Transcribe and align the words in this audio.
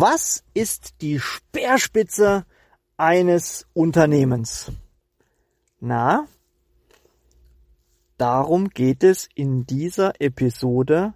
Was 0.00 0.44
ist 0.54 1.00
die 1.00 1.18
Speerspitze 1.18 2.46
eines 2.96 3.66
Unternehmens? 3.74 4.70
Na, 5.80 6.28
darum 8.16 8.68
geht 8.68 9.02
es 9.02 9.28
in 9.34 9.66
dieser 9.66 10.20
Episode 10.20 11.14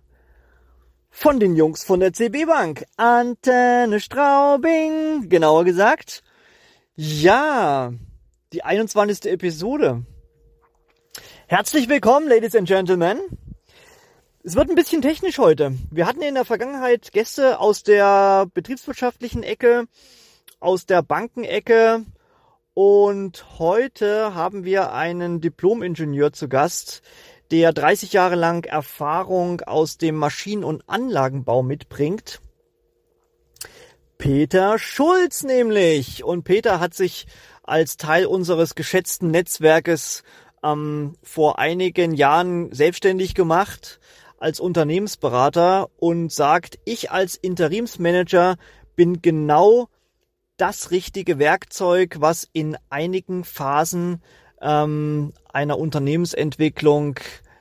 von 1.11 1.39
den 1.39 1.55
Jungs 1.55 1.85
von 1.85 2.01
der 2.01 2.13
CB 2.13 2.47
Bank. 2.47 2.85
Antenne 2.97 4.01
Straubing, 4.01 5.29
genauer 5.29 5.63
gesagt. 5.65 6.25
Ja, 6.97 7.93
die 8.53 8.65
21. 8.65 9.27
Episode. 9.27 10.05
Herzlich 11.47 11.89
willkommen, 11.89 12.27
Ladies 12.29 12.57
and 12.57 12.67
Gentlemen. 12.67 13.21
Es 14.45 14.57
wird 14.57 14.69
ein 14.69 14.75
bisschen 14.75 15.03
technisch 15.03 15.39
heute. 15.39 15.73
Wir 15.93 16.05
hatten 16.05 16.21
in 16.21 16.35
der 16.35 16.45
Vergangenheit 16.45 17.13
Gäste 17.13 17.61
aus 17.61 17.85
der 17.85 18.47
betriebswirtschaftlichen 18.53 19.45
Ecke, 19.45 19.87
aus 20.59 20.85
der 20.85 21.01
Bankenecke 21.01 22.05
und 22.75 23.61
heute 23.61 24.35
haben 24.35 24.65
wir 24.65 24.93
einen 24.93 25.41
Diplom-Ingenieur 25.41 26.33
zu 26.33 26.49
Gast, 26.49 27.03
der 27.53 27.73
30 27.73 28.15
Jahre 28.15 28.35
lang 28.35 28.65
Erfahrung 28.65 29.61
aus 29.61 29.97
dem 29.97 30.17
Maschinen- 30.17 30.65
und 30.65 30.83
Anlagenbau 30.89 31.63
mitbringt. 31.63 32.41
Peter 34.19 34.77
Schulz 34.81 35.45
nämlich. 35.45 36.25
Und 36.25 36.43
Peter 36.43 36.81
hat 36.81 36.95
sich 36.95 37.29
als 37.63 37.97
Teil 37.97 38.27
unseres 38.27 38.75
geschätzten 38.75 39.31
Netzwerkes 39.31 40.25
ähm, 40.65 41.15
vor 41.23 41.61
einigen 41.61 42.15
Jahren 42.15 42.73
selbstständig 42.73 43.37
gemacht 43.37 44.01
als 44.43 44.59
Unternehmensberater 44.59 45.89
und 45.99 46.33
sagt, 46.33 46.79
ich 46.85 47.13
als 47.13 47.37
Interimsmanager 47.37 48.57
bin 48.97 49.23
genau 49.23 49.89
das 50.57 50.91
richtige 50.91 51.39
Werkzeug, 51.39 52.17
was 52.19 52.49
in 52.53 52.77
einigen 52.91 53.45
Phasen 53.45 54.21
ähm, 54.61 55.33
einer 55.53 55.79
Unternehmensentwicklung 55.79 57.21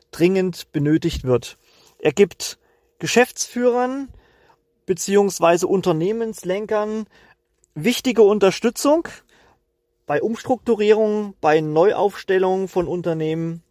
dringend 0.09 0.72
benötigt 0.72 1.23
wird. 1.23 1.58
Er 2.00 2.14
gibt 2.14 2.58
Geschäftsführern 2.97 4.09
beziehungsweise 4.88 5.67
Unternehmenslenkern 5.67 7.06
wichtige 7.75 8.23
Unterstützung 8.23 9.08
bei 10.08 10.22
Umstrukturierung, 10.22 11.36
bei 11.41 11.61
Neuaufstellung 11.61 12.67
von 12.67 12.88
Unternehmen 12.88 13.63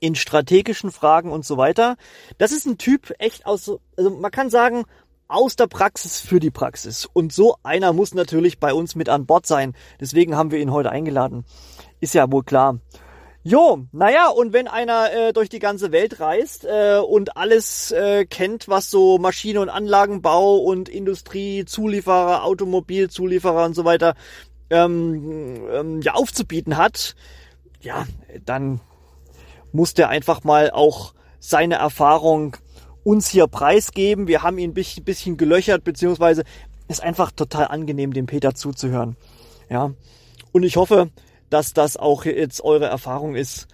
in 0.00 0.14
strategischen 0.14 0.90
Fragen 0.90 1.30
und 1.30 1.44
so 1.44 1.56
weiter. 1.56 1.96
Das 2.38 2.52
ist 2.52 2.66
ein 2.66 2.78
Typ 2.78 3.12
echt 3.18 3.46
aus, 3.46 3.70
also 3.96 4.10
man 4.10 4.30
kann 4.30 4.50
sagen, 4.50 4.84
aus 5.28 5.56
der 5.56 5.66
Praxis 5.66 6.20
für 6.20 6.40
die 6.40 6.50
Praxis. 6.50 7.08
Und 7.12 7.32
so 7.32 7.56
einer 7.62 7.92
muss 7.92 8.14
natürlich 8.14 8.60
bei 8.60 8.74
uns 8.74 8.94
mit 8.94 9.08
an 9.08 9.26
Bord 9.26 9.46
sein. 9.46 9.74
Deswegen 10.00 10.36
haben 10.36 10.50
wir 10.50 10.58
ihn 10.58 10.72
heute 10.72 10.90
eingeladen. 10.90 11.44
Ist 12.00 12.14
ja 12.14 12.30
wohl 12.30 12.44
klar. 12.44 12.78
Jo, 13.46 13.86
naja, 13.92 14.28
und 14.28 14.54
wenn 14.54 14.68
einer 14.68 15.12
äh, 15.12 15.32
durch 15.34 15.50
die 15.50 15.58
ganze 15.58 15.92
Welt 15.92 16.18
reist 16.18 16.64
äh, 16.64 16.96
und 16.96 17.36
alles 17.36 17.90
äh, 17.92 18.24
kennt, 18.24 18.68
was 18.68 18.90
so 18.90 19.18
Maschine- 19.18 19.60
und 19.60 19.68
Anlagenbau 19.68 20.56
und 20.56 20.88
Industrie, 20.88 21.66
Zulieferer, 21.66 22.42
Automobilzulieferer 22.44 23.66
und 23.66 23.74
so 23.74 23.84
weiter 23.84 24.14
ähm, 24.70 25.62
ähm, 25.70 26.00
ja 26.00 26.14
aufzubieten 26.14 26.78
hat, 26.78 27.16
ja, 27.80 28.06
dann 28.46 28.80
muss 29.74 29.92
der 29.92 30.08
einfach 30.08 30.44
mal 30.44 30.70
auch 30.70 31.14
seine 31.40 31.74
Erfahrung 31.74 32.56
uns 33.02 33.28
hier 33.28 33.48
preisgeben. 33.48 34.28
Wir 34.28 34.42
haben 34.42 34.56
ihn 34.56 34.70
ein 34.70 34.74
bisschen, 34.74 35.04
bisschen 35.04 35.36
gelöchert, 35.36 35.84
beziehungsweise 35.84 36.44
ist 36.88 37.02
einfach 37.02 37.32
total 37.32 37.68
angenehm, 37.68 38.12
dem 38.12 38.26
Peter 38.26 38.54
zuzuhören. 38.54 39.16
Ja. 39.68 39.92
Und 40.52 40.62
ich 40.62 40.76
hoffe, 40.76 41.10
dass 41.50 41.72
das 41.72 41.96
auch 41.96 42.24
jetzt 42.24 42.62
eure 42.62 42.86
Erfahrung 42.86 43.34
ist, 43.34 43.66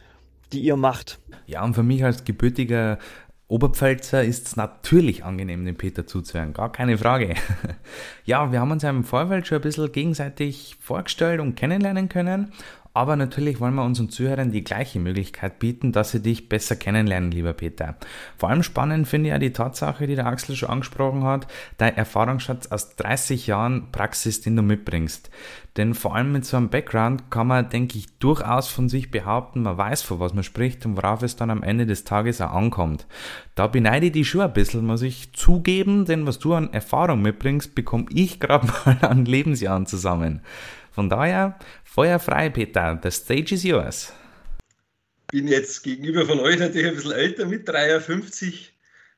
die 0.53 0.61
ihr 0.61 0.77
macht. 0.77 1.21
Ja, 1.47 1.63
und 1.63 1.75
für 1.75 1.83
mich 1.83 2.03
als 2.03 2.25
gebürtiger 2.25 2.99
Oberpfälzer 3.47 4.25
ist 4.25 4.47
es 4.47 4.57
natürlich 4.57 5.25
angenehm, 5.25 5.65
dem 5.65 5.77
Peter 5.77 6.07
zuzuhören, 6.07 6.55
gar 6.55 6.73
keine 6.73 6.97
Frage. 6.97 7.35
ja, 8.25 8.53
wir 8.53 8.61
haben 8.61 8.71
uns 8.71 8.85
ja 8.85 8.91
im 8.91 9.05
Vorfeld 9.05 9.47
schon 9.47 9.59
ein 9.59 9.63
bisschen 9.63 9.93
gegenseitig 9.93 10.77
vorgestellt 10.81 11.41
und 11.41 11.57
kennenlernen 11.57 12.09
können 12.09 12.53
aber 12.93 13.15
natürlich 13.15 13.61
wollen 13.61 13.75
wir 13.75 13.85
unseren 13.85 14.11
Zuhörern 14.11 14.51
die 14.51 14.65
gleiche 14.65 14.99
Möglichkeit 14.99 15.59
bieten, 15.61 15.93
dass 15.93 16.11
sie 16.11 16.21
dich 16.21 16.49
besser 16.49 16.75
kennenlernen, 16.75 17.31
lieber 17.31 17.53
Peter. 17.53 17.97
Vor 18.37 18.51
allem 18.51 18.65
spannend 18.65 19.07
finde 19.07 19.29
ich 19.29 19.33
ja 19.33 19.39
die 19.39 19.53
Tatsache, 19.53 20.07
die 20.07 20.17
der 20.17 20.27
Axel 20.27 20.57
schon 20.57 20.71
angesprochen 20.71 21.23
hat, 21.23 21.47
dein 21.79 21.97
Erfahrungsschatz 21.97 22.67
aus 22.67 22.97
30 22.97 23.47
Jahren 23.47 23.93
Praxis, 23.93 24.41
den 24.41 24.57
du 24.57 24.63
mitbringst. 24.63 25.31
Denn 25.77 25.95
vor 25.95 26.17
allem 26.17 26.33
mit 26.33 26.45
so 26.45 26.57
einem 26.57 26.69
Background 26.69 27.31
kann 27.31 27.47
man, 27.47 27.69
denke 27.69 27.97
ich, 27.97 28.19
durchaus 28.19 28.69
von 28.69 28.89
sich 28.89 29.13
behaupten, 29.13 29.63
man 29.63 29.79
weiß, 29.79 30.03
von 30.03 30.19
was 30.19 30.35
man 30.35 30.43
spricht 30.43 30.85
und 30.85 30.97
worauf 30.97 31.23
es 31.23 31.37
dann 31.37 31.51
am 31.51 31.63
Ende 31.63 31.87
des 31.87 32.03
Tages 32.03 32.41
auch 32.41 32.53
ankommt. 32.53 33.07
Da 33.55 33.69
beneide 33.69 34.07
ich 34.07 34.13
dich 34.13 34.29
schon 34.29 34.41
ein 34.41 34.53
bisschen, 34.53 34.85
muss 34.85 35.03
ich 35.03 35.33
zugeben, 35.33 36.07
denn 36.07 36.27
was 36.27 36.41
du 36.41 36.55
an 36.55 36.73
Erfahrung 36.73 37.23
mitbringst, 37.23 37.77
bekomme 37.77 38.07
ich 38.13 38.41
gerade 38.41 38.67
mal 38.67 38.99
an 39.03 39.25
Lebensjahren 39.25 39.87
zusammen. 39.87 40.41
Von 41.01 41.09
daher, 41.09 41.59
Feuer 41.83 42.19
frei, 42.19 42.51
Peter. 42.51 43.01
The 43.03 43.11
stage 43.11 43.55
is 43.55 43.65
yours. 43.65 44.13
Bin 45.33 45.49
jetzt 45.49 45.83
gegenüber 45.83 46.27
von 46.27 46.39
euch 46.41 46.59
natürlich 46.59 46.89
ein 46.89 46.95
bisschen 46.95 47.13
älter 47.13 47.47
mit 47.47 47.67
53, 47.67 48.71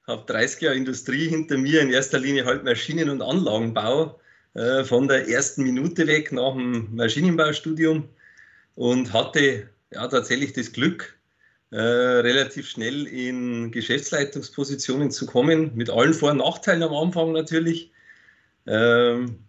habe 0.06 0.24
30 0.32 0.60
Jahre 0.60 0.76
Industrie 0.76 1.26
hinter 1.26 1.58
mir, 1.58 1.80
in 1.80 1.90
erster 1.90 2.20
Linie 2.20 2.44
halt 2.44 2.62
Maschinen- 2.62 3.10
und 3.10 3.20
Anlagenbau, 3.20 4.20
äh, 4.54 4.84
von 4.84 5.08
der 5.08 5.28
ersten 5.28 5.64
Minute 5.64 6.06
weg 6.06 6.30
nach 6.30 6.52
dem 6.52 6.94
Maschinenbaustudium 6.94 8.08
und 8.76 9.12
hatte 9.12 9.68
ja 9.90 10.06
tatsächlich 10.06 10.52
das 10.52 10.72
Glück, 10.72 11.18
äh, 11.72 11.80
relativ 11.80 12.68
schnell 12.68 13.08
in 13.08 13.72
Geschäftsleitungspositionen 13.72 15.10
zu 15.10 15.26
kommen, 15.26 15.72
mit 15.74 15.90
allen 15.90 16.14
Vor- 16.14 16.30
und 16.30 16.36
Nachteilen 16.36 16.84
am 16.84 16.94
Anfang 16.94 17.32
natürlich. 17.32 17.90
Ähm, 18.68 19.40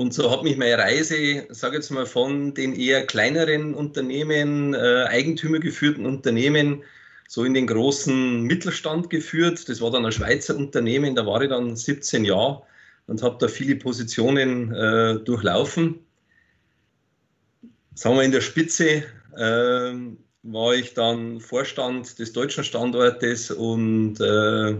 und 0.00 0.14
so 0.14 0.30
hat 0.30 0.44
mich 0.44 0.56
meine 0.56 0.78
Reise, 0.78 1.46
sage 1.50 1.76
jetzt 1.76 1.90
mal, 1.90 2.06
von 2.06 2.54
den 2.54 2.74
eher 2.74 3.06
kleineren 3.06 3.74
Unternehmen, 3.74 4.72
äh, 4.72 5.04
eigentümergeführten 5.04 6.06
Unternehmen, 6.06 6.82
so 7.28 7.44
in 7.44 7.52
den 7.52 7.66
großen 7.66 8.40
Mittelstand 8.44 9.10
geführt. 9.10 9.68
Das 9.68 9.82
war 9.82 9.90
dann 9.90 10.06
ein 10.06 10.12
Schweizer 10.12 10.56
Unternehmen, 10.56 11.14
da 11.14 11.26
war 11.26 11.42
ich 11.42 11.50
dann 11.50 11.76
17 11.76 12.24
Jahre 12.24 12.62
und 13.08 13.22
habe 13.22 13.36
da 13.40 13.46
viele 13.46 13.76
Positionen 13.76 14.72
äh, 14.72 15.18
durchlaufen. 15.18 15.98
Sagen 17.94 18.16
wir 18.16 18.22
in 18.22 18.32
der 18.32 18.40
Spitze 18.40 19.04
äh, 19.36 19.92
war 20.44 20.74
ich 20.74 20.94
dann 20.94 21.40
Vorstand 21.40 22.18
des 22.18 22.32
deutschen 22.32 22.64
Standortes 22.64 23.50
und 23.50 24.18
äh, 24.18 24.76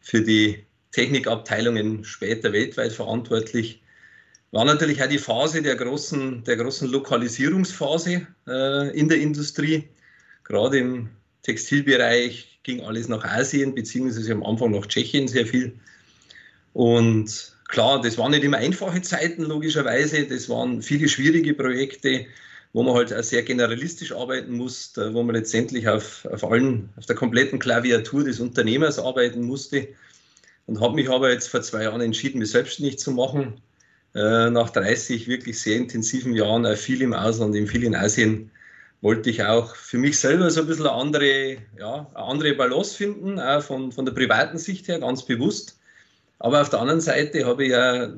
für 0.00 0.22
die 0.22 0.64
Technikabteilungen 0.90 2.02
später 2.02 2.52
weltweit 2.52 2.92
verantwortlich 2.92 3.80
war 4.52 4.64
natürlich 4.64 5.02
auch 5.02 5.08
die 5.08 5.18
Phase 5.18 5.62
der 5.62 5.76
großen, 5.76 6.44
der 6.44 6.56
großen 6.56 6.88
Lokalisierungsphase 6.90 8.26
äh, 8.46 8.98
in 8.98 9.08
der 9.08 9.18
Industrie. 9.18 9.88
Gerade 10.44 10.78
im 10.78 11.08
Textilbereich 11.42 12.60
ging 12.62 12.80
alles 12.80 13.08
nach 13.08 13.24
Asien, 13.24 13.74
beziehungsweise 13.74 14.32
am 14.32 14.44
Anfang 14.44 14.72
nach 14.72 14.86
Tschechien 14.86 15.28
sehr 15.28 15.46
viel. 15.46 15.78
Und 16.72 17.56
klar, 17.68 18.00
das 18.00 18.18
waren 18.18 18.30
nicht 18.30 18.44
immer 18.44 18.58
einfache 18.58 19.02
Zeiten, 19.02 19.42
logischerweise. 19.42 20.26
Das 20.26 20.48
waren 20.48 20.82
viele 20.82 21.08
schwierige 21.08 21.54
Projekte, 21.54 22.26
wo 22.72 22.82
man 22.82 22.94
halt 22.94 23.12
auch 23.12 23.22
sehr 23.22 23.42
generalistisch 23.42 24.12
arbeiten 24.12 24.52
musste, 24.52 25.12
wo 25.14 25.22
man 25.22 25.34
letztendlich 25.34 25.88
auf, 25.88 26.26
auf 26.26 26.44
allen, 26.44 26.90
auf 26.96 27.06
der 27.06 27.16
kompletten 27.16 27.58
Klaviatur 27.58 28.24
des 28.24 28.40
Unternehmers 28.40 28.98
arbeiten 28.98 29.42
musste. 29.42 29.88
Und 30.66 30.80
habe 30.80 30.94
mich 30.94 31.08
aber 31.08 31.32
jetzt 31.32 31.48
vor 31.48 31.62
zwei 31.62 31.84
Jahren 31.84 32.00
entschieden, 32.00 32.40
mich 32.40 32.50
selbstständig 32.50 32.98
zu 32.98 33.12
machen 33.12 33.60
nach 34.16 34.70
30 34.70 35.28
wirklich 35.28 35.60
sehr 35.60 35.76
intensiven 35.76 36.34
Jahren, 36.34 36.64
auch 36.64 36.76
viel 36.76 37.02
im 37.02 37.12
Ausland, 37.12 37.54
viel 37.68 37.84
in 37.84 37.94
Asien, 37.94 38.50
wollte 39.02 39.28
ich 39.30 39.44
auch 39.44 39.76
für 39.76 39.98
mich 39.98 40.18
selber 40.18 40.50
so 40.50 40.62
ein 40.62 40.66
bisschen 40.66 40.86
eine 40.86 40.96
andere, 40.96 41.56
ja, 41.78 42.10
eine 42.14 42.24
andere 42.24 42.54
Balance 42.54 42.96
finden, 42.96 43.38
auch 43.38 43.62
von, 43.62 43.92
von 43.92 44.06
der 44.06 44.12
privaten 44.12 44.58
Sicht 44.58 44.88
her, 44.88 45.00
ganz 45.00 45.24
bewusst. 45.24 45.78
Aber 46.38 46.62
auf 46.62 46.70
der 46.70 46.80
anderen 46.80 47.00
Seite 47.00 47.44
habe 47.46 47.64
ich 47.64 47.70
ja 47.70 48.12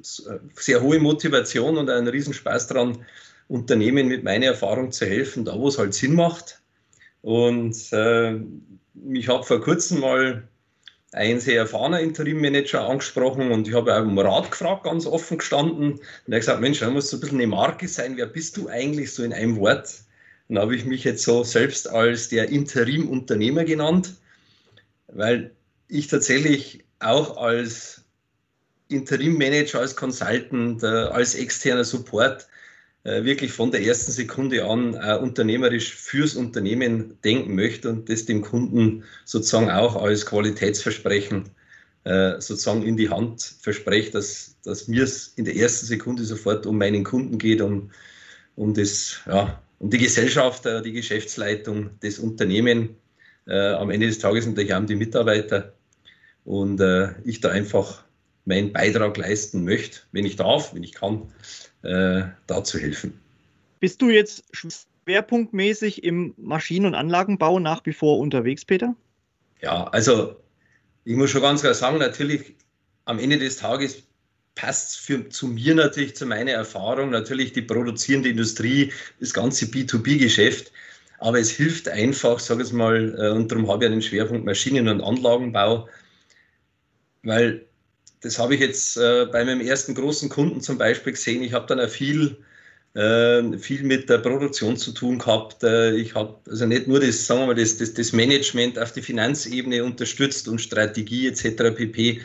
sehr 0.00 0.82
hohe 0.82 0.98
Motivation 0.98 1.76
und 1.76 1.90
einen 1.90 2.08
Riesenspaß 2.08 2.68
daran, 2.68 2.98
Unternehmen 3.48 4.08
mit 4.08 4.24
meiner 4.24 4.46
Erfahrung 4.46 4.92
zu 4.92 5.06
helfen, 5.06 5.44
da 5.44 5.58
wo 5.58 5.68
es 5.68 5.78
halt 5.78 5.94
Sinn 5.94 6.14
macht. 6.14 6.60
Und 7.22 7.92
äh, 7.92 8.36
ich 9.12 9.28
habe 9.28 9.42
vor 9.42 9.60
kurzem 9.60 10.00
mal 10.00 10.46
ein 11.12 11.40
sehr 11.40 11.60
erfahrener 11.60 12.00
Interimmanager 12.00 12.86
angesprochen 12.86 13.50
und 13.50 13.66
ich 13.66 13.74
habe 13.74 13.94
auch 13.96 14.02
um 14.02 14.18
Rat 14.18 14.50
gefragt, 14.50 14.84
ganz 14.84 15.06
offen 15.06 15.38
gestanden. 15.38 15.92
Und 15.92 16.02
er 16.26 16.36
hat 16.36 16.40
gesagt, 16.40 16.60
Mensch, 16.60 16.80
da 16.80 16.90
muss 16.90 17.08
so 17.08 17.16
ein 17.16 17.20
bisschen 17.20 17.38
eine 17.38 17.46
Marke 17.46 17.88
sein. 17.88 18.16
Wer 18.16 18.26
bist 18.26 18.56
du 18.56 18.68
eigentlich 18.68 19.12
so 19.12 19.22
in 19.22 19.32
einem 19.32 19.56
Wort? 19.56 20.02
Und 20.48 20.56
da 20.56 20.62
habe 20.62 20.76
ich 20.76 20.84
mich 20.84 21.04
jetzt 21.04 21.22
so 21.22 21.44
selbst 21.44 21.88
als 21.88 22.28
der 22.28 22.48
Interim-Unternehmer 22.50 23.64
genannt, 23.64 24.14
weil 25.08 25.52
ich 25.88 26.08
tatsächlich 26.08 26.84
auch 27.00 27.36
als 27.36 28.02
Interimmanager, 28.88 29.80
als 29.80 29.96
Consultant, 29.96 30.82
äh, 30.82 30.86
als 30.86 31.34
externer 31.34 31.84
Support 31.84 32.46
wirklich 33.04 33.52
von 33.52 33.70
der 33.70 33.82
ersten 33.82 34.12
Sekunde 34.12 34.64
an 34.64 34.94
äh, 34.94 35.16
unternehmerisch 35.16 35.94
fürs 35.94 36.34
Unternehmen 36.34 37.16
denken 37.22 37.54
möchte 37.54 37.88
und 37.88 38.08
das 38.08 38.26
dem 38.26 38.42
Kunden 38.42 39.04
sozusagen 39.24 39.70
auch 39.70 39.96
als 39.96 40.26
Qualitätsversprechen 40.26 41.50
äh, 42.08 42.40
sozusagen 42.40 42.82
in 42.84 42.96
die 42.96 43.10
Hand 43.10 43.42
verspreche, 43.60 44.10
dass, 44.12 44.56
dass 44.64 44.88
mir 44.88 45.04
es 45.04 45.28
in 45.36 45.44
der 45.44 45.56
ersten 45.56 45.86
Sekunde 45.86 46.24
sofort 46.24 46.64
um 46.64 46.78
meinen 46.78 47.04
Kunden 47.04 47.38
geht, 47.38 47.60
um, 47.60 47.90
um, 48.56 48.72
das, 48.72 49.20
ja, 49.26 49.62
um 49.78 49.90
die 49.90 49.98
Gesellschaft, 49.98 50.64
äh, 50.64 50.80
die 50.80 50.92
Geschäftsleitung, 50.92 51.90
das 52.00 52.18
Unternehmen, 52.18 52.96
äh, 53.46 53.72
am 53.72 53.90
Ende 53.90 54.06
des 54.06 54.18
Tages 54.18 54.46
natürlich 54.46 54.72
auch 54.72 54.86
die 54.86 54.96
Mitarbeiter. 54.96 55.74
Und 56.44 56.80
äh, 56.80 57.10
ich 57.24 57.40
da 57.40 57.50
einfach 57.50 58.04
meinen 58.46 58.72
Beitrag 58.72 59.18
leisten 59.18 59.64
möchte, 59.64 60.00
wenn 60.12 60.24
ich 60.24 60.36
darf, 60.36 60.74
wenn 60.74 60.82
ich 60.82 60.94
kann, 60.94 61.30
äh, 61.82 62.22
da 62.46 62.64
zu 62.64 62.78
helfen. 62.78 63.18
Bist 63.80 64.02
du 64.02 64.10
jetzt 64.10 64.44
schwerpunktmäßig 64.52 66.04
im 66.04 66.34
Maschinen- 66.36 66.86
und 66.86 66.94
Anlagenbau 66.94 67.58
nach 67.58 67.84
wie 67.86 67.92
vor 67.92 68.18
unterwegs, 68.18 68.64
Peter? 68.64 68.94
Ja, 69.60 69.84
also 69.84 70.36
ich 71.04 71.16
muss 71.16 71.30
schon 71.30 71.42
ganz 71.42 71.62
klar 71.62 71.74
sagen, 71.74 71.98
natürlich 71.98 72.54
am 73.04 73.18
Ende 73.18 73.38
des 73.38 73.56
Tages 73.56 74.02
passt 74.54 75.08
es 75.08 75.28
zu 75.30 75.46
mir 75.46 75.74
natürlich, 75.74 76.16
zu 76.16 76.26
meiner 76.26 76.50
Erfahrung, 76.50 77.10
natürlich 77.10 77.52
die 77.52 77.62
produzierende 77.62 78.28
Industrie, 78.28 78.92
das 79.20 79.32
ganze 79.32 79.66
B2B-Geschäft. 79.66 80.72
Aber 81.20 81.38
es 81.38 81.50
hilft 81.50 81.88
einfach, 81.88 82.38
sage 82.40 82.64
ich 82.64 82.72
mal, 82.72 83.16
äh, 83.18 83.30
und 83.30 83.50
darum 83.50 83.68
habe 83.68 83.84
ich 83.84 83.90
einen 83.90 84.02
Schwerpunkt 84.02 84.44
Maschinen- 84.44 84.88
und 84.88 85.00
Anlagenbau, 85.00 85.88
weil 87.22 87.67
das 88.20 88.38
habe 88.38 88.54
ich 88.54 88.60
jetzt 88.60 88.96
äh, 88.96 89.26
bei 89.30 89.44
meinem 89.44 89.60
ersten 89.60 89.94
großen 89.94 90.28
Kunden 90.28 90.60
zum 90.60 90.78
Beispiel 90.78 91.12
gesehen. 91.12 91.42
Ich 91.42 91.52
habe 91.52 91.66
dann 91.66 91.80
auch 91.80 91.88
viel, 91.88 92.36
äh, 92.94 93.56
viel 93.58 93.82
mit 93.84 94.10
der 94.10 94.18
Produktion 94.18 94.76
zu 94.76 94.92
tun 94.92 95.18
gehabt. 95.18 95.62
Äh, 95.62 95.94
ich 95.96 96.14
habe 96.14 96.38
also 96.48 96.66
nicht 96.66 96.88
nur 96.88 97.00
das, 97.00 97.26
sagen 97.26 97.40
wir 97.40 97.46
mal, 97.48 97.54
das, 97.54 97.76
das, 97.78 97.94
das 97.94 98.12
Management 98.12 98.78
auf 98.78 98.92
die 98.92 99.02
Finanzebene 99.02 99.84
unterstützt 99.84 100.48
und 100.48 100.60
Strategie 100.60 101.28
etc. 101.28 101.74
pp, 101.74 102.20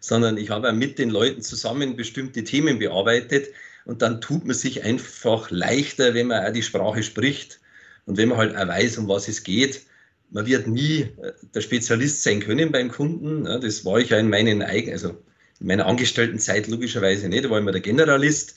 sondern 0.00 0.36
ich 0.36 0.50
habe 0.50 0.68
auch 0.68 0.74
mit 0.74 0.98
den 0.98 1.10
Leuten 1.10 1.42
zusammen 1.42 1.96
bestimmte 1.96 2.44
Themen 2.44 2.78
bearbeitet. 2.78 3.48
Und 3.86 4.02
dann 4.02 4.20
tut 4.20 4.44
man 4.44 4.54
sich 4.54 4.84
einfach 4.84 5.50
leichter, 5.50 6.12
wenn 6.12 6.26
man 6.26 6.44
auch 6.44 6.52
die 6.52 6.62
Sprache 6.62 7.02
spricht 7.02 7.60
und 8.04 8.18
wenn 8.18 8.28
man 8.28 8.38
halt 8.38 8.56
auch 8.56 8.68
weiß, 8.68 8.98
um 8.98 9.08
was 9.08 9.28
es 9.28 9.44
geht 9.44 9.82
man 10.30 10.46
wird 10.46 10.66
nie 10.66 11.00
äh, 11.22 11.32
der 11.54 11.60
Spezialist 11.60 12.22
sein 12.22 12.40
können 12.40 12.70
beim 12.72 12.90
Kunden. 12.90 13.44
Das 13.44 13.84
war 13.84 13.98
ich 13.98 14.10
ja 14.10 14.18
in 14.18 14.28
meinen 14.28 14.62
eigenen, 14.62 14.92
also 14.92 15.16
in 15.60 15.66
meiner 15.66 15.86
Angestelltenzeit 15.86 16.66
logischerweise 16.68 17.28
nicht, 17.28 17.44
da 17.44 17.50
war 17.50 17.58
immer 17.58 17.72
der 17.72 17.80
Generalist, 17.80 18.54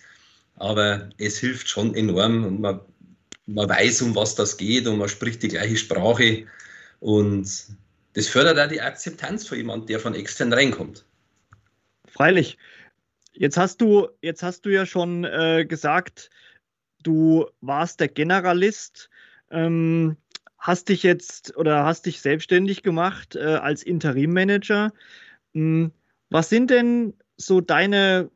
aber 0.55 1.09
es 1.17 1.37
hilft 1.39 1.69
schon 1.69 1.95
enorm 1.95 2.45
und 2.45 2.61
man, 2.61 2.81
man 3.47 3.69
weiß, 3.69 4.01
um 4.03 4.15
was 4.15 4.35
das 4.35 4.57
geht 4.57 4.87
und 4.87 4.97
man 4.97 5.09
spricht 5.09 5.41
die 5.43 5.47
gleiche 5.47 5.77
Sprache 5.77 6.45
und 6.99 7.47
das 8.13 8.27
fördert 8.27 8.59
auch 8.59 8.71
die 8.71 8.81
Akzeptanz 8.81 9.47
von 9.47 9.57
jemandem, 9.57 9.87
der 9.87 9.99
von 9.99 10.15
extern 10.15 10.53
reinkommt. 10.53 11.05
Freilich. 12.07 12.57
Jetzt 13.33 13.57
hast 13.57 13.79
du, 13.79 14.09
jetzt 14.21 14.43
hast 14.43 14.65
du 14.65 14.69
ja 14.69 14.85
schon 14.85 15.23
äh, 15.23 15.65
gesagt, 15.65 16.29
du 17.03 17.47
warst 17.61 17.99
der 18.01 18.09
Generalist, 18.09 19.09
ähm, 19.49 20.17
hast 20.57 20.89
dich 20.89 21.03
jetzt 21.03 21.55
oder 21.55 21.85
hast 21.85 22.05
dich 22.05 22.21
selbstständig 22.21 22.83
gemacht 22.83 23.35
äh, 23.35 23.39
als 23.39 23.83
Interimmanager. 23.83 24.93
Hm, 25.53 25.91
was 26.31 26.49
sind 26.49 26.71
denn 26.71 27.13
so 27.37 27.61
deine 27.61 28.31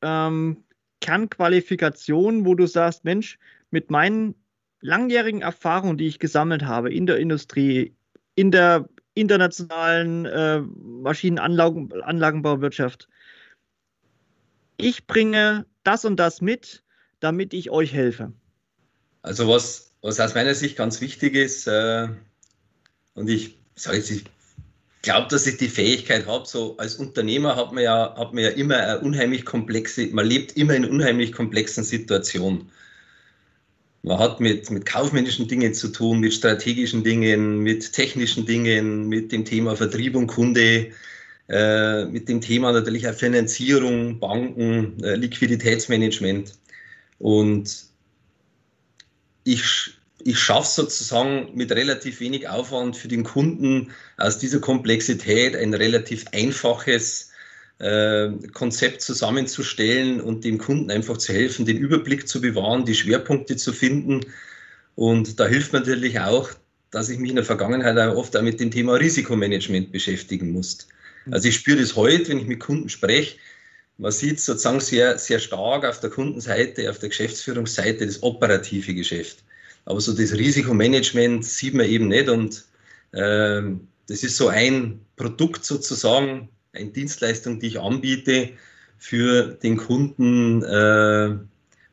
ähm, 0.00 0.64
Kernqualifikationen, 1.00 2.46
wo 2.46 2.54
du 2.54 2.66
sagst, 2.66 3.04
Mensch, 3.04 3.38
mit 3.70 3.90
meinen 3.90 4.34
langjährigen 4.80 5.42
Erfahrungen, 5.42 5.98
die 5.98 6.06
ich 6.06 6.18
gesammelt 6.18 6.64
habe 6.64 6.94
in 6.94 7.04
der 7.06 7.18
Industrie, 7.18 7.94
in 8.36 8.50
der 8.50 8.88
internationalen 9.14 10.26
äh, 10.26 10.60
Maschinenanlagenbauwirtschaft, 10.60 13.08
ich 14.76 15.06
bringe 15.06 15.64
das 15.82 16.04
und 16.04 16.16
das 16.16 16.40
mit, 16.40 16.84
damit 17.18 17.52
ich 17.52 17.70
euch 17.70 17.92
helfe? 17.92 18.32
Also 19.22 19.48
was, 19.48 19.92
was 20.00 20.20
aus 20.20 20.34
meiner 20.34 20.54
Sicht 20.54 20.76
ganz 20.76 21.00
wichtig 21.00 21.34
ist, 21.34 21.66
äh, 21.66 22.08
und 23.14 23.28
ich 23.28 23.58
sage 23.74 23.96
jetzt, 23.98 24.10
ich 24.10 24.24
glaube, 25.02 25.28
dass 25.30 25.46
ich 25.46 25.56
die 25.56 25.68
Fähigkeit 25.68 26.26
habe. 26.26 26.46
So 26.46 26.76
als 26.76 26.96
Unternehmer 26.96 27.56
hat 27.56 27.72
man 27.72 27.84
ja, 27.84 28.14
hat 28.16 28.34
man 28.34 28.44
ja 28.44 28.50
immer 28.50 28.76
eine 28.76 29.00
unheimlich 29.00 29.44
komplexe, 29.44 30.06
man 30.08 30.26
lebt 30.26 30.56
immer 30.56 30.74
in 30.74 30.84
unheimlich 30.84 31.32
komplexen 31.32 31.84
Situationen. 31.84 32.70
Man 34.02 34.18
hat 34.18 34.40
mit, 34.40 34.70
mit 34.70 34.86
kaufmännischen 34.86 35.46
Dingen 35.46 35.74
zu 35.74 35.88
tun, 35.88 36.20
mit 36.20 36.32
strategischen 36.32 37.04
Dingen, 37.04 37.58
mit 37.58 37.92
technischen 37.92 38.46
Dingen, 38.46 39.08
mit 39.08 39.30
dem 39.30 39.44
Thema 39.44 39.76
Vertrieb 39.76 40.16
und 40.16 40.26
Kunde, 40.26 40.90
äh, 41.48 42.04
mit 42.06 42.28
dem 42.28 42.40
Thema 42.40 42.72
natürlich 42.72 43.06
auch 43.08 43.14
Finanzierung, 43.14 44.18
Banken, 44.18 45.02
äh, 45.02 45.16
Liquiditätsmanagement. 45.16 46.54
Und 47.18 47.84
ich 49.44 49.99
ich 50.24 50.38
schaffe 50.38 50.82
sozusagen 50.82 51.50
mit 51.54 51.72
relativ 51.72 52.20
wenig 52.20 52.48
Aufwand 52.48 52.96
für 52.96 53.08
den 53.08 53.24
Kunden 53.24 53.90
aus 54.16 54.38
dieser 54.38 54.60
Komplexität 54.60 55.56
ein 55.56 55.74
relativ 55.74 56.24
einfaches 56.32 57.30
äh, 57.78 58.30
Konzept 58.52 59.02
zusammenzustellen 59.02 60.20
und 60.20 60.44
dem 60.44 60.58
Kunden 60.58 60.90
einfach 60.90 61.16
zu 61.16 61.32
helfen, 61.32 61.64
den 61.64 61.78
Überblick 61.78 62.28
zu 62.28 62.40
bewahren, 62.40 62.84
die 62.84 62.94
Schwerpunkte 62.94 63.56
zu 63.56 63.72
finden. 63.72 64.20
Und 64.94 65.40
da 65.40 65.46
hilft 65.46 65.72
mir 65.72 65.80
natürlich 65.80 66.20
auch, 66.20 66.50
dass 66.90 67.08
ich 67.08 67.18
mich 67.18 67.30
in 67.30 67.36
der 67.36 67.44
Vergangenheit 67.44 67.96
auch 67.98 68.16
oft 68.16 68.36
auch 68.36 68.42
mit 68.42 68.60
dem 68.60 68.70
Thema 68.70 68.94
Risikomanagement 68.94 69.92
beschäftigen 69.92 70.50
muss. 70.52 70.88
Also 71.30 71.48
ich 71.48 71.56
spüre 71.56 71.78
das 71.80 71.96
heute, 71.96 72.28
wenn 72.28 72.38
ich 72.38 72.46
mit 72.46 72.60
Kunden 72.60 72.88
spreche. 72.88 73.36
Man 73.98 74.12
sieht 74.12 74.40
sozusagen 74.40 74.80
sehr, 74.80 75.18
sehr 75.18 75.38
stark 75.38 75.84
auf 75.84 76.00
der 76.00 76.10
Kundenseite, 76.10 76.90
auf 76.90 76.98
der 76.98 77.10
Geschäftsführungsseite 77.10 78.06
das 78.06 78.22
operative 78.22 78.94
Geschäft. 78.94 79.44
Aber 79.84 80.00
so 80.00 80.12
das 80.12 80.32
Risikomanagement 80.32 81.44
sieht 81.44 81.74
man 81.74 81.86
eben 81.86 82.08
nicht 82.08 82.28
und 82.28 82.64
äh, 83.12 83.62
das 84.06 84.22
ist 84.22 84.36
so 84.36 84.48
ein 84.48 85.00
Produkt 85.16 85.64
sozusagen, 85.64 86.48
eine 86.72 86.90
Dienstleistung, 86.90 87.60
die 87.60 87.68
ich 87.68 87.80
anbiete 87.80 88.50
für 88.98 89.58
den 89.62 89.76
Kunden, 89.76 90.62
äh, 90.62 91.36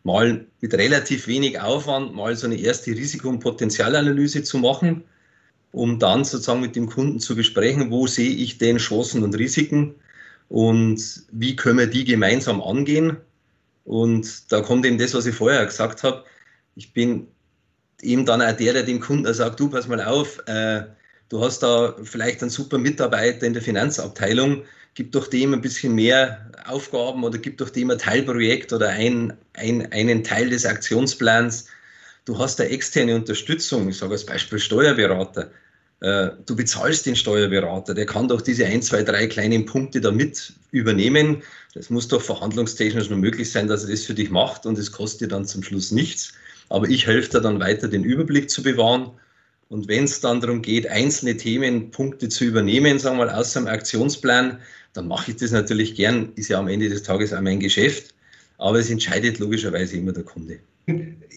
mal 0.03 0.46
mit 0.62 0.74
relativ 0.74 1.27
wenig 1.27 1.60
Aufwand 1.60 2.15
mal 2.15 2.36
so 2.36 2.48
eine 2.48 2.58
erste 2.58 2.91
Risiko- 2.91 3.29
und 3.29 3.39
Potenzialanalyse 3.39 4.41
zu 4.44 4.58
machen, 4.58 5.03
um 5.72 6.00
dann 6.00 6.24
sozusagen 6.24 6.62
mit 6.62 6.75
dem 6.75 6.88
Kunden 6.88 7.20
zu 7.20 7.36
besprechen, 7.36 7.91
wo 7.91 8.08
sehe 8.08 8.29
ich 8.29 8.58
denn 8.58 8.77
Chancen 8.77 9.24
und 9.24 9.38
Risiken 9.38 9.96
und 10.50 11.24
wie 11.32 11.56
können 11.56 11.79
wir 11.79 11.88
die 11.88 12.06
gemeinsam 12.06 12.62
angehen. 12.62 13.17
Und 13.84 14.51
da 14.51 14.62
kommt 14.62 14.86
eben 14.86 14.98
das, 14.98 15.13
was 15.13 15.25
ich 15.25 15.36
vorher 15.36 15.65
gesagt 15.65 16.03
habe. 16.03 16.24
Ich 16.75 16.94
bin 16.94 17.27
eben 18.01 18.25
dann 18.25 18.42
auch 18.42 18.56
der, 18.56 18.74
der 18.74 18.84
dem 18.84 19.00
Kunden 19.00 19.34
sagt, 19.34 19.60
du 19.60 19.70
pass 19.70 19.88
mal 19.88 20.01
auf, 20.01 20.39
äh, 20.48 20.84
du 21.30 21.44
hast 21.44 21.60
da 21.60 21.96
vielleicht 22.04 22.42
einen 22.42 22.50
super 22.50 22.77
Mitarbeiter 22.77 23.46
in 23.46 23.54
der 23.54 23.62
Finanzabteilung, 23.62 24.63
gib 24.94 25.12
doch 25.12 25.27
dem 25.27 25.54
ein 25.54 25.62
bisschen 25.62 25.96
mehr 25.96 26.50
Aufgaben 26.66 27.24
oder 27.24 27.38
gib 27.38 27.58
doch 27.58 27.70
dem 27.70 27.92
ein 27.92 27.98
Teilprojekt 27.98 28.74
oder 28.74 28.89
ein, 28.89 29.34
ein, 29.54 29.92
einen 29.92 30.24
Teil 30.24 30.50
des 30.50 30.66
Aktionsplans. 30.66 31.68
Du 32.25 32.38
hast 32.38 32.60
da 32.60 32.63
externe 32.63 33.16
Unterstützung, 33.16 33.89
ich 33.89 33.98
sage 33.98 34.13
als 34.13 34.25
Beispiel 34.25 34.60
Steuerberater. 34.60 35.51
Äh, 36.00 36.30
du 36.46 36.56
bezahlst 36.56 37.06
den 37.06 37.16
Steuerberater, 37.16 37.94
der 37.94 38.06
kann 38.06 38.27
doch 38.27 38.42
diese 38.42 38.66
ein, 38.66 38.82
zwei, 38.84 39.01
drei 39.01 39.27
kleinen 39.27 39.66
Punkte 39.66 40.01
da 40.01 40.12
mit 40.12 40.54
übernehmen. 40.72 41.42
Das 41.74 41.89
muss 41.89 42.08
doch 42.08 42.22
verhandlungstechnisch 42.22 43.10
nur 43.10 43.18
möglich 43.18 43.51
sein, 43.51 43.68
dass 43.68 43.84
er 43.84 43.92
das 43.92 44.04
für 44.04 44.13
dich 44.13 44.30
macht 44.30 44.66
und 44.66 44.77
es 44.77 44.92
kostet 44.92 45.22
dir 45.22 45.27
dann 45.27 45.46
zum 45.46 45.63
Schluss 45.63 45.92
nichts. 45.92 46.34
Aber 46.69 46.88
ich 46.89 47.07
helfe 47.07 47.29
dir 47.31 47.41
dann 47.41 47.59
weiter, 47.59 47.88
den 47.88 48.03
Überblick 48.03 48.50
zu 48.50 48.63
bewahren. 48.63 49.12
Und 49.69 49.88
wenn 49.88 50.05
es 50.05 50.21
dann 50.21 50.39
darum 50.39 50.62
geht, 50.62 50.88
einzelne 50.88 51.36
Themenpunkte 51.36 52.29
zu 52.29 52.45
übernehmen, 52.45 53.00
sagen 53.00 53.17
wir 53.17 53.25
mal, 53.25 53.36
aus 53.36 53.55
einem 53.55 53.67
Aktionsplan, 53.67 54.59
dann 54.93 55.07
mache 55.07 55.31
ich 55.31 55.38
das 55.38 55.51
natürlich 55.51 55.95
gern, 55.95 56.31
ist 56.36 56.50
ja 56.50 56.59
am 56.59 56.67
Ende 56.67 56.89
des 56.89 57.03
Tages 57.03 57.33
auch 57.33 57.41
mein 57.41 57.59
Geschäft. 57.59 58.13
Aber 58.57 58.79
es 58.79 58.89
entscheidet 58.89 59.39
logischerweise 59.39 59.97
immer 59.97 60.13
der 60.13 60.24
Kunde. 60.24 60.59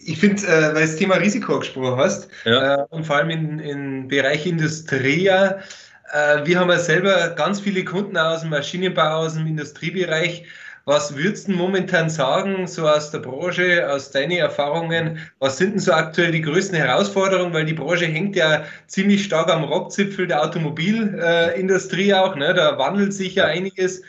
Ich 0.05 0.17
finde, 0.17 0.41
äh, 0.47 0.73
weil 0.73 0.73
du 0.73 0.79
das 0.79 0.95
Thema 0.95 1.15
Risiko 1.15 1.59
gesprochen 1.59 1.97
hast, 1.97 2.29
ja. 2.45 2.75
äh, 2.75 2.85
und 2.89 3.05
vor 3.05 3.17
allem 3.17 3.29
im 3.29 3.59
in, 3.59 3.59
in 3.59 4.07
Bereich 4.07 4.47
Industrie, 4.47 5.27
äh, 5.27 6.45
wir 6.45 6.59
haben 6.59 6.69
ja 6.69 6.79
selber 6.79 7.29
ganz 7.35 7.59
viele 7.59 7.83
Kunden 7.83 8.17
aus 8.17 8.41
dem 8.41 8.49
Maschinenbau, 8.49 9.25
aus 9.25 9.35
dem 9.35 9.45
Industriebereich, 9.45 10.45
was 10.85 11.15
würdest 11.15 11.47
du 11.47 11.51
momentan 11.51 12.09
sagen, 12.09 12.67
so 12.67 12.87
aus 12.87 13.11
der 13.11 13.19
Branche, 13.19 13.87
aus 13.89 14.11
deinen 14.11 14.31
Erfahrungen, 14.31 15.19
was 15.39 15.57
sind 15.57 15.73
denn 15.73 15.79
so 15.79 15.93
aktuell 15.93 16.31
die 16.31 16.41
größten 16.41 16.75
Herausforderungen? 16.75 17.53
Weil 17.53 17.65
die 17.65 17.73
Branche 17.73 18.05
hängt 18.05 18.35
ja 18.35 18.65
ziemlich 18.87 19.23
stark 19.23 19.49
am 19.51 19.63
Rockzipfel 19.63 20.27
der 20.27 20.43
Automobilindustrie 20.43 22.13
auch, 22.13 22.35
ne? 22.35 22.53
da 22.53 22.77
wandelt 22.77 23.13
sich 23.13 23.35
ja 23.35 23.45
einiges. 23.45 24.01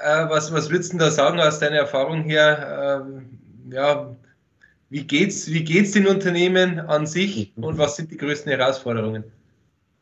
Äh, 0.00 0.28
was, 0.28 0.52
was 0.52 0.70
würdest 0.70 0.92
du 0.92 0.98
da 0.98 1.10
sagen 1.10 1.40
aus 1.40 1.58
deiner 1.58 1.78
Erfahrung 1.78 2.24
her? 2.24 3.02
Ähm, 3.06 3.38
ja, 3.72 4.14
wie 4.90 5.04
geht's, 5.04 5.50
wie 5.50 5.64
geht's 5.64 5.92
den 5.92 6.06
Unternehmen 6.06 6.78
an 6.78 7.06
sich 7.06 7.52
und 7.56 7.78
was 7.78 7.96
sind 7.96 8.10
die 8.10 8.16
größten 8.16 8.50
Herausforderungen? 8.50 9.24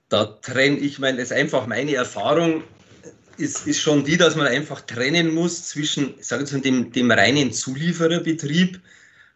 Da 0.09 0.25
trenne 0.25 0.76
ich 0.76 0.99
meine, 0.99 1.18
das 1.18 1.30
ist 1.30 1.37
einfach 1.37 1.66
meine 1.66 1.95
Erfahrung 1.95 2.62
ist, 3.38 3.66
ist 3.66 3.81
schon 3.81 4.05
die, 4.05 4.16
dass 4.16 4.37
man 4.37 4.47
einfach 4.47 4.81
trennen 4.81 5.35
muss 5.35 5.69
zwischen, 5.69 6.14
sage 6.21 6.45
ich 6.45 6.62
dem, 6.62 6.93
dem 6.93 7.11
reinen 7.11 7.52
Zuliefererbetrieb 7.52 8.81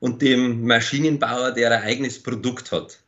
und 0.00 0.22
dem 0.22 0.66
Maschinenbauer, 0.66 1.52
der 1.52 1.72
ein 1.72 1.82
eigenes 1.82 2.22
Produkt 2.22 2.72
hat. 2.72 2.98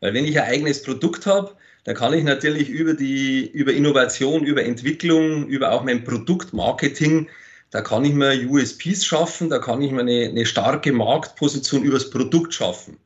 Weil 0.00 0.14
wenn 0.14 0.24
ich 0.24 0.40
ein 0.40 0.48
eigenes 0.48 0.82
Produkt 0.82 1.26
habe, 1.26 1.56
dann 1.84 1.94
kann 1.94 2.14
ich 2.14 2.24
natürlich 2.24 2.68
über 2.68 2.94
die, 2.94 3.50
über 3.50 3.72
Innovation, 3.72 4.44
über 4.44 4.64
Entwicklung, 4.64 5.46
über 5.48 5.72
auch 5.72 5.84
mein 5.84 6.04
Produktmarketing 6.04 7.28
da 7.74 7.80
kann 7.80 8.04
ich 8.04 8.12
mir 8.12 8.48
USPs 8.48 9.04
schaffen, 9.04 9.50
da 9.50 9.58
kann 9.58 9.82
ich 9.82 9.90
mir 9.90 10.02
eine, 10.02 10.28
eine 10.28 10.46
starke 10.46 10.92
Marktposition 10.92 11.82
übers 11.82 12.08
Produkt 12.08 12.54
schaffen. 12.54 12.98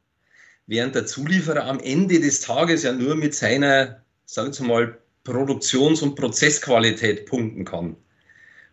Während 0.66 0.94
der 0.94 1.06
Zulieferer 1.06 1.64
am 1.64 1.80
Ende 1.80 2.20
des 2.20 2.42
Tages 2.42 2.82
ja 2.82 2.92
nur 2.92 3.14
mit 3.14 3.34
seiner, 3.34 4.02
sagen 4.26 4.52
wir 4.58 4.66
mal, 4.66 4.98
Produktions- 5.28 6.02
und 6.02 6.14
Prozessqualität 6.14 7.26
punkten 7.26 7.64
kann. 7.64 7.96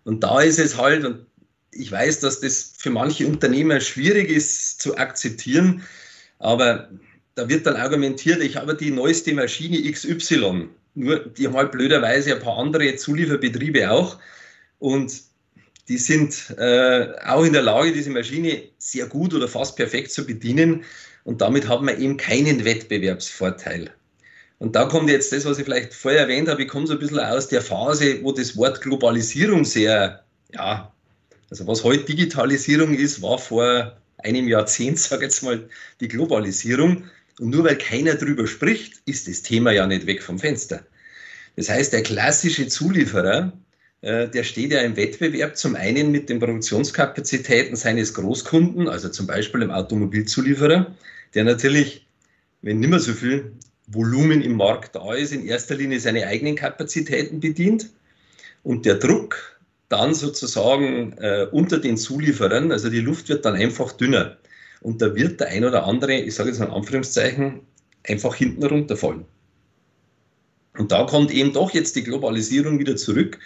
Und 0.06 0.24
da 0.24 0.42
ist 0.42 0.60
es 0.60 0.78
halt, 0.78 1.04
und 1.04 1.26
ich 1.72 1.92
weiß, 1.92 2.22
dass 2.22 2.40
das 2.40 2.74
für 2.78 2.90
manche 2.90 3.28
Unternehmer 3.28 3.82
schwierig 3.82 4.30
ist 4.30 4.82
zu 4.82 4.98
akzeptieren, 4.98 5.84
aber 6.40 6.90
da 7.36 7.50
wird 7.50 7.66
dann 7.66 7.76
argumentiert, 7.76 8.42
ich 8.42 8.56
habe 8.56 8.76
die 8.76 8.92
neueste 8.92 9.34
Maschine 9.34 9.92
XY, 9.92 10.70
nur 10.94 11.20
die 11.20 11.48
haben 11.48 11.58
halt 11.58 11.74
blöderweise 11.74 12.34
ein 12.34 12.42
paar 12.42 12.58
andere 12.58 12.96
Zulieferbetriebe 12.96 13.92
auch. 13.92 14.18
Und 14.80 15.12
die 15.90 15.98
sind 15.98 16.56
äh, 16.58 17.12
auch 17.26 17.44
in 17.44 17.52
der 17.52 17.64
Lage, 17.64 17.92
diese 17.92 18.10
Maschine 18.10 18.64
sehr 18.78 19.08
gut 19.08 19.34
oder 19.34 19.48
fast 19.50 19.76
perfekt 19.76 20.12
zu 20.12 20.26
bedienen. 20.26 20.84
Und 21.26 21.42
damit 21.42 21.68
haben 21.68 21.88
wir 21.88 21.98
eben 21.98 22.16
keinen 22.16 22.64
Wettbewerbsvorteil. 22.64 23.92
Und 24.60 24.76
da 24.76 24.86
kommt 24.86 25.10
jetzt 25.10 25.32
das, 25.32 25.46
was 25.46 25.58
ich 25.58 25.66
vielleicht 25.66 25.94
vorher 25.94 26.22
erwähnt 26.22 26.48
habe, 26.48 26.64
ich 26.64 26.70
komme 26.70 26.88
so 26.88 26.94
ein 26.94 27.00
bisschen 27.00 27.20
aus 27.20 27.48
der 27.50 27.62
Phase, 27.62 28.24
wo 28.24 28.32
das 28.32 28.56
Wort 28.56 28.82
Globalisierung 28.82 29.66
sehr, 29.66 30.24
ja, 30.54 30.94
also 31.50 31.68
was 31.68 31.84
heute 31.84 32.06
Digitalisierung 32.06 32.94
ist, 32.94 33.22
war 33.22 33.38
vor 33.38 33.98
einem 34.18 34.48
Jahrzehnt, 34.48 35.00
sage 35.00 35.26
ich 35.26 35.32
jetzt 35.32 35.44
mal, 35.44 35.70
die 36.00 36.08
Globalisierung. 36.08 37.04
Und 37.40 37.50
nur 37.50 37.66
weil 37.66 37.78
keiner 37.78 38.16
drüber 38.16 38.48
spricht, 38.48 39.02
ist 39.06 39.28
das 39.28 39.42
Thema 39.42 39.72
ja 39.72 39.86
nicht 39.86 40.08
weg 40.08 40.24
vom 40.24 40.40
Fenster. 40.40 40.86
Das 41.58 41.70
heißt, 41.70 41.92
der 41.92 42.04
klassische 42.04 42.68
Zulieferer, 42.68 43.52
äh, 44.02 44.30
der 44.30 44.44
steht 44.44 44.72
ja 44.72 44.82
im 44.82 44.96
Wettbewerb 44.96 45.58
zum 45.58 45.76
einen 45.76 46.12
mit 46.12 46.30
den 46.30 46.40
Produktionskapazitäten 46.40 47.76
seines 47.76 48.14
Großkunden, 48.14 48.88
also 48.88 49.10
zum 49.10 49.28
Beispiel 49.28 49.62
dem 49.62 49.72
Automobilzulieferer, 49.72 50.96
der 51.34 51.44
natürlich, 51.44 52.06
wenn 52.62 52.80
nicht 52.80 52.90
mehr 52.90 53.00
so 53.00 53.14
viel 53.14 53.52
Volumen 53.88 54.42
im 54.42 54.58
Markt 54.58 54.96
da 54.96 55.14
ist, 55.14 55.32
in 55.32 55.46
erster 55.46 55.76
Linie 55.76 56.00
seine 56.00 56.28
eigenen 56.28 56.56
Kapazitäten 56.56 57.40
bedient 57.40 57.90
und 58.64 58.86
der 58.86 58.96
Druck 58.96 59.60
dann 59.90 60.14
sozusagen 60.14 61.14
äh, 61.20 61.48
unter 61.52 61.78
den 61.78 61.98
Zulieferern, 61.98 62.72
also 62.72 62.90
die 62.90 63.02
Luft 63.02 63.30
wird 63.30 63.46
dann 63.46 63.56
einfach 63.56 63.92
dünner 63.92 64.38
und 64.82 65.02
da 65.02 65.16
wird 65.16 65.40
der 65.40 65.50
ein 65.50 65.66
oder 65.66 65.86
andere, 65.86 66.14
ich 66.14 66.36
sage 66.36 66.50
jetzt 66.50 66.60
in 66.60 66.68
Anführungszeichen, 66.68 67.62
einfach 68.08 68.36
hinten 68.36 68.66
runterfallen. 68.66 69.26
Und 70.78 70.92
da 70.92 71.06
kommt 71.06 71.32
eben 71.32 71.54
doch 71.54 71.72
jetzt 71.72 71.96
die 71.96 72.04
Globalisierung 72.04 72.80
wieder 72.80 72.96
zurück 72.96 73.40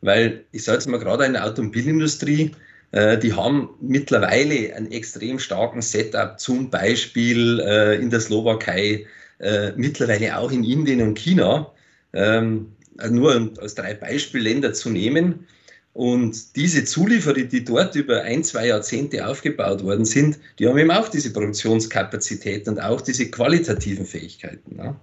weil 0.00 0.44
ich 0.52 0.64
sage 0.64 0.78
jetzt 0.78 0.86
mal 0.86 0.98
gerade 0.98 1.24
in 1.24 1.32
der 1.32 1.44
Automobilindustrie, 1.44 2.52
äh, 2.92 3.18
die 3.18 3.32
haben 3.32 3.70
mittlerweile 3.80 4.74
einen 4.74 4.90
extrem 4.90 5.38
starken 5.38 5.82
Setup, 5.82 6.38
zum 6.38 6.70
Beispiel 6.70 7.60
äh, 7.60 7.96
in 7.96 8.10
der 8.10 8.20
Slowakei, 8.20 9.06
äh, 9.40 9.72
mittlerweile 9.76 10.36
auch 10.38 10.50
in 10.50 10.64
Indien 10.64 11.00
und 11.02 11.18
China, 11.18 11.72
ähm, 12.12 12.72
nur 13.10 13.52
als 13.60 13.74
drei 13.74 13.94
Beispielländer 13.94 14.72
zu 14.72 14.90
nehmen. 14.90 15.46
Und 15.94 16.56
diese 16.56 16.84
Zulieferer, 16.84 17.42
die 17.42 17.64
dort 17.64 17.94
über 17.94 18.22
ein, 18.22 18.44
zwei 18.44 18.68
Jahrzehnte 18.68 19.26
aufgebaut 19.26 19.82
worden 19.82 20.04
sind, 20.04 20.38
die 20.58 20.68
haben 20.68 20.78
eben 20.78 20.90
auch 20.90 21.08
diese 21.08 21.32
Produktionskapazität 21.32 22.68
und 22.68 22.80
auch 22.80 23.00
diese 23.00 23.30
qualitativen 23.30 24.06
Fähigkeiten. 24.06 24.76
Ja. 24.76 25.00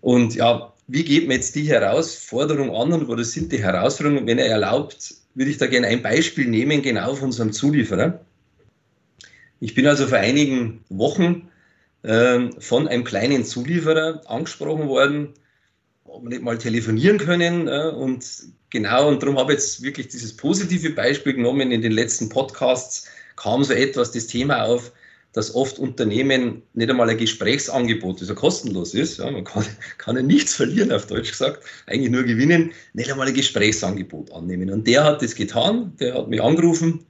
Und 0.00 0.34
ja, 0.34 0.72
wie 0.86 1.04
geht 1.04 1.26
man 1.26 1.36
jetzt 1.36 1.54
die 1.54 1.68
Herausforderung 1.68 2.74
an 2.74 2.92
und 2.92 3.08
was 3.08 3.32
sind 3.32 3.52
die 3.52 3.62
Herausforderungen? 3.62 4.26
Wenn 4.26 4.38
er 4.38 4.46
erlaubt, 4.46 5.14
würde 5.34 5.50
ich 5.50 5.58
da 5.58 5.66
gerne 5.66 5.86
ein 5.86 6.02
Beispiel 6.02 6.48
nehmen, 6.48 6.82
genau 6.82 7.14
von 7.14 7.26
unserem 7.26 7.52
Zulieferer. 7.52 8.20
Ich 9.60 9.74
bin 9.74 9.86
also 9.86 10.06
vor 10.06 10.18
einigen 10.18 10.84
Wochen 10.88 11.48
von 12.02 12.88
einem 12.88 13.04
kleinen 13.04 13.44
Zulieferer 13.44 14.22
angesprochen 14.26 14.88
worden, 14.88 15.34
ob 16.04 16.22
wir 16.22 16.30
nicht 16.30 16.42
mal 16.42 16.58
telefonieren 16.58 17.18
können. 17.18 17.68
Äh, 17.68 17.92
und 17.94 18.24
genau, 18.70 19.08
und 19.08 19.22
darum 19.22 19.38
habe 19.38 19.52
ich 19.52 19.58
jetzt 19.58 19.82
wirklich 19.82 20.08
dieses 20.08 20.36
positive 20.36 20.90
Beispiel 20.90 21.34
genommen. 21.34 21.72
In 21.72 21.82
den 21.82 21.92
letzten 21.92 22.28
Podcasts 22.28 23.06
kam 23.36 23.64
so 23.64 23.72
etwas 23.72 24.12
das 24.12 24.26
Thema 24.26 24.64
auf, 24.64 24.92
dass 25.32 25.54
oft 25.54 25.78
Unternehmen 25.78 26.62
nicht 26.74 26.90
einmal 26.90 27.08
ein 27.08 27.16
Gesprächsangebot, 27.16 28.20
das 28.20 28.28
ja 28.28 28.34
kostenlos 28.34 28.94
ist, 28.94 29.18
ja, 29.18 29.30
man 29.30 29.44
kann, 29.44 29.64
kann 29.98 30.16
ja 30.16 30.22
nichts 30.22 30.54
verlieren, 30.54 30.90
auf 30.90 31.06
Deutsch 31.06 31.30
gesagt, 31.30 31.62
eigentlich 31.86 32.10
nur 32.10 32.24
gewinnen, 32.24 32.72
nicht 32.94 33.10
einmal 33.10 33.28
ein 33.28 33.34
Gesprächsangebot 33.34 34.32
annehmen. 34.32 34.70
Und 34.70 34.86
der 34.88 35.04
hat 35.04 35.22
das 35.22 35.36
getan, 35.36 35.92
der 36.00 36.14
hat 36.14 36.28
mich 36.28 36.42
angerufen 36.42 37.06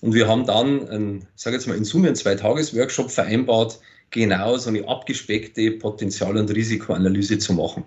und 0.00 0.14
wir 0.14 0.26
haben 0.26 0.46
dann, 0.46 0.88
ein, 0.88 1.26
sage 1.36 1.56
jetzt 1.56 1.66
mal 1.66 1.76
in 1.76 1.84
Summe, 1.84 2.06
einen 2.06 2.16
Zwei-Tages-Workshop 2.16 3.10
vereinbart, 3.10 3.78
genau 4.10 4.56
so 4.56 4.70
eine 4.70 4.86
abgespeckte 4.86 5.72
Potenzial- 5.72 6.36
und 6.36 6.50
Risikoanalyse 6.50 7.38
zu 7.38 7.52
machen. 7.54 7.84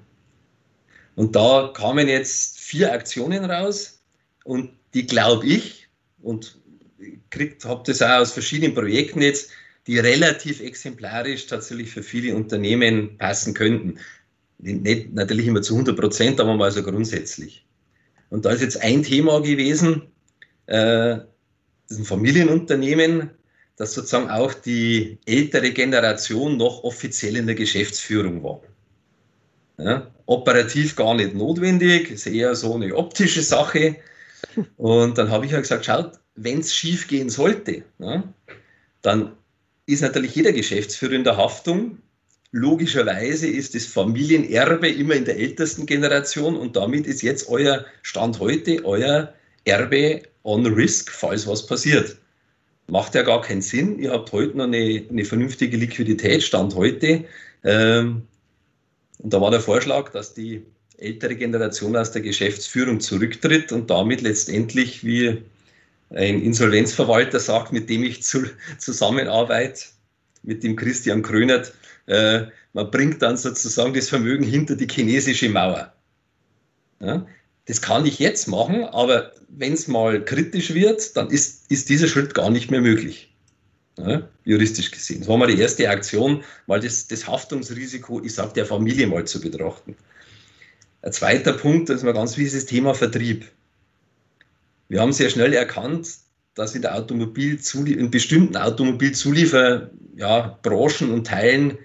Und 1.16 1.36
da 1.36 1.72
kamen 1.74 2.08
jetzt 2.08 2.60
vier 2.60 2.92
Aktionen 2.92 3.46
raus 3.46 4.02
und 4.44 4.72
die 4.94 5.06
glaube 5.06 5.46
ich, 5.46 5.88
und 6.22 6.58
habe 7.66 7.84
das 7.86 8.02
auch 8.02 8.22
aus 8.22 8.32
verschiedenen 8.32 8.74
Projekten 8.74 9.22
jetzt, 9.22 9.52
die 9.88 10.00
relativ 10.00 10.62
exemplarisch 10.62 11.48
tatsächlich 11.48 11.92
für 11.92 12.04
viele 12.04 12.36
Unternehmen 12.36 13.18
passen 13.18 13.54
könnten. 13.54 14.00
Nicht 14.60 15.14
natürlich 15.14 15.48
immer 15.48 15.62
zu 15.62 15.74
100 15.74 15.98
Prozent, 15.98 16.40
aber 16.40 16.56
mal 16.56 16.72
so 16.72 16.84
grundsätzlich. 16.84 17.66
Und 18.30 18.46
da 18.46 18.52
ist 18.52 18.62
jetzt 18.62 18.82
ein 18.82 19.04
Thema 19.04 19.42
gewesen, 19.42 20.04
äh, 20.68 21.18
das 21.18 21.28
ist 21.90 22.00
ein 22.00 22.06
Familienunternehmen, 22.06 23.32
das 23.76 23.94
sozusagen 23.94 24.30
auch 24.30 24.54
die 24.54 25.18
ältere 25.26 25.72
Generation 25.72 26.58
noch 26.58 26.84
offiziell 26.84 27.38
in 27.38 27.48
der 27.48 27.56
Geschäftsführung 27.56 28.44
war. 28.44 28.62
Ja, 29.78 30.12
operativ 30.28 30.96
gar 30.96 31.16
nicht 31.16 31.34
notwendig, 31.34 32.12
ist 32.12 32.28
eher 32.28 32.56
so 32.56 32.76
eine 32.76 32.96
optische 32.96 33.42
Sache. 33.42 33.96
Und 34.78 35.18
dann 35.18 35.32
habe 35.32 35.46
ich 35.46 35.52
ja 35.52 35.60
gesagt, 35.60 35.86
schaut, 35.86 36.20
wenn 36.36 36.60
es 36.60 36.74
schief 36.74 37.08
gehen 37.08 37.30
sollte, 37.30 37.84
ja, 37.98 38.24
dann 39.02 39.36
ist 39.86 40.02
natürlich 40.02 40.36
jeder 40.36 40.54
Geschäftsführer 40.54 41.14
in 41.14 41.24
der 41.24 41.38
Haftung. 41.38 41.98
Logischerweise 42.52 43.48
ist 43.48 43.74
das 43.74 43.86
Familienerbe 43.86 44.88
immer 44.88 45.16
in 45.16 45.26
der 45.26 45.40
ältesten 45.40 45.88
Generation 45.88 46.56
und 46.56 46.76
damit 46.76 47.08
ist 47.08 47.24
jetzt 47.24 47.50
euer 47.50 47.84
Stand 48.04 48.40
heute, 48.40 48.86
euer 48.86 49.34
Erbe 49.66 50.22
on 50.44 50.66
risk, 50.68 51.12
falls 51.12 51.48
was 51.48 51.66
passiert. 51.66 52.18
Macht 52.88 53.16
ja 53.16 53.24
gar 53.24 53.42
keinen 53.42 53.62
Sinn. 53.62 54.00
Ihr 54.00 54.12
habt 54.12 54.32
heute 54.32 54.58
noch 54.58 54.66
eine, 54.66 55.04
eine 55.10 55.26
vernünftige 55.26 55.78
Liquidität, 55.78 56.44
Stand 56.44 56.76
heute. 56.76 57.26
Ähm, 57.64 58.24
und 59.20 59.34
da 59.34 59.40
war 59.40 59.52
der 59.52 59.62
Vorschlag, 59.62 60.12
dass 60.12 60.34
die 60.34 60.64
ältere 60.98 61.36
Generation 61.36 61.96
aus 61.96 62.12
der 62.12 62.22
Geschäftsführung 62.22 63.00
zurücktritt 63.00 63.72
und 63.72 63.90
damit 63.90 64.22
letztendlich, 64.22 65.04
wie 65.04 65.42
ein 66.10 66.42
Insolvenzverwalter 66.42 67.40
sagt, 67.40 67.72
mit 67.72 67.90
dem 67.90 68.04
ich 68.04 68.22
zu, 68.22 68.44
zusammenarbeite, 68.78 69.86
mit 70.44 70.64
dem 70.64 70.76
Christian 70.76 71.22
Krönert, 71.22 71.74
äh, 72.06 72.44
man 72.74 72.92
bringt 72.92 73.22
dann 73.22 73.38
sozusagen 73.38 73.94
das 73.94 74.10
Vermögen 74.10 74.44
hinter 74.44 74.76
die 74.76 74.88
chinesische 74.88 75.50
Mauer. 75.50 75.94
Ja, 77.00 77.26
das 77.66 77.82
kann 77.82 78.06
ich 78.06 78.20
jetzt 78.20 78.48
machen, 78.48 78.84
aber 78.84 79.32
wenn 79.50 79.74
es 79.74 79.88
mal 79.88 80.24
kritisch 80.24 80.74
wird, 80.74 81.16
dann 81.16 81.30
ist, 81.30 81.72
ist 81.72 81.90
dieser 81.90 82.08
Schritt 82.08 82.34
gar 82.34 82.50
nicht 82.50 82.72
mehr 82.72 82.82
möglich. 82.82 83.30
Ja, 83.98 84.28
juristisch 84.44 84.90
gesehen. 84.90 85.20
Das 85.20 85.28
war 85.28 85.38
mal 85.38 85.48
die 85.48 85.62
erste 85.62 85.88
Aktion, 85.88 86.44
mal 86.66 86.80
das, 86.80 87.08
das 87.08 87.28
Haftungsrisiko, 87.28 88.24
ich 88.24 88.34
sage 88.34 88.54
der 88.54 88.66
Familie 88.66 89.06
mal 89.06 89.26
zu 89.26 89.40
betrachten. 89.40 89.96
Ein 91.04 91.14
zweiter 91.14 91.54
Punkt, 91.54 91.90
das 91.90 91.98
ist 91.98 92.04
mal 92.04 92.14
ganz 92.14 92.36
wichtig, 92.38 92.54
das 92.54 92.66
Thema 92.66 92.96
Vertrieb. 92.96 93.52
Wir 94.90 95.00
haben 95.00 95.14
sehr 95.14 95.30
schnell 95.30 95.54
erkannt, 95.54 96.10
dass 96.56 96.76
in, 96.76 96.82
der 96.82 96.98
in 96.98 98.12
bestimmten 98.12 98.58
Automobilzulieferbranchen 98.58 101.08
ja, 101.08 101.14
und 101.14 101.28
Teilen 101.28 101.78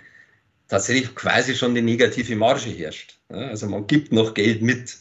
tatsächlich 0.68 1.14
quasi 1.14 1.54
schon 1.54 1.70
eine 1.70 1.82
negative 1.82 2.36
Marge 2.36 2.70
herrscht. 2.70 3.18
Ja, 3.30 3.48
also 3.48 3.66
man 3.66 3.86
gibt 3.86 4.12
noch 4.12 4.34
Geld 4.34 4.62
mit. 4.62 4.96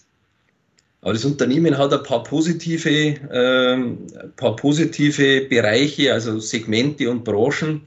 Aber 1.01 1.13
das 1.13 1.25
Unternehmen 1.25 1.77
hat 1.77 1.93
ein 1.93 2.03
paar 2.03 2.23
positive, 2.23 2.89
äh, 2.89 3.73
ein 3.73 4.33
paar 4.35 4.55
positive 4.55 5.41
Bereiche, 5.41 6.13
also 6.13 6.39
Segmente 6.39 7.09
und 7.09 7.23
Branchen. 7.23 7.81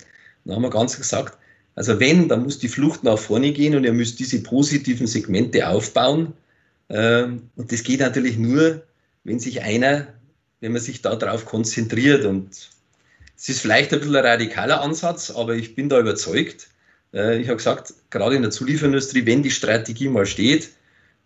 Da 0.45 0.55
haben 0.55 0.63
wir 0.63 0.71
ganz 0.71 0.97
gesagt, 0.97 1.37
also 1.75 1.99
wenn, 1.99 2.29
dann 2.29 2.45
muss 2.45 2.59
die 2.59 2.69
Flucht 2.69 3.05
nach 3.05 3.19
vorne 3.19 3.53
gehen 3.53 3.75
und 3.75 3.85
ihr 3.85 3.93
müsst 3.93 4.19
diese 4.19 4.43
positiven 4.43 5.07
Segmente 5.07 5.69
aufbauen. 5.69 6.33
Ähm, 6.89 7.51
und 7.57 7.73
das 7.73 7.83
geht 7.83 8.01
natürlich 8.01 8.37
nur, 8.39 8.83
wenn 9.25 9.39
sich 9.39 9.63
einer, 9.63 10.09
wenn 10.61 10.73
man 10.73 10.81
sich 10.81 11.03
darauf 11.03 11.45
konzentriert. 11.45 12.25
Und 12.25 12.71
es 13.37 13.49
ist 13.49 13.61
vielleicht 13.61 13.93
ein 13.93 14.01
bisschen 14.01 14.17
ein 14.17 14.25
radikaler 14.25 14.81
Ansatz, 14.83 15.31
aber 15.31 15.55
ich 15.55 15.75
bin 15.75 15.89
da 15.89 15.99
überzeugt. 15.99 16.69
Äh, 17.13 17.41
ich 17.41 17.49
habe 17.49 17.57
gesagt, 17.57 17.95
gerade 18.11 18.37
in 18.37 18.43
der 18.43 18.51
Zulieferindustrie, 18.51 19.27
wenn 19.27 19.43
die 19.43 19.51
Strategie 19.51 20.09
mal 20.09 20.27
steht, 20.27 20.71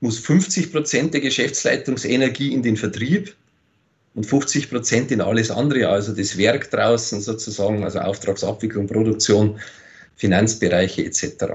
muss 0.00 0.18
50 0.18 0.72
Prozent 0.72 1.14
der 1.14 1.20
Geschäftsleitungsenergie 1.20 2.52
in 2.52 2.62
den 2.62 2.76
Vertrieb 2.76 3.34
und 4.14 4.24
50 4.24 4.70
Prozent 4.70 5.10
in 5.10 5.20
alles 5.20 5.50
andere, 5.50 5.88
also 5.88 6.14
das 6.14 6.36
Werk 6.36 6.70
draußen 6.70 7.20
sozusagen, 7.20 7.84
also 7.84 8.00
Auftragsabwicklung, 8.00 8.86
Produktion, 8.86 9.58
Finanzbereiche 10.16 11.04
etc. 11.04 11.46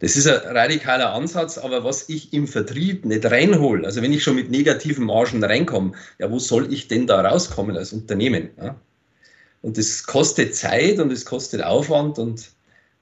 Das 0.00 0.14
ist 0.16 0.26
ein 0.26 0.54
radikaler 0.54 1.14
Ansatz, 1.14 1.56
aber 1.56 1.82
was 1.82 2.08
ich 2.08 2.32
im 2.34 2.46
Vertrieb 2.46 3.06
nicht 3.06 3.24
reinhole, 3.24 3.86
also 3.86 4.02
wenn 4.02 4.12
ich 4.12 4.22
schon 4.22 4.34
mit 4.34 4.50
negativen 4.50 5.06
Margen 5.06 5.42
reinkomme, 5.42 5.92
ja, 6.18 6.30
wo 6.30 6.38
soll 6.38 6.70
ich 6.72 6.88
denn 6.88 7.06
da 7.06 7.22
rauskommen 7.22 7.76
als 7.76 7.94
Unternehmen? 7.94 8.50
Ja? 8.60 8.76
Und 9.62 9.78
das 9.78 10.04
kostet 10.04 10.54
Zeit 10.54 10.98
und 10.98 11.10
es 11.10 11.24
kostet 11.24 11.62
Aufwand 11.62 12.18
und 12.18 12.50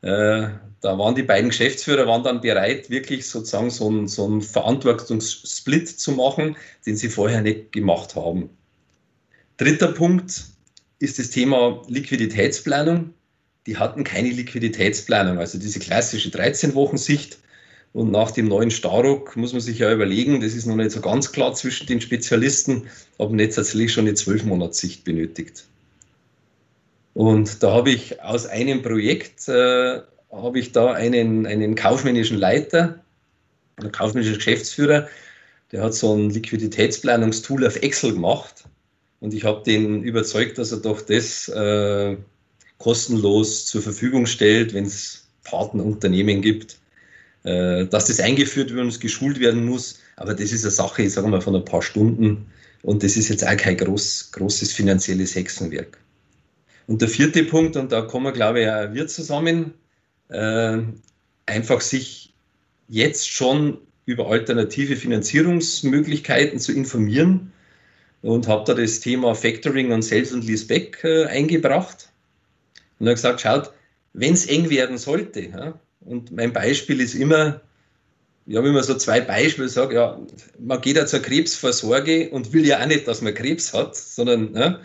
äh, 0.05 0.49
da 0.81 0.99
waren 0.99 1.15
die 1.15 1.23
beiden 1.23 1.49
Geschäftsführer 1.49 2.07
waren 2.07 2.23
dann 2.23 2.41
bereit, 2.41 2.91
wirklich 2.91 3.27
sozusagen 3.27 3.71
so 3.71 3.89
einen, 3.89 4.07
so 4.07 4.27
einen 4.27 4.43
Verantwortungssplit 4.43 5.89
zu 5.89 6.13
machen, 6.13 6.57
den 6.87 6.97
sie 6.97 7.09
vorher 7.09 7.41
nicht 7.41 7.73
gemacht 7.73 8.15
haben. 8.15 8.51
Dritter 9.57 9.93
Punkt 9.93 10.45
ist 10.99 11.19
das 11.19 11.31
Thema 11.31 11.83
Liquiditätsplanung 11.89 13.15
die 13.67 13.77
hatten 13.79 14.05
keine 14.05 14.31
Liquiditätsplanung, 14.31 15.39
also 15.39 15.59
diese 15.59 15.79
klassische 15.79 16.29
13-Wochen-Sicht. 16.31 17.39
Und 17.93 18.11
nach 18.11 18.33
dem 18.33 18.49
neuen 18.49 18.73
Starruck 18.73 19.37
muss 19.37 19.53
man 19.53 19.63
sich 19.63 19.79
ja 19.79 19.93
überlegen, 19.93 20.41
das 20.41 20.55
ist 20.55 20.67
noch 20.67 20.75
nicht 20.75 20.91
so 20.91 21.01
ganz 21.01 21.31
klar 21.31 21.55
zwischen 21.55 21.87
den 21.87 22.01
Spezialisten, 22.01 22.89
ob 23.19 23.31
man 23.31 23.39
jetzt 23.39 23.55
tatsächlich 23.55 23.93
schon 23.93 24.07
eine 24.07 24.17
12-Monats-Sicht 24.17 25.05
benötigt. 25.05 25.65
Und 27.15 27.63
da 27.63 27.73
habe 27.73 27.91
ich 27.91 28.21
aus 28.23 28.47
einem 28.47 28.83
Projekt, 28.83 29.49
äh, 29.49 30.01
habe 30.31 30.59
ich 30.59 30.73
da 30.73 30.93
einen, 30.93 31.47
einen 31.47 31.77
kaufmännischen 31.77 32.39
Leiter, 32.39 33.03
einen 33.77 33.93
kaufmännischen 33.93 34.35
Geschäftsführer, 34.35 35.09
der 35.73 35.83
hat 35.83 35.95
so 35.95 36.15
ein 36.15 36.31
Liquiditätsplanungstool 36.31 37.67
auf 37.67 37.77
Excel 37.83 38.13
gemacht. 38.13 38.65
Und 39.21 39.33
ich 39.33 39.45
habe 39.45 39.63
den 39.65 40.03
überzeugt, 40.03 40.59
dass 40.59 40.73
er 40.73 40.79
doch 40.79 41.01
das 41.01 41.49
äh, 41.49 42.17
kostenlos 42.79 43.67
zur 43.67 43.81
Verfügung 43.81 44.27
stellt, 44.27 44.75
wenn 44.75 44.85
es 44.85 45.27
Partnerunternehmen 45.45 46.43
gibt, 46.43 46.79
äh, 47.45 47.87
dass 47.87 48.07
das 48.07 48.21
eingeführt 48.21 48.71
wird 48.71 48.81
und 48.81 49.01
geschult 49.01 49.41
werden 49.41 49.65
muss. 49.65 50.01
Aber 50.17 50.35
das 50.35 50.53
ist 50.53 50.65
eine 50.65 50.73
Sache, 50.73 51.03
ich 51.03 51.13
sage 51.13 51.29
mal, 51.29 51.41
von 51.41 51.57
ein 51.57 51.65
paar 51.65 51.83
Stunden. 51.83 52.47
Und 52.83 53.03
das 53.03 53.17
ist 53.17 53.29
jetzt 53.29 53.47
auch 53.47 53.57
kein 53.57 53.77
groß, 53.77 54.31
großes 54.33 54.73
finanzielles 54.73 55.35
Hexenwerk. 55.35 55.99
Und 56.87 57.01
der 57.01 57.09
vierte 57.09 57.45
Punkt, 57.45 57.77
und 57.77 57.93
da 57.93 58.03
kommen 58.03 58.33
glaube 58.33 58.63
ich, 58.63 58.69
auch 58.69 58.93
wir 58.93 59.07
zusammen, 59.07 59.75
äh, 60.29 60.79
einfach 61.47 61.81
sich 61.81 62.35
jetzt 62.89 63.31
schon 63.31 63.79
über 64.07 64.29
alternative 64.29 64.97
Finanzierungsmöglichkeiten 64.97 66.59
zu 66.59 66.73
informieren 66.73 67.53
und 68.23 68.49
habe 68.49 68.65
da 68.67 68.75
das 68.75 69.01
Thema 69.01 69.35
Factoring 69.35 69.93
und 69.93 70.03
Sales 70.03 70.33
und 70.33 70.45
Leaseback 70.45 71.03
äh, 71.05 71.25
eingebracht. 71.27 72.11
Und 72.99 73.09
hat 73.09 73.17
gesagt, 73.17 73.41
schaut, 73.41 73.73
wenn 74.13 74.35
es 74.35 74.47
eng 74.47 74.71
werden 74.71 74.99
sollte, 74.99 75.41
ja, 75.41 75.79
und 76.01 76.33
mein 76.33 76.53
Beispiel 76.53 77.01
ist 77.01 77.15
immer, 77.15 77.61
ich 78.47 78.57
habe 78.57 78.69
immer 78.69 78.83
so 78.83 78.95
zwei 78.95 79.21
Beispiele, 79.21 79.69
sage, 79.69 79.95
ja, 79.95 80.21
man 80.59 80.81
geht 80.81 80.97
ja 80.97 81.07
zur 81.07 81.21
Krebsvorsorge 81.21 82.29
und 82.31 82.53
will 82.53 82.67
ja 82.67 82.81
auch 82.81 82.87
nicht, 82.87 83.09
dass 83.09 83.23
man 83.23 83.35
Krebs 83.35 83.73
hat, 83.73 83.97
sondern, 83.97 84.55
ja, 84.55 84.81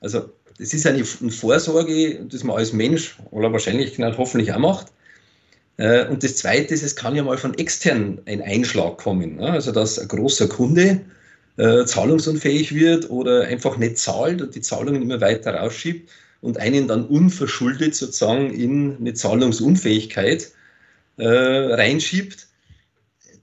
also 0.00 0.30
das 0.58 0.72
ist 0.72 0.86
eine 0.86 1.04
Vorsorge, 1.04 2.24
das 2.26 2.44
man 2.44 2.56
als 2.56 2.72
Mensch 2.72 3.16
oder 3.30 3.52
wahrscheinlich 3.52 3.98
hoffentlich 3.98 4.52
auch 4.52 4.58
macht. 4.58 4.92
Äh, 5.76 6.06
und 6.06 6.22
das 6.22 6.36
Zweite 6.36 6.74
ist, 6.74 6.82
es 6.82 6.96
kann 6.96 7.16
ja 7.16 7.22
mal 7.22 7.38
von 7.38 7.54
extern 7.58 8.20
ein 8.26 8.42
Einschlag 8.42 8.98
kommen. 8.98 9.40
Also, 9.40 9.72
dass 9.72 9.98
ein 9.98 10.08
großer 10.08 10.48
Kunde 10.48 11.00
äh, 11.56 11.84
zahlungsunfähig 11.84 12.74
wird 12.74 13.10
oder 13.10 13.42
einfach 13.42 13.76
nicht 13.76 13.98
zahlt 13.98 14.42
und 14.42 14.54
die 14.54 14.60
Zahlungen 14.60 15.02
immer 15.02 15.20
weiter 15.20 15.54
rausschiebt 15.54 16.10
und 16.40 16.58
einen 16.58 16.88
dann 16.88 17.06
unverschuldet 17.06 17.94
sozusagen 17.94 18.52
in 18.52 18.96
eine 18.98 19.14
Zahlungsunfähigkeit 19.14 20.52
äh, 21.16 21.26
reinschiebt. 21.26 22.46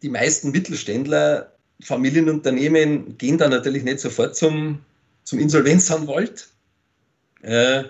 Die 0.01 0.09
meisten 0.09 0.51
Mittelständler, 0.51 1.51
Familienunternehmen 1.81 3.17
gehen 3.17 3.37
dann 3.37 3.51
natürlich 3.51 3.83
nicht 3.83 3.99
sofort 3.99 4.35
zum, 4.35 4.79
zum 5.23 5.39
Insolvenzanwalt, 5.39 6.50
äh, 7.41 7.83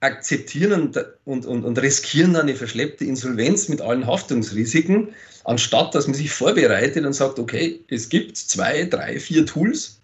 akzeptieren 0.00 0.82
und, 0.82 1.04
und, 1.24 1.46
und, 1.46 1.64
und 1.64 1.78
riskieren 1.82 2.36
eine 2.36 2.54
verschleppte 2.54 3.04
Insolvenz 3.04 3.68
mit 3.68 3.80
allen 3.80 4.06
Haftungsrisiken, 4.06 5.08
anstatt 5.44 5.94
dass 5.94 6.06
man 6.06 6.14
sich 6.14 6.30
vorbereitet 6.30 7.04
und 7.04 7.12
sagt, 7.12 7.38
okay, 7.38 7.80
es 7.88 8.08
gibt 8.08 8.36
zwei, 8.36 8.84
drei, 8.84 9.18
vier 9.18 9.46
Tools 9.46 9.98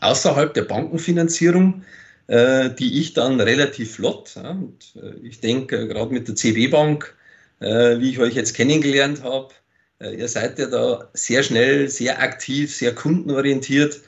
außerhalb 0.00 0.54
der 0.54 0.62
Bankenfinanzierung, 0.62 1.82
äh, 2.28 2.70
die 2.70 3.00
ich 3.00 3.14
dann 3.14 3.40
relativ 3.40 3.96
flott, 3.96 4.32
ja, 4.36 4.50
und, 4.50 4.94
äh, 4.96 5.14
ich 5.26 5.40
denke 5.40 5.76
äh, 5.76 5.86
gerade 5.86 6.12
mit 6.12 6.28
der 6.28 6.36
CB 6.36 6.68
Bank, 6.68 7.14
äh, 7.60 7.98
wie 7.98 8.10
ich 8.10 8.18
euch 8.18 8.34
jetzt 8.34 8.54
kennengelernt 8.54 9.22
habe, 9.22 9.54
äh, 10.00 10.14
ihr 10.14 10.28
seid 10.28 10.58
ja 10.58 10.66
da 10.66 11.08
sehr 11.14 11.42
schnell, 11.42 11.88
sehr 11.88 12.20
aktiv, 12.20 12.74
sehr 12.74 12.94
kundenorientiert, 12.94 14.00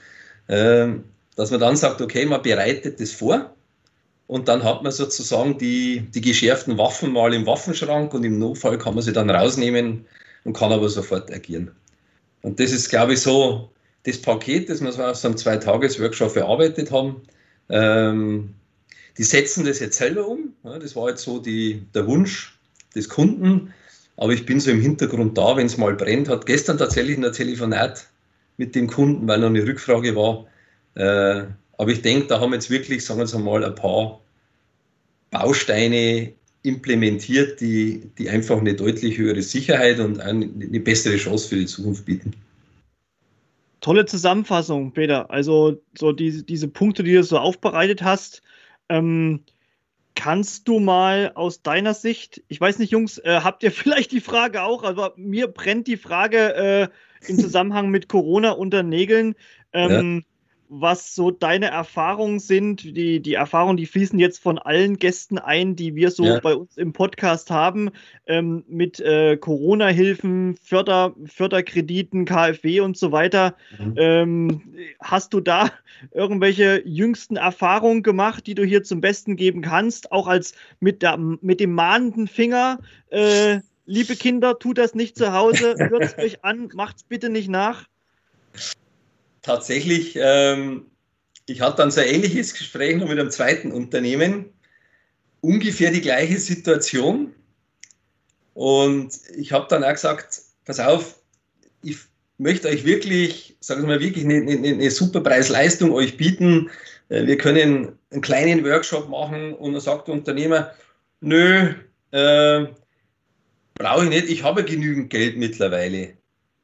ähm, 0.49 1.05
dass 1.37 1.51
man 1.51 1.61
dann 1.61 1.77
sagt, 1.77 2.01
okay, 2.01 2.27
man 2.27 2.43
bereitet 2.43 3.01
das 3.01 3.13
vor 3.13 3.55
und 4.29 4.47
dann 4.47 4.63
hat 4.63 4.83
man 4.83 4.93
sozusagen 4.93 5.59
die, 5.59 6.01
die 6.15 6.21
geschärften 6.21 6.79
Waffen 6.79 7.13
mal 7.13 7.33
im 7.33 7.47
Waffenschrank 7.47 8.13
und 8.13 8.25
im 8.25 8.39
Notfall 8.39 8.79
kann 8.79 8.95
man 8.95 9.03
sie 9.03 9.13
dann 9.13 9.31
rausnehmen 9.31 10.05
und 10.45 10.53
kann 10.53 10.71
aber 10.71 10.89
sofort 10.91 11.33
agieren. 11.33 11.71
Und 12.43 12.61
das 12.61 12.71
ist, 12.71 12.91
glaube 12.91 13.15
ich, 13.15 13.21
so 13.21 13.71
das 14.05 14.21
Paket, 14.21 14.69
das 14.69 14.83
wir 14.83 14.93
so 14.93 15.03
aus 15.03 15.25
einem 15.25 15.37
Zwei-Tages-Workshop 15.37 16.37
erarbeitet 16.37 16.93
haben. 16.93 17.23
Ähm, 17.71 18.55
die 19.17 19.25
setzen 19.25 19.65
das 19.65 19.81
jetzt 19.81 19.97
selber 19.97 20.29
um. 20.29 20.53
Ja, 20.63 20.79
das 20.79 20.95
war 20.95 21.09
jetzt 21.09 21.23
so 21.23 21.39
die, 21.39 21.83
der 21.95 22.07
Wunsch 22.07 22.59
des 22.95 23.09
Kunden. 23.09 23.73
Aber 24.19 24.33
ich 24.33 24.45
bin 24.45 24.61
so 24.61 24.71
im 24.71 24.81
Hintergrund 24.81 25.39
da, 25.39 25.57
wenn 25.57 25.67
es 25.67 25.79
mal 25.79 25.95
brennt. 25.95 26.29
Hat 26.29 26.45
gestern 26.45 26.77
tatsächlich 26.77 27.17
ein 27.17 27.33
Telefonat 27.33 28.07
mit 28.59 28.75
dem 28.75 28.89
Kunden, 28.89 29.27
weil 29.27 29.41
noch 29.41 29.49
eine 29.49 29.67
Rückfrage 29.67 30.15
war. 30.15 30.47
Äh, 30.97 31.47
aber 31.79 31.93
ich 31.93 32.03
denke, 32.03 32.27
da 32.27 32.41
haben 32.41 32.53
jetzt 32.53 32.71
wirklich, 32.71 33.05
sagen 33.05 33.21
wir 33.21 33.39
mal, 33.39 33.65
ein 33.65 33.75
paar 33.75 34.21
Bausteine 35.31 36.33
implementiert, 36.63 37.61
die, 37.61 38.11
die 38.19 38.29
einfach 38.29 38.59
eine 38.59 38.75
deutlich 38.75 39.17
höhere 39.17 39.43
Sicherheit 39.43 40.01
und 40.01 40.21
eine, 40.21 40.47
bessere 40.81 41.17
Chance 41.17 41.49
für 41.49 41.57
die 41.57 41.67
Zukunft 41.67 42.05
bieten. 42.05 42.33
Tolle 43.81 44.07
Zusammenfassung, 44.07 44.93
Peter. 44.93 45.31
Also 45.31 45.81
so 45.97 46.11
die, 46.11 46.45
diese 46.45 46.67
Punkte, 46.67 47.05
die 47.05 47.13
du 47.13 47.23
so 47.23 47.39
aufbereitet 47.39 48.03
hast, 48.03 48.43
ähm, 48.89 49.45
kannst 50.17 50.67
du 50.67 50.81
mal 50.81 51.31
aus 51.37 51.63
deiner 51.63 51.95
Sicht, 51.95 52.43
ich 52.49 52.61
weiß 52.61 52.81
nicht, 52.81 52.91
Jungs, 52.91 53.19
äh, 53.19 53.41
habt 53.45 53.63
ihr 53.63 53.71
vielleicht 53.73 54.11
die 54.11 54.21
Frage 54.21 54.65
auch, 54.65 54.83
aber 54.83 55.15
mir 55.17 55.47
brennt 55.47 55.87
die 55.87 55.97
Frage 55.97 56.55
äh, 56.57 57.29
im 57.29 57.39
Zusammenhang 57.39 57.91
mit 57.91 58.09
Corona 58.09 58.51
unter 58.51 58.83
Nägeln. 58.83 59.37
Ähm, 59.73 60.17
ja 60.17 60.29
was 60.69 61.15
so 61.15 61.31
deine 61.31 61.67
Erfahrungen 61.67 62.39
sind. 62.39 62.83
Die, 62.83 63.21
die 63.21 63.35
Erfahrungen, 63.35 63.77
die 63.77 63.87
fließen 63.87 64.19
jetzt 64.19 64.43
von 64.43 64.59
allen 64.59 64.99
Gästen 64.99 65.39
ein, 65.39 65.77
die 65.77 65.95
wir 65.95 66.11
so 66.11 66.25
ja. 66.25 66.41
bei 66.41 66.55
uns 66.55 66.77
im 66.77 66.93
Podcast 66.93 67.51
haben, 67.51 67.91
ähm, 68.27 68.65
mit 68.69 69.01
äh, 69.01 69.37
Corona-Hilfen, 69.37 70.57
Förder, 70.63 71.15
Förderkrediten, 71.25 72.25
KfW 72.25 72.81
und 72.81 72.97
so 72.97 73.13
weiter. 73.13 73.57
Mhm. 73.79 73.95
Ähm, 73.97 74.63
hast 75.01 75.33
du 75.33 75.41
da 75.41 75.71
irgendwelche 76.13 76.83
jüngsten 76.85 77.37
Erfahrungen 77.37 78.03
gemacht, 78.03 78.47
die 78.47 78.55
du 78.55 78.65
hier 78.65 78.83
zum 78.83 79.01
Besten 79.01 79.37
geben 79.37 79.63
kannst, 79.63 80.13
auch 80.13 80.27
als 80.27 80.55
mit, 80.81 81.03
der, 81.03 81.17
mit 81.17 81.61
dem 81.61 81.73
mahnenden 81.73 82.29
Finger? 82.29 82.79
Äh, 83.11 83.61
liebe 83.87 84.17
Kinder, 84.17 84.59
tut 84.59 84.79
das 84.79 84.95
nicht 84.95 85.17
zu 85.17 85.33
Hause, 85.33 85.75
hört 85.79 86.05
es 86.05 86.19
euch 86.19 86.45
an, 86.45 86.69
macht 86.75 86.99
es 86.99 87.03
bitte 87.05 87.31
nicht 87.31 87.49
nach 87.49 87.87
tatsächlich, 89.49 90.19
ähm, 90.21 90.91
ich 91.47 91.63
hatte 91.63 91.79
dann 91.79 91.91
so 91.91 92.03
ein 92.03 92.09
ähnliches 92.09 92.53
Gespräch 92.53 92.97
noch 92.97 93.09
mit 93.09 93.19
einem 93.19 93.31
zweiten 93.31 93.73
Unternehmen, 93.73 94.53
ungefähr 95.41 95.91
die 95.91 96.03
gleiche 96.03 96.39
Situation. 96.39 97.35
Und 98.53 99.11
ich 99.37 99.53
habe 99.53 99.67
dann 99.71 99.85
auch 99.85 99.93
gesagt, 99.93 100.43
pass 100.67 100.79
auf, 100.79 101.19
ich, 101.83 101.97
möchte 102.37 102.69
euch 102.69 102.85
wirklich, 102.85 103.57
sagen 103.61 103.83
wir 103.83 103.89
mal, 103.89 104.01
wirklich 104.01 104.25
eine, 104.25 104.37
eine, 104.37 104.69
eine 104.69 104.91
super 104.91 105.21
Preis-Leistung 105.21 105.93
euch 105.93 106.17
bieten. 106.17 106.71
Äh, 107.09 107.27
wir 107.27 107.39
können 107.39 107.99
einen 108.11 108.21
kleinen 108.21 108.65
Workshop 108.65 109.09
machen 109.09 109.55
und 109.55 109.73
dann 109.73 109.81
sagt 109.81 110.09
der 110.09 110.15
Unternehmer, 110.15 110.73
nö, 111.21 111.73
äh, 112.11 112.67
brauche 113.75 114.05
ich 114.05 114.11
nicht, 114.11 114.29
ich 114.29 114.43
habe 114.43 114.63
genügend 114.63 115.09
Geld 115.11 115.39
mittlerweile. 115.39 116.19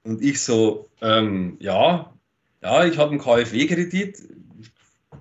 Und 0.04 0.22
ich 0.22 0.40
so, 0.42 0.90
ähm, 1.00 1.56
ja, 1.60 2.13
ja, 2.64 2.84
ich 2.86 2.98
habe 2.98 3.10
einen 3.10 3.20
KfW-Kredit. 3.20 4.22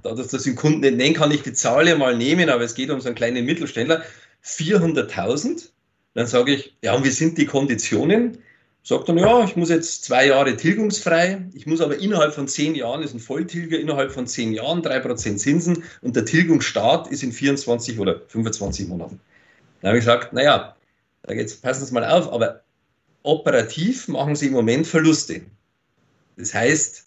Da 0.01 0.13
das 0.13 0.29
den 0.29 0.55
Kunden 0.55 0.79
nicht 0.79 0.95
nennen 0.95 1.13
kann, 1.13 1.31
ich 1.31 1.43
die 1.43 1.53
Zahl 1.53 1.87
ja 1.87 1.95
mal 1.95 2.17
nehmen, 2.17 2.49
aber 2.49 2.63
es 2.63 2.73
geht 2.73 2.89
um 2.89 2.99
so 2.99 3.07
einen 3.07 3.15
kleinen 3.15 3.45
Mittelständler. 3.45 4.03
400.000. 4.43 5.69
Dann 6.13 6.27
sage 6.27 6.53
ich, 6.53 6.75
ja, 6.81 6.93
und 6.93 7.03
wie 7.03 7.09
sind 7.09 7.37
die 7.37 7.45
Konditionen? 7.45 8.37
Sagt 8.83 9.07
dann, 9.07 9.17
ja, 9.17 9.43
ich 9.45 9.55
muss 9.55 9.69
jetzt 9.69 10.03
zwei 10.03 10.27
Jahre 10.27 10.57
tilgungsfrei, 10.57 11.45
ich 11.53 11.65
muss 11.65 11.79
aber 11.79 11.97
innerhalb 11.99 12.33
von 12.33 12.49
zehn 12.49 12.75
Jahren, 12.75 13.01
ist 13.01 13.13
ein 13.13 13.21
Volltilger, 13.21 13.79
innerhalb 13.79 14.11
von 14.11 14.27
zehn 14.27 14.51
Jahren 14.51 14.81
drei 14.81 14.99
Prozent 14.99 15.39
Zinsen 15.39 15.83
und 16.01 16.17
der 16.17 16.25
Tilgungsstart 16.25 17.07
ist 17.09 17.23
in 17.23 17.31
24 17.31 17.97
oder 17.97 18.21
25 18.27 18.89
Monaten. 18.89 19.21
Dann 19.81 19.89
habe 19.89 19.99
ich 19.99 20.03
gesagt, 20.03 20.33
naja, 20.33 20.75
jetzt 21.29 21.61
passen 21.61 21.85
Sie 21.85 21.93
mal 21.93 22.03
auf, 22.03 22.31
aber 22.31 22.61
operativ 23.23 24.09
machen 24.09 24.35
Sie 24.35 24.47
im 24.47 24.53
Moment 24.53 24.85
Verluste. 24.85 25.41
Das 26.35 26.53
heißt, 26.53 27.05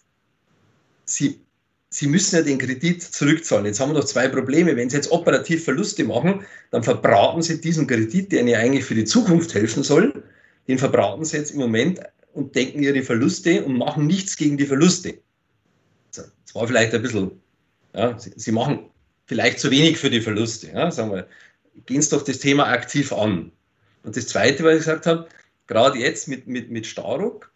Sie, 1.07 1.41
Sie 1.89 2.07
müssen 2.07 2.35
ja 2.35 2.41
den 2.43 2.59
Kredit 2.59 3.01
zurückzahlen. 3.01 3.65
Jetzt 3.65 3.79
haben 3.79 3.89
wir 3.89 3.99
noch 3.99 4.05
zwei 4.05 4.27
Probleme. 4.27 4.75
Wenn 4.75 4.89
Sie 4.89 4.97
jetzt 4.97 5.11
operativ 5.11 5.63
Verluste 5.63 6.03
machen, 6.03 6.45
dann 6.69 6.83
verbraten 6.83 7.41
Sie 7.41 7.59
diesen 7.59 7.87
Kredit, 7.87 8.31
der 8.31 8.41
Ihnen 8.41 8.55
eigentlich 8.55 8.85
für 8.85 8.95
die 8.95 9.05
Zukunft 9.05 9.53
helfen 9.53 9.83
soll 9.83 10.13
den 10.67 10.77
verbraten 10.77 11.23
sie 11.25 11.37
jetzt 11.37 11.51
im 11.51 11.59
Moment 11.59 11.99
und 12.33 12.55
denken 12.55 12.83
ihre 12.83 13.01
Verluste 13.03 13.63
und 13.63 13.77
machen 13.77 14.05
nichts 14.05 14.37
gegen 14.37 14.57
die 14.57 14.65
Verluste. 14.65 15.19
Das 16.11 16.55
war 16.55 16.67
vielleicht 16.67 16.93
ein 16.93 17.01
bisschen, 17.01 17.31
ja, 17.93 18.17
sie, 18.19 18.33
sie 18.35 18.51
machen 18.51 18.89
vielleicht 19.25 19.59
zu 19.59 19.71
wenig 19.71 19.97
für 19.97 20.09
die 20.09 20.21
Verluste. 20.21 20.67
Ja, 20.67 20.91
sagen 20.91 21.11
wir, 21.11 21.27
gehen 21.85 22.01
Sie 22.01 22.09
doch 22.09 22.23
das 22.23 22.39
Thema 22.39 22.67
aktiv 22.67 23.13
an. 23.13 23.51
Und 24.03 24.15
das 24.15 24.27
Zweite, 24.27 24.63
was 24.63 24.73
ich 24.73 24.79
gesagt 24.79 25.05
habe, 25.05 25.27
gerade 25.67 25.99
jetzt 25.99 26.27
mit, 26.27 26.47
mit, 26.47 26.71
mit 26.71 26.85
Staruck, 26.85 27.51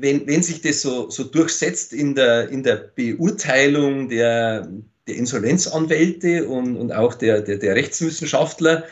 wenn, 0.00 0.26
wenn 0.26 0.42
sich 0.42 0.60
das 0.62 0.82
so, 0.82 1.10
so 1.10 1.24
durchsetzt 1.24 1.92
in 1.92 2.14
der, 2.14 2.48
in 2.48 2.62
der 2.62 2.76
Beurteilung 2.76 4.08
der, 4.08 4.68
der 5.06 5.16
Insolvenzanwälte 5.16 6.48
und, 6.48 6.76
und 6.76 6.92
auch 6.92 7.14
der, 7.14 7.40
der, 7.40 7.56
der 7.56 7.74
Rechtswissenschaftler, 7.74 8.84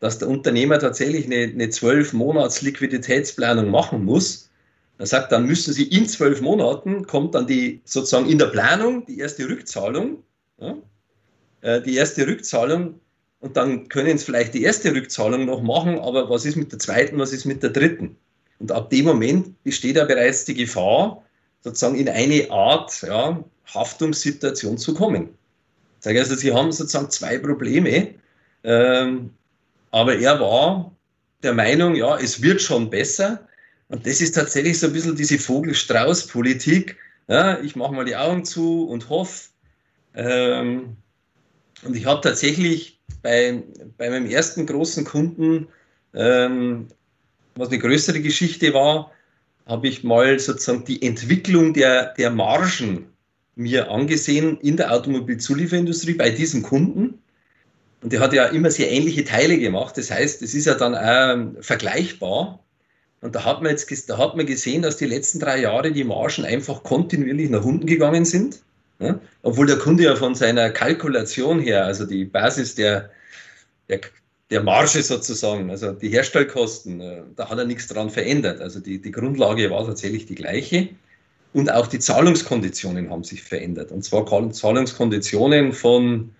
dass 0.00 0.18
der 0.18 0.28
Unternehmer 0.28 0.78
tatsächlich 0.78 1.26
eine, 1.26 1.68
12 1.68 2.14
Monats 2.14 2.62
Liquiditätsplanung 2.62 3.70
machen 3.70 4.04
muss. 4.04 4.50
Er 4.98 5.06
sagt, 5.06 5.32
dann 5.32 5.46
müssen 5.46 5.72
Sie 5.72 5.84
in 5.84 6.06
zwölf 6.06 6.40
Monaten, 6.40 7.06
kommt 7.06 7.34
dann 7.34 7.46
die 7.46 7.80
sozusagen 7.84 8.28
in 8.28 8.38
der 8.38 8.46
Planung 8.46 9.06
die 9.06 9.18
erste 9.18 9.48
Rückzahlung, 9.48 10.22
ja, 10.58 10.76
äh, 11.62 11.80
die 11.82 11.96
erste 11.96 12.26
Rückzahlung 12.26 13.00
und 13.40 13.56
dann 13.56 13.88
können 13.88 14.18
Sie 14.18 14.24
vielleicht 14.24 14.54
die 14.54 14.62
erste 14.62 14.94
Rückzahlung 14.94 15.46
noch 15.46 15.62
machen, 15.62 15.98
aber 15.98 16.28
was 16.28 16.44
ist 16.44 16.56
mit 16.56 16.72
der 16.72 16.78
zweiten, 16.78 17.18
was 17.18 17.32
ist 17.32 17.46
mit 17.46 17.62
der 17.62 17.70
dritten? 17.70 18.16
Und 18.60 18.70
ab 18.70 18.90
dem 18.90 19.06
Moment 19.06 19.62
besteht 19.64 19.96
ja 19.96 20.04
bereits 20.04 20.44
die 20.44 20.54
Gefahr, 20.54 21.24
sozusagen 21.62 21.96
in 21.96 22.08
eine 22.08 22.50
Art 22.50 23.02
ja, 23.02 23.42
Haftungssituation 23.74 24.78
zu 24.78 24.94
kommen. 24.94 25.30
Also, 26.04 26.34
Sie 26.34 26.52
haben 26.52 26.70
sozusagen 26.72 27.10
zwei 27.10 27.38
Probleme. 27.38 28.14
Ähm, 28.62 29.30
aber 29.90 30.16
er 30.16 30.38
war 30.40 30.92
der 31.42 31.54
Meinung, 31.54 31.94
ja, 31.94 32.18
es 32.18 32.42
wird 32.42 32.60
schon 32.60 32.90
besser. 32.90 33.46
Und 33.88 34.06
das 34.06 34.20
ist 34.20 34.34
tatsächlich 34.34 34.78
so 34.78 34.86
ein 34.86 34.92
bisschen 34.92 35.16
diese 35.16 35.38
Vogel-Strauß-Politik. 35.38 36.96
Ja, 37.28 37.60
ich 37.60 37.76
mache 37.76 37.92
mal 37.92 38.04
die 38.04 38.16
Augen 38.16 38.44
zu 38.44 38.88
und 38.88 39.08
hoffe. 39.08 39.48
Ähm, 40.14 40.96
und 41.82 41.96
ich 41.96 42.06
habe 42.06 42.20
tatsächlich 42.20 43.00
bei, 43.22 43.62
bei 43.96 44.10
meinem 44.10 44.26
ersten 44.26 44.66
großen 44.66 45.04
Kunden, 45.04 45.68
ähm, 46.14 46.88
was 47.54 47.68
eine 47.68 47.78
größere 47.78 48.20
Geschichte 48.20 48.72
war, 48.74 49.10
habe 49.66 49.88
ich 49.88 50.02
mal 50.04 50.38
sozusagen 50.38 50.84
die 50.84 51.02
Entwicklung 51.02 51.74
der, 51.74 52.14
der 52.14 52.30
Margen 52.30 53.06
mir 53.54 53.90
angesehen 53.90 54.58
in 54.60 54.76
der 54.76 54.92
Automobilzulieferindustrie 54.92 56.14
bei 56.14 56.30
diesem 56.30 56.62
Kunden. 56.62 57.18
Und 58.02 58.12
der 58.12 58.20
hat 58.20 58.32
ja 58.32 58.46
immer 58.46 58.70
sehr 58.70 58.90
ähnliche 58.90 59.24
Teile 59.24 59.58
gemacht. 59.58 59.98
Das 59.98 60.10
heißt, 60.10 60.42
es 60.42 60.54
ist 60.54 60.66
ja 60.66 60.74
dann 60.74 60.94
auch 60.94 61.62
vergleichbar. 61.62 62.64
Und 63.20 63.34
da 63.34 63.44
hat 63.44 63.62
man 63.62 63.70
jetzt 63.70 64.08
da 64.08 64.16
hat 64.16 64.36
man 64.36 64.46
gesehen, 64.46 64.80
dass 64.80 64.96
die 64.96 65.04
letzten 65.04 65.40
drei 65.40 65.60
Jahre 65.60 65.92
die 65.92 66.04
Margen 66.04 66.44
einfach 66.44 66.82
kontinuierlich 66.82 67.50
nach 67.50 67.64
unten 67.64 67.86
gegangen 67.86 68.24
sind. 68.24 68.62
Ja? 68.98 69.20
Obwohl 69.42 69.66
der 69.66 69.76
Kunde 69.76 70.04
ja 70.04 70.16
von 70.16 70.34
seiner 70.34 70.70
Kalkulation 70.70 71.60
her, 71.60 71.84
also 71.84 72.06
die 72.06 72.24
Basis 72.24 72.74
der, 72.74 73.10
der, 73.90 74.00
der 74.50 74.62
Marge 74.62 75.02
sozusagen, 75.02 75.70
also 75.70 75.92
die 75.92 76.08
Herstellkosten, 76.08 77.00
äh, 77.00 77.22
da 77.36 77.48
hat 77.48 77.58
er 77.58 77.64
nichts 77.64 77.86
dran 77.86 78.10
verändert. 78.10 78.60
Also 78.60 78.80
die, 78.80 79.00
die 79.00 79.12
Grundlage 79.12 79.70
war 79.70 79.86
tatsächlich 79.86 80.26
die 80.26 80.34
gleiche. 80.34 80.88
Und 81.52 81.72
auch 81.72 81.86
die 81.86 81.98
Zahlungskonditionen 81.98 83.10
haben 83.10 83.24
sich 83.24 83.42
verändert. 83.42 83.90
Und 83.90 84.04
zwar 84.04 84.24
Zahlungskonditionen 84.52 85.72
von 85.72 86.30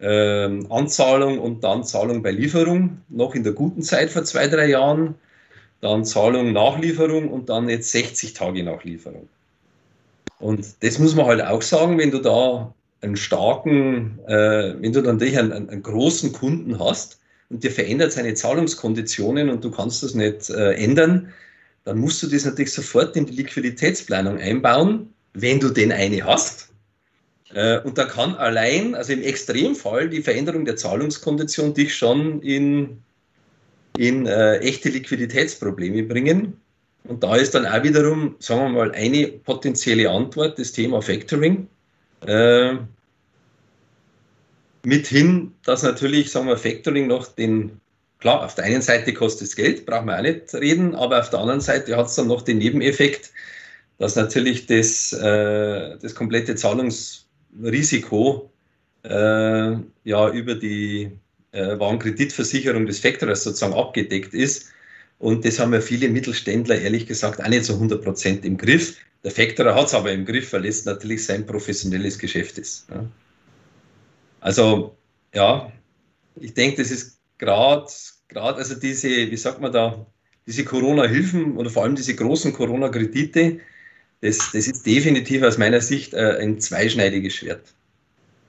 ähm, 0.00 0.70
Anzahlung 0.70 1.38
und 1.38 1.64
dann 1.64 1.84
Zahlung 1.84 2.22
bei 2.22 2.32
Lieferung, 2.32 2.98
noch 3.08 3.34
in 3.34 3.44
der 3.44 3.52
guten 3.52 3.82
Zeit 3.82 4.10
vor 4.10 4.24
zwei, 4.24 4.48
drei 4.48 4.68
Jahren, 4.68 5.14
dann 5.80 6.04
Zahlung 6.04 6.52
nach 6.52 6.78
Lieferung 6.78 7.28
und 7.28 7.48
dann 7.48 7.68
jetzt 7.68 7.92
60 7.92 8.34
Tage 8.34 8.62
nach 8.62 8.84
Lieferung. 8.84 9.28
Und 10.38 10.66
das 10.80 10.98
muss 10.98 11.14
man 11.14 11.26
halt 11.26 11.42
auch 11.42 11.62
sagen, 11.62 11.98
wenn 11.98 12.10
du 12.10 12.18
da 12.18 12.74
einen 13.00 13.16
starken, 13.16 14.18
äh, 14.26 14.74
wenn 14.80 14.92
du 14.92 15.02
dann 15.02 15.16
natürlich 15.16 15.38
einen, 15.38 15.68
einen, 15.68 15.82
großen 15.82 16.32
Kunden 16.32 16.78
hast 16.78 17.20
und 17.52 17.62
der 17.62 17.70
verändert 17.70 18.12
seine 18.12 18.34
Zahlungskonditionen 18.34 19.50
und 19.50 19.62
du 19.62 19.70
kannst 19.70 20.02
das 20.02 20.14
nicht 20.14 20.48
äh, 20.48 20.72
ändern, 20.72 21.32
dann 21.84 21.98
musst 21.98 22.22
du 22.22 22.26
das 22.26 22.46
natürlich 22.46 22.72
sofort 22.72 23.14
in 23.14 23.26
die 23.26 23.34
Liquiditätsplanung 23.34 24.38
einbauen, 24.38 25.12
wenn 25.34 25.60
du 25.60 25.68
denn 25.68 25.92
eine 25.92 26.24
hast. 26.24 26.70
Äh, 27.52 27.80
und 27.80 27.98
da 27.98 28.06
kann 28.06 28.34
allein, 28.36 28.94
also 28.94 29.12
im 29.12 29.22
Extremfall, 29.22 30.08
die 30.08 30.22
Veränderung 30.22 30.64
der 30.64 30.76
Zahlungskondition 30.76 31.74
dich 31.74 31.94
schon 31.94 32.40
in, 32.40 33.02
in 33.98 34.26
äh, 34.26 34.58
echte 34.58 34.88
Liquiditätsprobleme 34.88 36.04
bringen. 36.04 36.54
Und 37.04 37.22
da 37.22 37.36
ist 37.36 37.54
dann 37.54 37.66
auch 37.66 37.82
wiederum, 37.82 38.36
sagen 38.38 38.62
wir 38.62 38.68
mal, 38.70 38.92
eine 38.92 39.26
potenzielle 39.26 40.08
Antwort 40.08 40.58
das 40.58 40.72
Thema 40.72 41.02
Factoring. 41.02 41.68
Mithin, 44.84 45.54
dass 45.64 45.82
natürlich, 45.82 46.30
sagen 46.30 46.48
wir, 46.48 46.56
Factoring 46.56 47.06
noch 47.06 47.26
den, 47.26 47.80
klar, 48.18 48.44
auf 48.44 48.54
der 48.54 48.64
einen 48.64 48.82
Seite 48.82 49.12
kostet 49.14 49.48
es 49.48 49.56
Geld, 49.56 49.86
brauchen 49.86 50.06
wir 50.06 50.18
auch 50.18 50.22
nicht 50.22 50.52
reden, 50.54 50.94
aber 50.94 51.20
auf 51.20 51.30
der 51.30 51.40
anderen 51.40 51.60
Seite 51.60 51.96
hat 51.96 52.06
es 52.06 52.14
dann 52.16 52.28
noch 52.28 52.42
den 52.42 52.58
Nebeneffekt, 52.58 53.30
dass 53.98 54.16
natürlich 54.16 54.66
das, 54.66 55.12
äh, 55.12 55.96
das 55.98 56.14
komplette 56.14 56.56
Zahlungs 56.56 57.26
Risiko 57.62 58.50
äh, 59.04 59.72
ja 60.04 60.30
über 60.30 60.54
die 60.54 61.10
äh, 61.52 61.78
Warenkreditversicherung 61.78 62.86
des 62.86 63.00
Factorers 63.00 63.44
sozusagen 63.44 63.74
abgedeckt 63.74 64.34
ist. 64.34 64.70
Und 65.18 65.44
das 65.44 65.58
haben 65.60 65.72
ja 65.72 65.80
viele 65.80 66.08
Mittelständler 66.08 66.80
ehrlich 66.80 67.06
gesagt 67.06 67.40
auch 67.40 67.48
nicht 67.48 67.64
so 67.64 67.74
100 67.74 68.02
Prozent 68.02 68.44
im 68.44 68.56
Griff. 68.56 68.96
Der 69.22 69.30
Factorer 69.30 69.74
hat 69.74 69.86
es 69.86 69.94
aber 69.94 70.10
im 70.10 70.24
Griff, 70.24 70.52
weil 70.52 70.66
es 70.66 70.84
natürlich 70.84 71.24
sein 71.24 71.46
professionelles 71.46 72.18
Geschäft 72.18 72.58
ist. 72.58 72.88
Ja. 72.90 73.04
Also 74.42 74.96
ja, 75.34 75.72
ich 76.36 76.52
denke, 76.52 76.82
das 76.82 76.90
ist 76.90 77.20
gerade, 77.38 77.86
gerade 78.28 78.58
also 78.58 78.74
diese, 78.74 79.08
wie 79.08 79.36
sagt 79.36 79.60
man 79.60 79.72
da, 79.72 80.04
diese 80.46 80.64
Corona-Hilfen 80.64 81.56
oder 81.56 81.70
vor 81.70 81.84
allem 81.84 81.94
diese 81.94 82.14
großen 82.14 82.52
Corona-Kredite, 82.52 83.60
das, 84.20 84.38
das 84.52 84.66
ist 84.66 84.84
definitiv 84.84 85.42
aus 85.42 85.58
meiner 85.58 85.80
Sicht 85.80 86.12
äh, 86.12 86.38
ein 86.40 86.60
zweischneidiges 86.60 87.34
Schwert. 87.34 87.74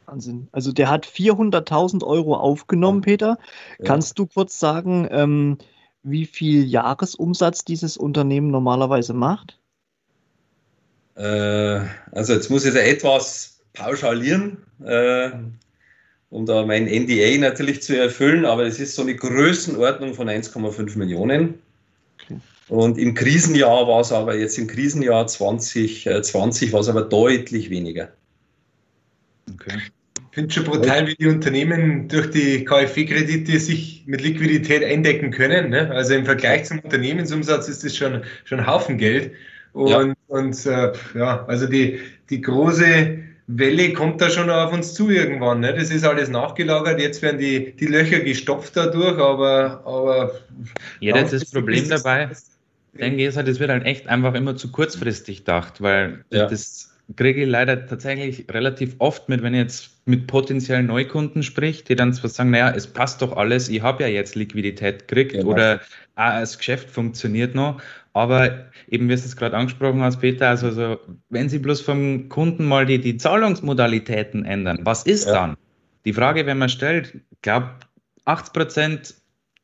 Wahnsinn. 0.08 0.47
Also 0.51 0.71
der 0.71 0.89
hat 0.89 1.06
400.000 1.06 2.03
Euro 2.03 2.36
aufgenommen, 2.38 3.01
Peter. 3.01 3.38
Ja. 3.77 3.86
Kannst 3.86 4.17
du 4.17 4.25
kurz 4.25 4.60
sagen, 4.60 5.08
ähm, 5.12 5.58
wie 6.01 6.25
viel 6.25 6.65
Jahresumsatz 6.65 7.65
dieses 7.65 7.97
Unternehmen 7.97 8.49
normalerweise 8.49 9.13
macht? 9.13 9.60
Äh, 11.15 11.82
also 12.12 12.34
jetzt 12.34 12.49
muss 12.49 12.65
ich 12.65 12.73
da 12.73 12.79
etwas 12.79 13.62
pauschalieren, 13.73 14.58
äh, 14.84 15.32
um 16.33 16.47
da 16.47 16.65
mein 16.65 16.85
NDA 16.85 17.37
natürlich 17.37 17.83
zu 17.83 17.95
erfüllen, 17.95 18.43
aber 18.43 18.65
es 18.65 18.79
ist 18.79 18.95
so 18.95 19.03
eine 19.03 19.15
Größenordnung 19.15 20.15
von 20.15 20.27
1,5 20.27 20.97
Millionen. 20.97 21.59
Und 22.69 22.97
im 22.97 23.13
Krisenjahr 23.13 23.87
war 23.87 24.01
es 24.01 24.11
aber 24.11 24.35
jetzt 24.35 24.57
im 24.57 24.65
Krisenjahr 24.65 25.27
2020 25.27 26.73
war 26.73 26.79
es 26.79 26.89
aber 26.89 27.03
deutlich 27.03 27.69
weniger. 27.69 28.09
Okay. 29.53 29.77
Ich 29.77 30.35
finde 30.35 30.47
es 30.47 30.55
schon 30.55 30.63
brutal, 30.63 31.05
wie 31.05 31.15
die 31.15 31.27
Unternehmen 31.27 32.07
durch 32.07 32.31
die 32.31 32.65
KfW-Kredite 32.65 33.59
sich 33.59 34.03
mit 34.07 34.21
Liquidität 34.21 34.83
eindecken 34.83 35.29
können. 35.29 35.69
Ne? 35.69 35.91
Also 35.91 36.15
im 36.15 36.25
Vergleich 36.25 36.65
zum 36.65 36.79
Unternehmensumsatz 36.79 37.67
ist 37.67 37.83
das 37.83 37.95
schon, 37.95 38.23
schon 38.45 38.65
Haufen 38.65 38.97
Geld. 38.97 39.33
Und 39.73 39.89
ja, 39.89 40.13
und, 40.29 40.65
äh, 40.65 40.93
ja 41.13 41.45
also 41.45 41.67
die, 41.67 41.99
die 42.31 42.41
große 42.41 43.19
Welle 43.47 43.93
kommt 43.93 44.21
da 44.21 44.29
schon 44.29 44.49
auf 44.49 44.71
uns 44.71 44.93
zu 44.93 45.10
irgendwann. 45.10 45.60
Ne? 45.60 45.73
Das 45.73 45.91
ist 45.91 46.06
alles 46.06 46.29
nachgelagert. 46.29 46.99
Jetzt 46.99 47.21
werden 47.21 47.39
die, 47.39 47.75
die 47.75 47.88
Löcher 47.88 48.19
gestopft 48.19 48.75
dadurch, 48.75 49.17
aber. 49.17 49.82
aber 49.86 50.32
ja, 50.99 51.13
das 51.13 51.34
ist 51.34 51.45
das 51.45 51.51
Problem 51.51 51.89
dabei. 51.89 52.29
Denke 52.93 53.27
ich, 53.27 53.34
das 53.34 53.60
wird 53.60 53.69
halt 53.69 53.86
echt 53.86 54.08
einfach 54.08 54.36
immer 54.36 54.56
zu 54.56 54.71
kurzfristig 54.71 55.39
gedacht, 55.39 55.82
weil 55.82 56.23
ja. 56.29 56.47
das 56.47 56.93
kriege 57.15 57.43
ich 57.43 57.49
leider 57.49 57.86
tatsächlich 57.86 58.45
relativ 58.49 58.95
oft 58.99 59.29
mit, 59.29 59.41
wenn 59.41 59.53
ich 59.53 59.62
jetzt 59.62 59.89
mit 60.06 60.27
potenziellen 60.27 60.86
Neukunden 60.86 61.43
spricht, 61.43 61.89
die 61.89 61.95
dann 61.95 62.13
zwar 62.13 62.29
sagen, 62.29 62.51
naja, 62.51 62.71
es 62.75 62.88
passt 62.88 63.21
doch 63.21 63.36
alles, 63.36 63.67
ich 63.69 63.82
habe 63.82 64.03
ja 64.03 64.10
jetzt 64.10 64.36
Liquidität 64.36 65.08
gekriegt 65.08 65.34
genau. 65.34 65.47
oder 65.47 65.82
ah, 66.15 66.39
das 66.39 66.58
Geschäft 66.58 66.89
funktioniert 66.89 67.56
noch, 67.56 67.82
aber 68.13 68.69
eben, 68.88 69.06
wie 69.06 69.15
du 69.15 69.19
es 69.19 69.36
gerade 69.36 69.58
angesprochen 69.58 70.02
hast, 70.02 70.19
Peter, 70.19 70.49
also, 70.49 70.67
also 70.67 70.99
wenn 71.30 71.49
Sie 71.49 71.60
bloß 71.60 71.82
vom 71.82 72.30
Kunden 72.30 72.65
mal 72.65 72.86
die, 72.86 72.99
die 72.99 73.17
Zahlungsmodalitäten 73.17 74.45
ändern, 74.45 74.80
was 74.84 75.04
ist 75.04 75.26
ja. 75.26 75.34
dann? 75.34 75.58
Die 76.06 76.13
Frage, 76.13 76.45
wenn 76.45 76.58
man 76.58 76.69
stellt, 76.69 77.15
ich 77.32 77.41
glaube, 77.41 77.71
80 78.26 78.54
Prozent 78.54 79.15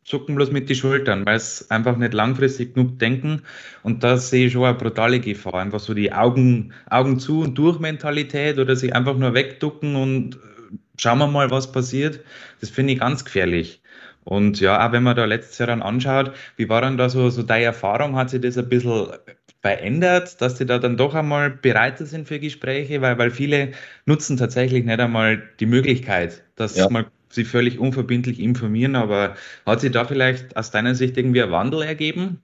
zucken 0.10 0.36
bloß 0.36 0.52
mit 0.52 0.70
die 0.70 0.76
Schultern, 0.76 1.26
weil 1.26 1.36
es 1.36 1.70
einfach 1.70 1.96
nicht 1.96 2.14
langfristig 2.14 2.74
genug 2.74 2.98
denken. 2.98 3.44
Und 3.84 4.04
da 4.04 4.18
sehe 4.18 4.48
ich 4.48 4.54
schon 4.54 4.64
eine 4.64 4.74
brutale 4.74 5.20
Gefahr. 5.20 5.56
Einfach 5.56 5.80
so 5.80 5.94
die 5.94 6.12
Augen, 6.12 6.74
Augen 6.90 7.20
zu 7.20 7.42
und 7.42 7.56
durch 7.56 7.80
Mentalität 7.80 8.58
oder 8.58 8.76
sich 8.76 8.96
einfach 8.96 9.16
nur 9.16 9.36
wegducken 9.36 9.96
und 9.96 10.36
äh, 10.36 10.40
schauen 10.98 11.20
wir 11.20 11.28
mal, 11.28 11.52
was 11.52 11.72
passiert. 11.72 12.22
Das 12.60 12.72
finde 12.72 12.94
ich 12.94 13.00
ganz 13.00 13.24
gefährlich. 13.24 13.84
Und 14.30 14.60
ja, 14.60 14.88
auch 14.88 14.92
wenn 14.92 15.02
man 15.02 15.16
da 15.16 15.26
letztes 15.26 15.58
Jahr 15.58 15.66
dann 15.66 15.82
anschaut, 15.82 16.34
wie 16.56 16.70
war 16.70 16.82
dann 16.82 16.98
da 16.98 17.10
so, 17.10 17.32
so 17.32 17.42
deine 17.42 17.66
Erfahrung? 17.66 18.16
Hat 18.16 18.30
sich 18.30 18.40
das 18.40 18.60
ein 18.60 18.70
bisschen 18.70 19.08
verändert, 19.64 20.40
dass 20.40 20.54
die 20.54 20.68
da 20.68 20.78
dann 20.78 20.98
doch 20.98 21.16
einmal 21.16 21.50
bereiter 21.50 22.06
sind 22.06 22.28
für 22.28 22.40
Gespräche? 22.40 23.02
Weil, 23.02 23.18
weil 23.18 23.32
viele 23.32 23.72
nutzen 24.06 24.38
tatsächlich 24.38 24.86
nicht 24.86 25.00
einmal 25.00 25.42
die 25.60 25.66
Möglichkeit, 25.66 26.44
dass 26.56 26.78
ja. 26.78 26.88
mal 26.92 27.08
sie 27.30 27.44
völlig 27.44 27.80
unverbindlich 27.80 28.40
informieren, 28.40 28.96
aber 28.96 29.36
hat 29.66 29.82
sich 29.82 29.92
da 29.92 30.06
vielleicht 30.06 30.56
aus 30.56 30.70
deiner 30.70 30.94
Sicht 30.94 31.18
irgendwie 31.18 31.42
ein 31.42 31.50
Wandel 31.50 31.82
ergeben? 31.82 32.44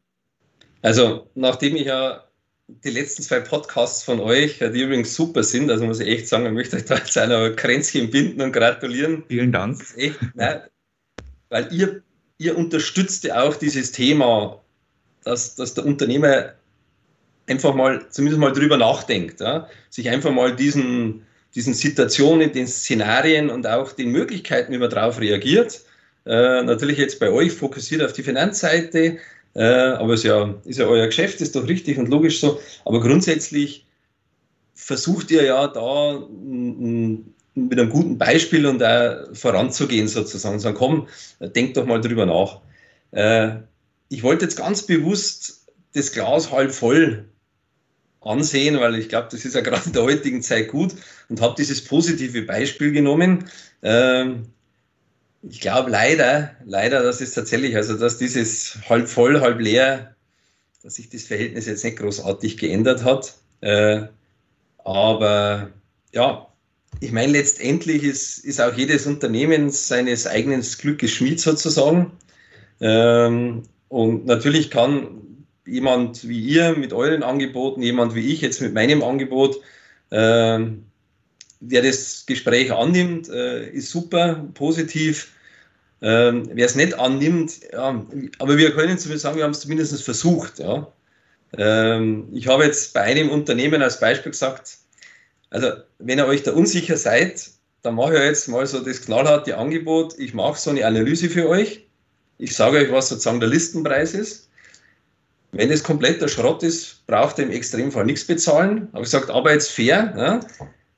Also, 0.82 1.30
nachdem 1.36 1.76
ich 1.76 1.86
ja 1.86 2.24
die 2.68 2.90
letzten 2.90 3.22
zwei 3.22 3.42
Podcasts 3.42 4.04
von 4.04 4.20
euch, 4.20 4.58
die 4.58 4.82
übrigens 4.82 5.16
super 5.16 5.44
sind, 5.44 5.70
also 5.70 5.86
muss 5.86 6.00
ich 6.00 6.08
echt 6.08 6.28
sagen, 6.28 6.48
ich 6.48 6.52
möchte 6.52 6.78
euch 6.78 6.86
da 6.86 6.96
jetzt 6.96 7.16
einer 7.16 7.52
Kränzchen 7.52 8.10
binden 8.10 8.42
und 8.42 8.54
gratulieren. 8.54 9.24
Vielen 9.28 9.52
Dank. 9.52 9.84
Echt, 9.98 10.20
nein, 10.34 10.62
weil 11.50 11.72
ihr, 11.72 12.02
ihr 12.38 12.58
unterstützt 12.58 13.24
ja 13.24 13.42
auch 13.42 13.56
dieses 13.56 13.92
Thema, 13.92 14.62
dass, 15.24 15.56
dass 15.56 15.74
der 15.74 15.86
Unternehmer 15.86 16.54
einfach 17.48 17.76
mal, 17.76 18.06
zumindest 18.10 18.40
mal 18.40 18.54
drüber 18.54 18.78
nachdenkt, 18.78 19.40
ja? 19.42 19.68
sich 19.90 20.10
einfach 20.10 20.32
mal 20.32 20.56
diesen, 20.56 21.24
diesen 21.54 21.74
Situationen, 21.74 22.52
den 22.52 22.68
Szenarien 22.68 23.50
und 23.50 23.68
auch 23.68 23.92
den 23.92 24.12
Möglichkeiten, 24.12 24.74
wie 24.74 24.78
man 24.78 24.90
darauf 24.90 25.20
reagiert. 25.20 25.82
Äh, 26.26 26.64
natürlich 26.64 26.98
jetzt 26.98 27.20
bei 27.20 27.30
euch 27.30 27.52
fokussiert 27.52 28.02
auf 28.02 28.14
die 28.14 28.24
Finanzseite, 28.24 29.18
äh, 29.54 29.64
aber 29.64 30.14
es 30.14 30.22
ist 30.22 30.26
ja, 30.26 30.56
ist 30.66 30.80
ja 30.80 30.86
euer 30.88 31.06
Geschäft, 31.06 31.40
ist 31.42 31.56
doch 31.56 31.68
richtig 31.68 31.98
und 31.98 32.10
logisch 32.10 32.40
so. 32.40 32.60
Aber 32.84 33.00
grundsätzlich 33.00 33.86
versucht 34.74 35.32
ihr 35.32 35.44
ja 35.44 35.68
da 35.68 36.28
mit 37.56 37.80
einem 37.80 37.90
guten 37.90 38.18
Beispiel 38.18 38.66
und 38.66 38.84
auch 38.84 39.34
voranzugehen 39.34 40.08
sozusagen. 40.08 40.60
Sagen, 40.60 40.78
komm, 40.78 41.08
denk 41.40 41.74
doch 41.74 41.86
mal 41.86 42.02
drüber 42.02 42.26
nach. 42.26 42.62
Äh, 43.12 43.62
ich 44.10 44.24
wollte 44.24 44.46
jetzt 44.46 44.58
ganz 44.58 44.84
bewusst 44.84 45.66
das 45.94 46.12
Glas 46.12 46.52
halb 46.52 46.74
voll 46.74 47.26
ansehen, 48.22 48.80
weil 48.80 48.96
ich 48.96 49.10
glaube, 49.10 49.30
das 49.32 49.46
ist 49.46 49.56
ja 49.56 49.62
gerade 49.62 49.86
in 49.86 49.94
der 49.94 50.04
heutigen 50.04 50.42
Zeit 50.42 50.68
gut 50.68 50.94
und 51.30 51.42
habe 51.42 51.56
dieses 51.58 51.84
positive 51.84 52.42
Beispiel 52.42 52.92
genommen. 52.92 53.46
Ähm, 53.82 54.48
ich 55.44 55.62
glaube 55.62 55.92
leider, 55.92 56.52
leider, 56.66 57.04
dass 57.04 57.22
es 57.22 57.34
tatsächlich, 57.34 57.76
also 57.76 57.98
dass 57.98 58.18
dieses 58.18 58.78
halb 58.90 59.08
voll, 59.08 59.42
halb 59.42 59.60
leer, 59.62 60.16
dass 60.84 60.96
sich 60.96 61.10
das 61.10 61.24
Verhältnis 61.24 61.68
jetzt 61.68 61.84
nicht 61.84 61.98
großartig 61.98 62.58
geändert 62.58 63.04
hat. 63.04 63.36
Äh, 63.62 64.08
aber 64.84 65.70
ja, 66.12 66.48
ich 67.00 67.12
meine, 67.12 67.34
letztendlich 67.34 68.04
ist, 68.04 68.40
ist 68.40 68.62
auch 68.62 68.74
jedes 68.74 69.06
Unternehmen 69.06 69.70
seines 69.70 70.28
eigenen 70.28 70.62
Glückes 70.62 71.12
Schmied 71.12 71.40
sozusagen. 71.40 72.12
Ähm, 72.82 73.64
und 73.90 74.26
natürlich 74.26 74.70
kann 74.72 75.22
jemand 75.66 76.28
wie 76.28 76.40
ihr 76.40 76.76
mit 76.76 76.94
euren 76.94 77.24
Angeboten, 77.24 77.82
jemand 77.82 78.16
wie 78.16 78.32
ich 78.32 78.42
jetzt 78.42 78.62
mit 78.62 78.74
meinem 78.74 79.04
Angebot, 79.04 79.58
äh, 80.12 80.60
wer 81.60 81.82
das 81.82 82.26
Gespräch 82.26 82.72
annimmt, 82.72 83.30
äh, 83.30 83.70
ist 83.70 83.90
super, 83.90 84.46
positiv. 84.54 85.32
Ähm, 86.02 86.50
wer 86.54 86.66
es 86.66 86.76
nicht 86.76 87.00
annimmt, 87.00 87.62
ja, 87.72 88.06
aber 88.40 88.58
wir 88.58 88.72
können 88.72 88.98
zumindest 88.98 89.24
sagen, 89.24 89.38
wir 89.38 89.44
haben 89.44 89.52
es 89.52 89.62
zumindest 89.62 90.04
versucht. 90.04 90.60
Ja. 90.60 90.92
Ähm, 91.58 92.28
ich 92.34 92.48
habe 92.48 92.66
jetzt 92.66 92.94
bei 92.94 93.02
einem 93.02 93.30
Unternehmen 93.30 93.82
als 93.82 94.00
Beispiel 94.00 94.32
gesagt, 94.32 94.78
also 95.56 95.72
wenn 96.00 96.20
ihr 96.20 96.28
euch 96.28 96.44
da 96.44 96.52
unsicher 96.52 96.98
seid, 96.98 97.50
dann 97.82 97.96
mache 97.96 98.16
ich 98.16 98.20
jetzt 98.20 98.50
mal 98.50 98.68
so 98.68 98.80
das 98.82 99.02
knallharte 99.02 99.58
Angebot. 99.58 100.20
Ich 100.20 100.34
mache 100.34 100.60
so 100.60 100.70
eine 100.70 100.86
Analyse 100.86 101.30
für 101.30 101.48
euch. 101.48 101.88
Ich 102.38 102.54
sage 102.54 102.78
euch, 102.78 102.92
was 102.92 103.08
sozusagen 103.08 103.40
der 103.40 103.48
Listenpreis 103.48 104.14
ist. 104.14 104.50
Wenn 105.54 105.72
es 105.72 105.84
kompletter 105.84 106.28
Schrott 106.28 106.62
ist, 106.62 107.08
braucht 107.08 107.38
ihr 107.38 107.46
im 107.46 107.52
Extremfall 107.52 108.06
nichts 108.06 108.28
bezahlen. 108.28 108.90
Habe 108.92 109.06
ich 109.06 109.12
gesagt, 109.12 109.30
aber 109.30 109.54
jetzt 109.54 109.72
fair. 109.72 110.14
Ja. 110.18 110.40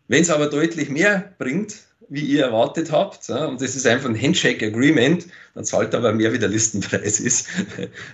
Wenn 0.07 0.23
es 0.23 0.31
aber 0.31 0.47
deutlich 0.47 0.89
mehr 0.89 1.35
bringt, 1.37 1.75
wie 2.09 2.21
ihr 2.21 2.45
erwartet 2.45 2.91
habt, 2.91 3.27
ja, 3.27 3.45
und 3.45 3.61
das 3.61 3.75
ist 3.75 3.85
einfach 3.85 4.09
ein 4.09 4.19
Handshake 4.19 4.65
Agreement, 4.65 5.27
dann 5.53 5.65
zahlt 5.65 5.93
aber 5.93 6.13
mehr, 6.13 6.33
wie 6.33 6.39
der 6.39 6.49
Listenpreis 6.49 7.19
ist. 7.19 7.47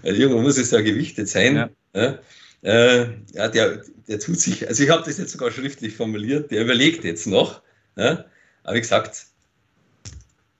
Irgendwo 0.01 0.41
muss 0.41 0.57
es 0.57 0.71
ja 0.71 0.81
gewichtet 0.81 1.29
sein. 1.29 1.69
Ja. 1.95 2.19
Äh, 2.63 3.05
ja, 3.33 3.47
der, 3.49 3.83
der 4.07 4.19
tut 4.19 4.39
sich, 4.39 4.67
also 4.67 4.83
ich 4.83 4.89
habe 4.89 5.03
das 5.05 5.17
jetzt 5.17 5.31
sogar 5.31 5.51
schriftlich 5.51 5.95
formuliert, 5.95 6.51
der 6.51 6.63
überlegt 6.63 7.03
jetzt 7.03 7.27
noch. 7.27 7.61
Ja. 7.95 8.25
Aber 8.63 8.75
wie 8.75 8.81
gesagt, 8.81 9.25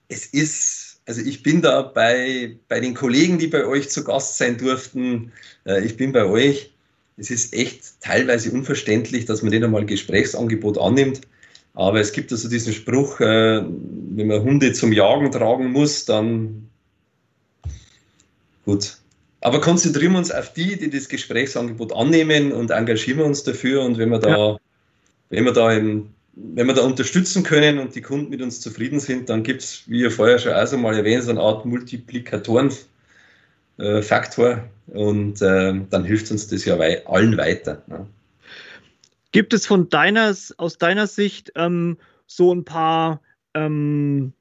es 0.08 0.26
ist 0.26 0.84
also 1.06 1.20
ich 1.20 1.42
bin 1.42 1.60
da 1.60 1.82
bei, 1.82 2.56
bei 2.68 2.80
den 2.80 2.94
Kollegen, 2.94 3.38
die 3.38 3.46
bei 3.46 3.66
euch 3.66 3.90
zu 3.90 4.04
Gast 4.04 4.38
sein 4.38 4.56
durften, 4.56 5.32
äh, 5.66 5.84
ich 5.84 5.96
bin 5.96 6.12
bei 6.12 6.24
euch. 6.24 6.70
Es 7.16 7.30
ist 7.30 7.52
echt 7.52 8.00
teilweise 8.00 8.50
unverständlich, 8.50 9.26
dass 9.26 9.42
man 9.42 9.52
nicht 9.52 9.62
einmal 9.62 9.82
ein 9.82 9.86
Gesprächsangebot 9.86 10.78
annimmt. 10.78 11.20
Aber 11.74 12.00
es 12.00 12.12
gibt 12.12 12.32
also 12.32 12.48
diesen 12.48 12.72
Spruch, 12.72 13.20
äh, 13.20 13.62
wenn 13.64 14.26
man 14.26 14.42
Hunde 14.42 14.72
zum 14.72 14.92
Jagen 14.92 15.30
tragen 15.30 15.72
muss, 15.72 16.04
dann 16.06 16.68
gut. 18.64 18.96
Aber 19.44 19.60
konzentrieren 19.60 20.12
wir 20.12 20.18
uns 20.18 20.30
auf 20.30 20.54
die, 20.54 20.78
die 20.78 20.88
das 20.88 21.10
Gesprächsangebot 21.10 21.92
annehmen 21.92 22.50
und 22.50 22.70
engagieren 22.70 23.18
wir 23.18 23.26
uns 23.26 23.44
dafür. 23.44 23.82
Und 23.82 23.98
wenn 23.98 24.08
wir 24.08 24.18
da, 24.18 24.36
ja. 24.36 24.56
wenn 25.28 25.44
wir 25.44 25.52
da 25.52 25.70
im 25.70 26.08
wenn 26.36 26.66
wir 26.66 26.74
da 26.74 26.82
unterstützen 26.82 27.44
können 27.44 27.78
und 27.78 27.94
die 27.94 28.00
Kunden 28.00 28.30
mit 28.30 28.42
uns 28.42 28.60
zufrieden 28.60 28.98
sind, 28.98 29.28
dann 29.28 29.44
gibt 29.44 29.62
es, 29.62 29.84
wie 29.86 30.00
ihr 30.00 30.10
vorher 30.10 30.40
schon 30.40 30.54
auch 30.54 30.66
so 30.66 30.76
mal 30.76 30.96
erwähnt, 30.96 31.22
so 31.22 31.30
eine 31.30 31.40
Art 31.40 31.64
Multiplikatorenfaktor 31.64 34.64
und 34.88 35.40
äh, 35.42 35.80
dann 35.90 36.04
hilft 36.04 36.32
uns 36.32 36.48
das 36.48 36.64
ja 36.64 36.76
wei 36.78 37.06
allen 37.06 37.36
weiter. 37.36 37.84
Ne? 37.86 38.08
Gibt 39.30 39.52
es 39.52 39.64
von 39.66 39.88
deiner, 39.90 40.34
aus 40.56 40.78
deiner 40.78 41.06
Sicht 41.06 41.52
ähm, 41.54 41.98
so 42.26 42.52
ein 42.52 42.64
paar 42.64 43.20
ähm, 43.54 44.32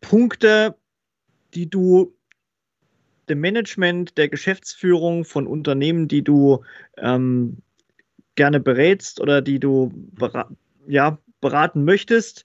Punkte, 0.00 0.74
die 1.54 1.70
du 1.70 2.15
dem 3.28 3.40
Management, 3.40 4.16
der 4.18 4.28
Geschäftsführung 4.28 5.24
von 5.24 5.46
Unternehmen, 5.46 6.08
die 6.08 6.22
du 6.22 6.64
ähm, 6.98 7.58
gerne 8.34 8.60
berätst 8.60 9.20
oder 9.20 9.42
die 9.42 9.58
du 9.58 9.92
ja, 10.86 11.18
beraten 11.40 11.84
möchtest, 11.84 12.44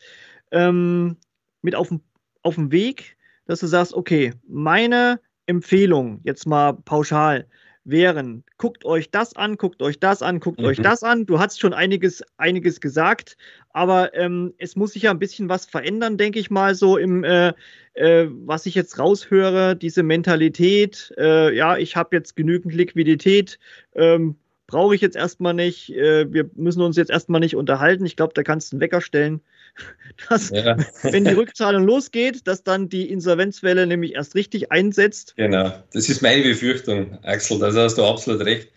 ähm, 0.51 1.17
mit 1.61 1.75
auf 1.75 1.89
dem 1.89 2.71
Weg, 2.71 3.17
dass 3.45 3.59
du 3.59 3.67
sagst, 3.67 3.93
okay, 3.93 4.33
meine 4.47 5.19
Empfehlung, 5.45 6.21
jetzt 6.23 6.47
mal 6.47 6.73
pauschal, 6.73 7.47
wären, 7.83 8.43
guckt 8.57 8.85
euch 8.85 9.09
das 9.09 9.35
an, 9.35 9.57
guckt 9.57 9.81
euch 9.81 9.99
das 9.99 10.21
an, 10.21 10.39
guckt 10.39 10.59
mhm. 10.59 10.67
euch 10.67 10.81
das 10.81 11.03
an. 11.03 11.25
Du 11.25 11.39
hast 11.39 11.59
schon 11.59 11.73
einiges, 11.73 12.23
einiges 12.37 12.79
gesagt, 12.79 13.37
aber 13.71 14.13
ähm, 14.13 14.53
es 14.57 14.75
muss 14.75 14.93
sich 14.93 15.03
ja 15.03 15.11
ein 15.11 15.19
bisschen 15.19 15.49
was 15.49 15.65
verändern, 15.65 16.17
denke 16.17 16.39
ich 16.39 16.51
mal, 16.51 16.75
so 16.75 16.97
im, 16.97 17.23
äh, 17.23 17.53
äh, 17.93 18.27
was 18.29 18.65
ich 18.65 18.75
jetzt 18.75 18.99
raushöre, 18.99 19.75
diese 19.75 20.03
Mentalität, 20.03 21.13
äh, 21.17 21.55
ja, 21.55 21.77
ich 21.77 21.95
habe 21.95 22.15
jetzt 22.15 22.35
genügend 22.35 22.73
Liquidität, 22.73 23.57
ähm, 23.95 24.35
brauche 24.67 24.95
ich 24.95 25.01
jetzt 25.01 25.17
erstmal 25.17 25.53
nicht, 25.53 25.93
äh, 25.93 26.31
wir 26.31 26.49
müssen 26.55 26.81
uns 26.81 26.95
jetzt 26.97 27.11
erstmal 27.11 27.41
nicht 27.41 27.55
unterhalten. 27.55 28.05
Ich 28.05 28.15
glaube, 28.15 28.33
da 28.33 28.43
kannst 28.43 28.71
du 28.71 28.75
einen 28.75 28.81
Wecker 28.81 29.01
stellen, 29.01 29.41
dass, 30.29 30.49
ja. 30.49 30.77
wenn 31.03 31.25
die 31.25 31.33
Rückzahlung 31.33 31.85
losgeht, 31.85 32.47
dass 32.47 32.63
dann 32.63 32.89
die 32.89 33.09
Insolvenzwelle 33.09 33.87
nämlich 33.87 34.13
erst 34.13 34.35
richtig 34.35 34.71
einsetzt. 34.71 35.33
Genau, 35.37 35.73
das 35.93 36.09
ist 36.09 36.21
meine 36.21 36.43
Befürchtung, 36.43 37.17
Axel, 37.23 37.59
da 37.59 37.73
hast 37.73 37.97
du 37.97 38.05
absolut 38.05 38.41
recht. 38.45 38.69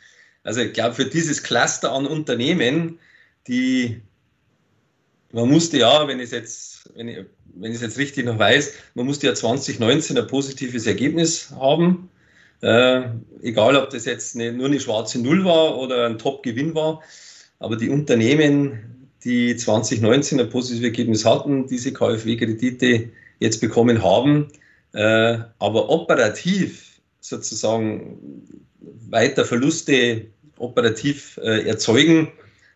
Also 0.43 0.61
ich 0.61 0.73
glaube, 0.73 0.95
für 0.95 1.07
dieses 1.07 1.43
Cluster 1.43 1.93
an 1.93 2.07
Unternehmen, 2.07 2.99
die 3.49 4.03
man 5.35 5.49
musste 5.49 5.79
ja, 5.79 6.07
wenn 6.07 6.21
ich 6.21 6.27
es 6.27 6.31
jetzt, 6.31 6.91
wenn 6.95 7.09
ich, 7.09 7.19
wenn 7.57 7.73
ich 7.73 7.81
jetzt 7.81 7.99
richtig 7.99 8.25
noch 8.25 8.39
weiß, 8.39 8.75
man 8.95 9.07
musste 9.07 9.27
ja 9.27 9.35
2019 9.35 10.17
ein 10.17 10.27
positives 10.29 10.87
Ergebnis 10.87 11.51
haben. 11.51 12.09
Äh, 12.61 13.03
egal, 13.43 13.77
ob 13.77 13.91
das 13.91 14.05
jetzt 14.05 14.37
eine, 14.37 14.53
nur 14.53 14.67
eine 14.67 14.79
schwarze 14.79 15.21
Null 15.21 15.45
war 15.45 15.77
oder 15.77 16.07
ein 16.07 16.19
Top-Gewinn 16.19 16.75
war. 16.75 17.03
Aber 17.59 17.77
die 17.77 17.89
Unternehmen, 17.89 19.04
die 19.25 19.57
2019 19.57 20.41
ein 20.41 20.51
positives 20.51 20.85
Ergebnis 20.85 21.25
hatten, 21.25 21.67
diese 21.67 21.93
KfW-Kredite 21.93 23.11
jetzt 23.41 23.61
bekommen 23.61 24.03
haben, 24.03 24.49
äh, 24.93 25.39
aber 25.59 25.89
operativ 25.89 27.01
sozusagen 27.21 28.19
weiter 29.09 29.45
Verluste 29.45 30.27
operativ 30.59 31.39
äh, 31.43 31.67
erzeugen, 31.67 32.29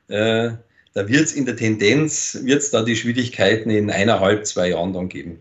äh, 0.08 0.50
da 0.94 1.08
wird 1.08 1.26
es 1.26 1.32
in 1.32 1.44
der 1.44 1.56
Tendenz, 1.56 2.38
wird 2.42 2.62
es 2.62 2.70
da 2.70 2.82
die 2.82 2.96
Schwierigkeiten 2.96 3.70
in 3.70 3.90
eineinhalb, 3.90 4.46
zwei 4.46 4.70
Jahren 4.70 4.92
dann 4.92 5.08
geben. 5.08 5.40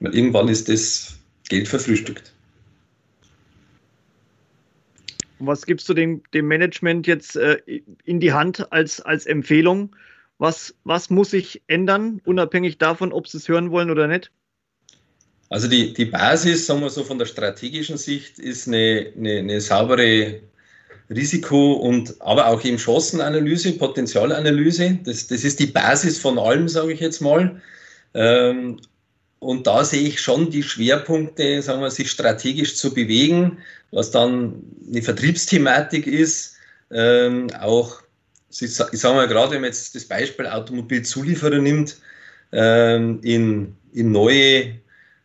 Weil 0.00 0.14
irgendwann 0.14 0.48
ist 0.48 0.68
das 0.68 1.16
Geld 1.48 1.68
verfrühstückt. 1.68 2.35
Was 5.38 5.66
gibst 5.66 5.88
du 5.88 5.94
dem, 5.94 6.22
dem 6.32 6.46
Management 6.46 7.06
jetzt 7.06 7.36
äh, 7.36 7.58
in 8.04 8.20
die 8.20 8.32
Hand 8.32 8.72
als, 8.72 9.00
als 9.00 9.26
Empfehlung? 9.26 9.94
Was, 10.38 10.74
was 10.84 11.10
muss 11.10 11.30
sich 11.30 11.62
ändern, 11.66 12.20
unabhängig 12.24 12.78
davon, 12.78 13.12
ob 13.12 13.26
sie 13.26 13.38
es 13.38 13.48
hören 13.48 13.70
wollen 13.70 13.90
oder 13.90 14.06
nicht? 14.06 14.30
Also 15.48 15.68
die, 15.68 15.92
die 15.92 16.06
Basis, 16.06 16.66
sagen 16.66 16.80
wir 16.80 16.90
so 16.90 17.04
von 17.04 17.18
der 17.18 17.26
strategischen 17.26 17.96
Sicht, 17.96 18.38
ist 18.38 18.66
eine, 18.66 19.12
eine, 19.16 19.38
eine 19.38 19.60
saubere 19.60 20.40
Risiko- 21.08 21.74
und 21.74 22.20
aber 22.20 22.48
auch 22.48 22.64
eben 22.64 22.78
Chancenanalyse, 22.78 23.72
Potenzialanalyse. 23.72 24.98
Das, 25.04 25.28
das 25.28 25.44
ist 25.44 25.60
die 25.60 25.66
Basis 25.66 26.18
von 26.18 26.38
allem, 26.38 26.68
sage 26.68 26.92
ich 26.92 27.00
jetzt 27.00 27.20
mal. 27.20 27.60
Ähm, 28.14 28.80
und 29.46 29.66
da 29.66 29.84
sehe 29.84 30.08
ich 30.08 30.20
schon 30.20 30.50
die 30.50 30.62
Schwerpunkte, 30.62 31.62
sagen 31.62 31.80
wir, 31.80 31.90
sich 31.90 32.10
strategisch 32.10 32.76
zu 32.76 32.92
bewegen, 32.92 33.58
was 33.90 34.10
dann 34.10 34.62
eine 34.88 35.02
Vertriebsthematik 35.02 36.06
ist. 36.06 36.56
Ähm, 36.90 37.48
auch, 37.60 38.02
ich 38.50 38.74
sage 38.74 39.14
mal 39.14 39.28
gerade, 39.28 39.52
wenn 39.52 39.60
man 39.62 39.70
jetzt 39.70 39.94
das 39.94 40.04
Beispiel 40.04 40.46
Automobilzulieferer 40.46 41.58
nimmt, 41.58 41.96
ähm, 42.52 43.20
in, 43.22 43.76
in 43.92 44.12
neue 44.12 44.74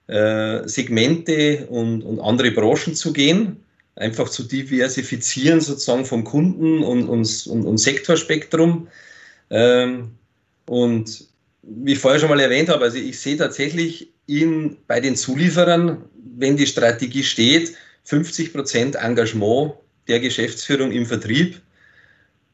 äh, 0.08 0.68
Segmente 0.68 1.68
und, 1.68 2.04
und 2.04 2.20
andere 2.20 2.52
Branchen 2.52 2.96
zu 2.96 3.14
gehen 3.14 3.58
einfach 3.96 4.30
zu 4.30 4.44
diversifizieren 4.44 5.62
sozusagen 5.62 6.06
vom 6.06 6.24
Kunden 6.24 6.84
und, 6.84 7.08
und, 7.08 7.48
und, 7.48 7.66
und 7.66 7.78
Sektorspektrum. 7.78 8.88
Ähm, 9.50 10.12
und 10.66 11.28
wie 11.63 11.93
ich 11.93 12.00
vorher 12.00 12.19
schon 12.19 12.30
mal 12.30 12.39
erwähnt 12.39 12.69
habe, 12.69 12.86
also 12.86 12.97
ich 12.97 13.19
sehe 13.19 13.38
tatsächlich 13.38 14.12
in, 14.26 14.78
bei 14.88 15.00
den 15.00 15.15
Zulieferern, 15.15 16.04
wenn 16.38 16.58
die 16.58 16.67
Strategie 16.67 17.24
steht, 17.24 17.74
50 18.06 18.54
Prozent 18.54 18.95
Engagement 18.95 19.74
der 20.08 20.19
Geschäftsführung 20.19 20.91
im 20.91 21.06
Vertrieb. 21.06 21.62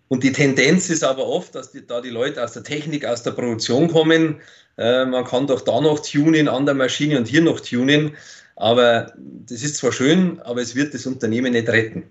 Und 0.09 0.23
die 0.23 0.31
Tendenz 0.31 0.89
ist 0.89 1.03
aber 1.03 1.25
oft, 1.25 1.55
dass 1.55 1.71
die, 1.71 1.85
da 1.85 2.01
die 2.01 2.09
Leute 2.09 2.43
aus 2.43 2.53
der 2.53 2.63
Technik, 2.63 3.05
aus 3.05 3.23
der 3.23 3.31
Produktion 3.31 3.89
kommen. 3.89 4.41
Äh, 4.77 5.05
man 5.05 5.25
kann 5.25 5.47
doch 5.47 5.61
da 5.61 5.81
noch 5.81 5.99
tunen 5.99 6.47
an 6.47 6.65
der 6.65 6.75
Maschine 6.75 7.17
und 7.17 7.27
hier 7.27 7.41
noch 7.41 7.59
tunen. 7.59 8.15
Aber 8.55 9.13
das 9.45 9.63
ist 9.63 9.77
zwar 9.77 9.91
schön, 9.91 10.39
aber 10.41 10.61
es 10.61 10.75
wird 10.75 10.93
das 10.93 11.05
Unternehmen 11.05 11.53
nicht 11.53 11.69
retten. 11.69 12.03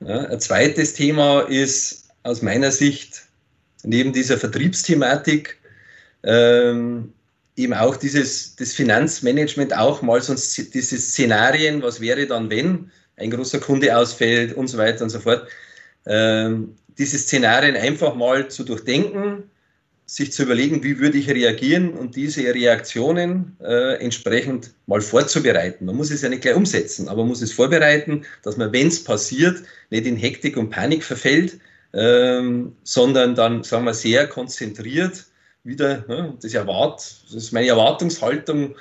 Ja, 0.00 0.26
ein 0.26 0.40
zweites 0.40 0.94
Thema 0.94 1.40
ist 1.42 2.08
aus 2.22 2.42
meiner 2.42 2.70
Sicht 2.70 3.27
neben 3.84 4.12
dieser 4.12 4.38
Vertriebsthematik 4.38 5.58
ähm, 6.24 7.12
eben 7.56 7.74
auch 7.74 7.96
dieses 7.96 8.56
das 8.56 8.72
Finanzmanagement 8.72 9.76
auch 9.76 10.02
mal 10.02 10.22
so 10.22 10.34
diese 10.34 10.98
Szenarien, 10.98 11.82
was 11.82 12.00
wäre 12.00 12.26
dann, 12.26 12.50
wenn 12.50 12.90
ein 13.16 13.30
großer 13.30 13.58
Kunde 13.58 13.96
ausfällt 13.96 14.54
und 14.54 14.68
so 14.68 14.78
weiter 14.78 15.04
und 15.04 15.10
so 15.10 15.20
fort. 15.20 15.48
Ähm, 16.06 16.76
diese 16.96 17.18
Szenarien 17.18 17.76
einfach 17.76 18.14
mal 18.14 18.48
zu 18.48 18.64
durchdenken, 18.64 19.44
sich 20.06 20.32
zu 20.32 20.44
überlegen, 20.44 20.82
wie 20.82 20.98
würde 20.98 21.18
ich 21.18 21.28
reagieren 21.28 21.92
und 21.92 22.16
diese 22.16 22.42
Reaktionen 22.42 23.56
äh, 23.60 24.02
entsprechend 24.02 24.70
mal 24.86 25.02
vorzubereiten. 25.02 25.84
Man 25.84 25.96
muss 25.96 26.10
es 26.10 26.22
ja 26.22 26.30
nicht 26.30 26.42
gleich 26.42 26.56
umsetzen, 26.56 27.08
aber 27.08 27.18
man 27.18 27.28
muss 27.28 27.42
es 27.42 27.52
vorbereiten, 27.52 28.24
dass 28.42 28.56
man, 28.56 28.72
wenn 28.72 28.88
es 28.88 29.04
passiert, 29.04 29.62
nicht 29.90 30.06
in 30.06 30.16
Hektik 30.16 30.56
und 30.56 30.70
Panik 30.70 31.04
verfällt, 31.04 31.58
ähm, 31.92 32.76
sondern 32.84 33.34
dann, 33.34 33.64
sagen 33.64 33.84
wir, 33.84 33.94
sehr 33.94 34.26
konzentriert 34.26 35.24
wieder, 35.64 36.04
ne, 36.08 36.34
das, 36.40 36.54
erwart, 36.54 36.98
das 37.26 37.34
ist 37.34 37.52
meine 37.52 37.68
Erwartungshaltung 37.68 38.74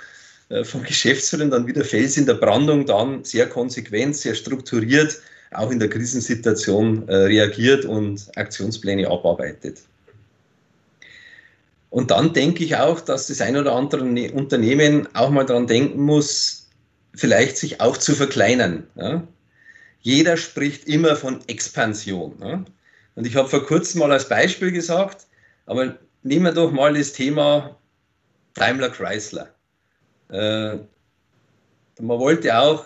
äh, 0.50 0.64
vom 0.64 0.84
Geschäftsführer, 0.86 1.46
dann 1.46 1.68
wieder 1.68 1.84
Fels 1.84 2.18
in 2.18 2.26
der 2.26 2.36
Brandung, 2.36 2.86
dann 2.86 3.24
sehr 3.24 3.48
konsequent, 3.48 4.16
sehr 4.16 4.36
strukturiert, 4.36 5.20
auch 5.52 5.72
in 5.72 5.80
der 5.80 5.90
Krisensituation 5.90 7.08
äh, 7.08 7.16
reagiert 7.16 7.86
und 7.86 8.30
Aktionspläne 8.36 9.10
abarbeitet. 9.10 9.80
Und 11.90 12.12
dann 12.12 12.34
denke 12.34 12.64
ich 12.64 12.76
auch, 12.76 13.00
dass 13.00 13.28
das 13.28 13.42
ein 13.42 13.56
oder 13.56 13.74
andere 13.74 14.06
ne-, 14.06 14.32
Unternehmen 14.32 15.08
auch 15.16 15.30
mal 15.30 15.46
daran 15.46 15.68
denken 15.68 16.02
muss, 16.02 16.68
vielleicht 17.16 17.58
sich 17.58 17.82
auch 17.82 17.98
zu 17.98 18.14
verkleinern. 18.14 18.88
Ja? 18.96 19.28
Jeder 20.02 20.38
spricht 20.38 20.88
immer 20.88 21.16
von 21.16 21.40
Expansion. 21.48 22.36
Ja? 22.42 22.66
Und 23.18 23.26
ich 23.26 23.36
habe 23.36 23.50
vor 23.50 23.66
kurzem 23.66 24.00
mal 24.00 24.12
als 24.12 24.30
Beispiel 24.30 24.72
gesagt, 24.72 25.26
aber 25.66 25.98
nehmen 26.22 26.46
wir 26.46 26.52
doch 26.52 26.72
mal 26.72 26.94
das 26.94 27.14
Thema 27.14 27.76
Daimler 28.54 28.92
Chrysler. 28.92 29.48
Äh, 30.30 30.78
man 32.00 32.20
wollte 32.20 32.56
auch 32.56 32.86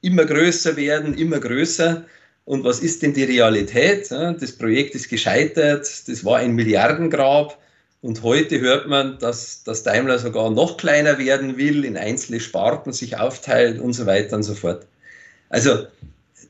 immer 0.00 0.24
größer 0.24 0.76
werden, 0.76 1.16
immer 1.16 1.38
größer. 1.38 2.04
Und 2.46 2.64
was 2.64 2.80
ist 2.80 3.02
denn 3.02 3.14
die 3.14 3.22
Realität? 3.22 4.10
Das 4.10 4.50
Projekt 4.50 4.96
ist 4.96 5.08
gescheitert, 5.08 5.82
das 6.08 6.24
war 6.24 6.38
ein 6.38 6.56
Milliardengrab. 6.56 7.56
Und 8.02 8.24
heute 8.24 8.60
hört 8.60 8.88
man, 8.88 9.20
dass, 9.20 9.62
dass 9.62 9.84
Daimler 9.84 10.18
sogar 10.18 10.50
noch 10.50 10.78
kleiner 10.78 11.16
werden 11.18 11.56
will, 11.56 11.84
in 11.84 11.96
einzelne 11.96 12.40
Sparten 12.40 12.92
sich 12.92 13.18
aufteilt 13.18 13.78
und 13.78 13.92
so 13.92 14.04
weiter 14.04 14.34
und 14.34 14.42
so 14.42 14.56
fort. 14.56 14.84
Also 15.48 15.86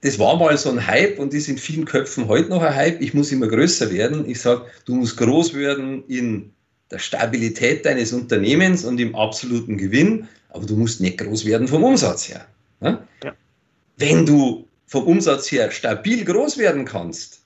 das 0.05 0.19
war 0.19 0.37
mal 0.37 0.57
so 0.59 0.71
ein 0.71 0.87
Hype 0.87 1.19
und 1.19 1.33
ist 1.33 1.49
in 1.49 1.57
vielen 1.57 1.87
Köpfen 1.87 2.29
heute 2.29 2.51
noch 2.51 2.63
ein 2.63 2.75
Hype. 2.75 3.01
Ich 3.01 3.15
muss 3.15 3.33
immer 3.33 3.49
größer 3.49 3.91
werden. 3.91 4.29
Ich 4.29 4.39
sage, 4.39 4.67
du 4.85 4.97
musst 4.97 5.17
groß 5.17 5.55
werden 5.55 6.05
in 6.09 6.53
der 6.91 6.99
Stabilität 6.99 7.87
deines 7.87 8.13
Unternehmens 8.13 8.85
und 8.85 9.01
im 9.01 9.15
absoluten 9.17 9.79
Gewinn, 9.79 10.29
aber 10.51 10.67
du 10.67 10.77
musst 10.77 11.01
nicht 11.01 11.17
groß 11.17 11.47
werden 11.47 11.67
vom 11.67 11.85
Umsatz 11.85 12.29
her. 12.29 12.47
Ja? 12.83 13.03
Ja. 13.25 13.33
Wenn 13.97 14.27
du 14.27 14.69
vom 14.89 15.05
Umsatz 15.05 15.51
her 15.51 15.71
stabil 15.71 16.23
groß 16.23 16.59
werden 16.59 16.85
kannst 16.85 17.41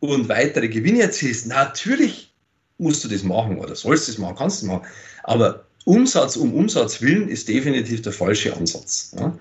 und 0.00 0.28
weitere 0.28 0.68
Gewinne 0.68 1.00
erzielst, 1.00 1.46
natürlich 1.46 2.34
musst 2.76 3.02
du 3.02 3.08
das 3.08 3.22
machen 3.22 3.56
oder 3.56 3.74
sollst 3.74 4.08
du 4.08 4.12
das 4.12 4.18
machen, 4.18 4.36
kannst 4.36 4.60
du 4.60 4.66
machen. 4.66 4.86
Aber 5.22 5.64
Umsatz 5.86 6.36
um 6.36 6.52
Umsatz 6.52 7.00
willen 7.00 7.30
ist 7.30 7.48
definitiv 7.48 8.02
der 8.02 8.12
falsche 8.12 8.54
Ansatz. 8.54 9.16
Ja? 9.18 9.38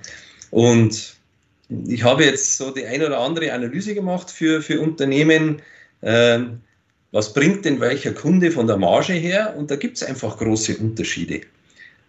Und 0.50 1.18
ich 1.70 2.04
habe 2.04 2.26
jetzt 2.26 2.58
so 2.58 2.72
die 2.72 2.86
eine 2.86 3.08
oder 3.08 3.20
andere 3.20 3.54
Analyse 3.54 3.96
gemacht 3.96 4.30
für, 4.30 4.62
für 4.62 4.82
Unternehmen. 4.82 5.62
Ähm, 6.02 6.62
was 7.12 7.34
bringt 7.34 7.66
denn 7.66 7.80
welcher 7.80 8.12
Kunde 8.12 8.52
von 8.52 8.68
der 8.68 8.78
Marge 8.78 9.14
her? 9.14 9.56
Und 9.58 9.72
da 9.72 9.76
gibt 9.76 9.98
es 9.98 10.04
einfach 10.04 10.38
große 10.38 10.78
Unterschiede. 10.78 11.42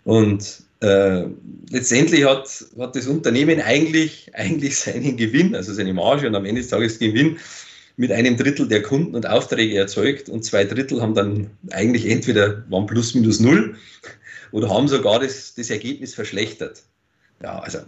Und 0.04 0.62
äh, 0.80 1.24
letztendlich 1.70 2.24
hat, 2.24 2.64
hat 2.78 2.96
das 2.96 3.06
Unternehmen 3.06 3.60
eigentlich, 3.60 4.30
eigentlich 4.34 4.76
seinen 4.76 5.16
Gewinn, 5.16 5.54
also 5.54 5.72
seine 5.72 5.94
Marge 5.94 6.26
und 6.26 6.34
am 6.34 6.44
Ende 6.44 6.60
des 6.60 6.70
Tages 6.70 6.98
Gewinn 6.98 7.38
mit 7.96 8.10
einem 8.10 8.36
Drittel 8.36 8.66
der 8.66 8.82
Kunden 8.82 9.14
und 9.14 9.26
Aufträge 9.26 9.78
erzeugt 9.78 10.28
und 10.28 10.44
zwei 10.44 10.64
Drittel 10.64 11.00
haben 11.00 11.14
dann 11.14 11.50
eigentlich 11.70 12.06
entweder 12.06 12.64
waren 12.68 12.86
plus 12.86 13.14
minus 13.14 13.40
null 13.40 13.76
oder 14.50 14.68
haben 14.68 14.88
sogar 14.88 15.20
das, 15.20 15.54
das 15.54 15.70
Ergebnis 15.70 16.14
verschlechtert. 16.14 16.82
Ja, 17.42 17.60
also 17.60 17.78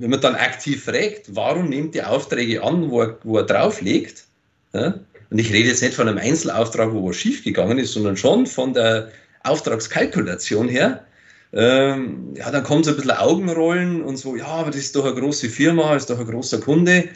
wenn 0.00 0.10
man 0.10 0.20
dann 0.20 0.34
aktiv 0.34 0.84
fragt, 0.84 1.34
warum 1.34 1.68
nimmt 1.68 1.94
die 1.94 2.02
Aufträge 2.02 2.62
an, 2.62 2.90
wo 2.90 3.02
er, 3.02 3.18
wo 3.24 3.38
er 3.38 3.44
drauflegt, 3.44 4.24
ja, 4.72 5.00
und 5.30 5.38
ich 5.38 5.52
rede 5.52 5.68
jetzt 5.68 5.82
nicht 5.82 5.94
von 5.94 6.08
einem 6.08 6.18
Einzelauftrag, 6.18 6.92
wo 6.92 7.08
was 7.08 7.16
schiefgegangen 7.16 7.78
ist, 7.78 7.92
sondern 7.92 8.16
schon 8.16 8.46
von 8.46 8.72
der 8.72 9.10
Auftragskalkulation 9.42 10.68
her, 10.68 11.04
ähm, 11.52 12.34
ja, 12.36 12.50
dann 12.50 12.62
kommt 12.62 12.84
so 12.84 12.90
ein 12.90 12.96
bisschen 12.96 13.12
Augenrollen 13.12 14.02
und 14.02 14.16
so, 14.16 14.36
ja, 14.36 14.46
aber 14.46 14.70
das 14.70 14.80
ist 14.80 14.96
doch 14.96 15.04
eine 15.04 15.14
große 15.14 15.48
Firma, 15.48 15.96
ist 15.96 16.10
doch 16.10 16.18
ein 16.18 16.26
großer 16.26 16.60
Kunde. 16.60 17.08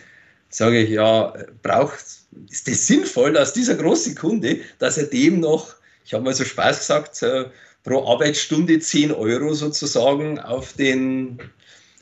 Sage 0.48 0.80
ich, 0.80 0.90
ja, 0.90 1.34
braucht, 1.62 2.04
ist 2.50 2.68
das 2.68 2.86
sinnvoll, 2.86 3.32
dass 3.32 3.52
dieser 3.52 3.74
große 3.74 4.14
Kunde, 4.14 4.60
dass 4.78 4.98
er 4.98 5.04
dem 5.04 5.40
noch, 5.40 5.74
ich 6.04 6.14
habe 6.14 6.24
mal 6.24 6.34
so 6.34 6.44
Spaß 6.44 6.78
gesagt, 6.78 7.22
äh, 7.22 7.46
pro 7.84 8.06
Arbeitsstunde 8.06 8.78
10 8.78 9.12
Euro 9.12 9.54
sozusagen 9.54 10.38
auf 10.38 10.74
den, 10.74 11.38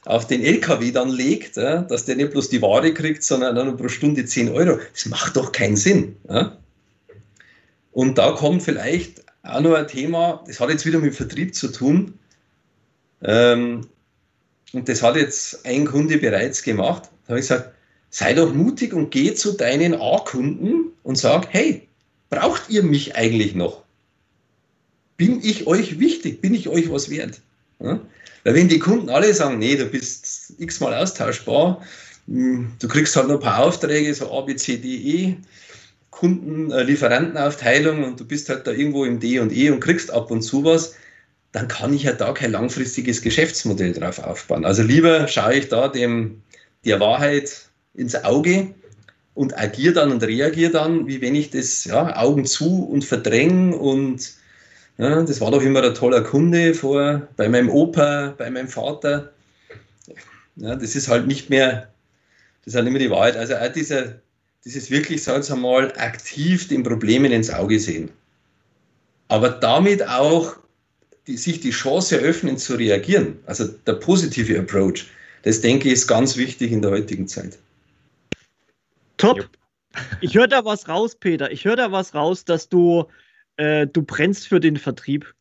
auf 0.04 0.26
den 0.26 0.42
LKW 0.42 0.92
dann 0.92 1.10
legt, 1.10 1.56
ja, 1.56 1.82
dass 1.82 2.04
der 2.04 2.16
nicht 2.16 2.30
bloß 2.30 2.48
die 2.48 2.62
Ware 2.62 2.92
kriegt, 2.94 3.22
sondern 3.22 3.54
dann 3.54 3.76
pro 3.76 3.88
Stunde 3.88 4.24
10 4.24 4.50
Euro. 4.50 4.78
Das 4.92 5.06
macht 5.06 5.36
doch 5.36 5.52
keinen 5.52 5.76
Sinn. 5.76 6.16
Ja. 6.28 6.56
Und 7.92 8.18
da 8.18 8.32
kommt 8.32 8.62
vielleicht 8.62 9.24
auch 9.42 9.60
noch 9.60 9.74
ein 9.74 9.88
Thema, 9.88 10.42
das 10.46 10.60
hat 10.60 10.70
jetzt 10.70 10.86
wieder 10.86 10.98
mit 10.98 11.14
Vertrieb 11.14 11.54
zu 11.54 11.68
tun. 11.68 12.18
Ähm, 13.22 13.86
und 14.72 14.88
das 14.88 15.02
hat 15.02 15.16
jetzt 15.16 15.66
ein 15.66 15.86
Kunde 15.86 16.18
bereits 16.18 16.62
gemacht. 16.62 17.04
Da 17.26 17.30
habe 17.30 17.40
ich 17.40 17.48
gesagt, 17.48 17.74
sei 18.10 18.34
doch 18.34 18.54
mutig 18.54 18.92
und 18.92 19.10
geh 19.10 19.34
zu 19.34 19.52
deinen 19.52 19.94
A-Kunden 19.94 20.92
und 21.02 21.18
sag, 21.18 21.52
hey, 21.52 21.86
braucht 22.28 22.70
ihr 22.70 22.82
mich 22.82 23.16
eigentlich 23.16 23.54
noch? 23.54 23.82
Bin 25.16 25.40
ich 25.42 25.66
euch 25.66 25.98
wichtig? 25.98 26.40
Bin 26.40 26.54
ich 26.54 26.68
euch 26.68 26.90
was 26.90 27.10
wert? 27.10 27.40
Ja? 27.80 28.00
Weil 28.44 28.54
wenn 28.54 28.68
die 28.68 28.78
Kunden 28.78 29.10
alle 29.10 29.32
sagen, 29.34 29.58
nee, 29.58 29.76
du 29.76 29.86
bist 29.86 30.54
x-mal 30.58 30.94
austauschbar, 30.94 31.82
hm, 32.26 32.72
du 32.78 32.88
kriegst 32.88 33.16
halt 33.16 33.28
noch 33.28 33.34
ein 33.36 33.40
paar 33.40 33.60
Aufträge, 33.64 34.14
so 34.14 34.32
A, 34.32 34.42
B, 34.42 34.56
C, 34.56 34.76
D, 34.76 34.88
E, 34.88 35.36
Kunden, 36.10 36.70
äh, 36.70 36.82
Lieferantenaufteilung 36.82 38.04
und 38.04 38.20
du 38.20 38.24
bist 38.24 38.48
halt 38.48 38.66
da 38.66 38.72
irgendwo 38.72 39.04
im 39.04 39.20
D 39.20 39.38
und 39.38 39.52
E 39.52 39.70
und 39.70 39.80
kriegst 39.80 40.10
ab 40.10 40.30
und 40.30 40.42
zu 40.42 40.64
was, 40.64 40.94
dann 41.52 41.68
kann 41.68 41.92
ich 41.92 42.04
ja 42.04 42.12
da 42.12 42.32
kein 42.32 42.52
langfristiges 42.52 43.22
Geschäftsmodell 43.22 43.92
drauf 43.92 44.18
aufbauen. 44.18 44.64
Also 44.64 44.82
lieber 44.82 45.26
schaue 45.28 45.54
ich 45.54 45.68
da 45.68 45.88
dem 45.88 46.42
der 46.84 47.00
Wahrheit 47.00 47.68
ins 47.94 48.14
Auge 48.24 48.68
und 49.34 49.58
agiere 49.58 49.94
dann 49.94 50.12
und 50.12 50.22
reagiere 50.22 50.70
dann, 50.70 51.06
wie 51.06 51.20
wenn 51.20 51.34
ich 51.34 51.50
das 51.50 51.84
ja, 51.84 52.16
Augen 52.16 52.44
zu 52.44 52.84
und 52.84 53.04
verdränge 53.04 53.76
und 53.76 54.32
ja, 55.00 55.22
das 55.22 55.40
war 55.40 55.50
doch 55.50 55.62
immer 55.62 55.82
ein 55.82 55.94
toller 55.94 56.22
Kunde 56.22 56.74
vor, 56.74 57.26
bei 57.36 57.48
meinem 57.48 57.70
Opa, 57.70 58.34
bei 58.36 58.50
meinem 58.50 58.68
Vater. 58.68 59.32
Ja, 60.56 60.76
das 60.76 60.94
ist 60.94 61.08
halt 61.08 61.26
nicht 61.26 61.48
mehr, 61.48 61.88
das 62.64 62.72
ist 62.72 62.74
halt 62.74 62.84
nicht 62.84 62.92
mehr 62.92 63.02
die 63.02 63.10
Wahrheit. 63.10 63.36
Also 63.36 63.56
auch 63.56 63.72
dieser, 63.72 64.20
dieses 64.66 64.90
wirklich, 64.90 65.22
sagen 65.22 65.46
wir 65.48 65.56
mal, 65.56 65.92
aktiv 65.96 66.68
den 66.68 66.82
Problemen 66.82 67.32
ins 67.32 67.48
Auge 67.48 67.80
sehen. 67.80 68.10
Aber 69.28 69.48
damit 69.48 70.06
auch 70.06 70.56
die, 71.26 71.38
sich 71.38 71.60
die 71.60 71.70
Chance 71.70 72.20
eröffnen 72.20 72.58
zu 72.58 72.74
reagieren, 72.74 73.38
also 73.46 73.68
der 73.68 73.94
positive 73.94 74.58
Approach, 74.58 75.06
das 75.44 75.62
denke 75.62 75.88
ich 75.88 75.94
ist 75.94 76.08
ganz 76.08 76.36
wichtig 76.36 76.72
in 76.72 76.82
der 76.82 76.90
heutigen 76.90 77.26
Zeit. 77.26 77.58
Top. 79.16 79.48
Ich 80.20 80.34
höre 80.34 80.46
da 80.46 80.64
was 80.64 80.88
raus, 80.88 81.14
Peter. 81.14 81.50
Ich 81.50 81.64
höre 81.64 81.76
da 81.76 81.90
was 81.90 82.14
raus, 82.14 82.44
dass 82.44 82.68
du, 82.68 83.06
äh, 83.60 83.86
du 83.86 84.02
brennst 84.02 84.48
für 84.48 84.58
den 84.58 84.76
Vertrieb. 84.76 85.34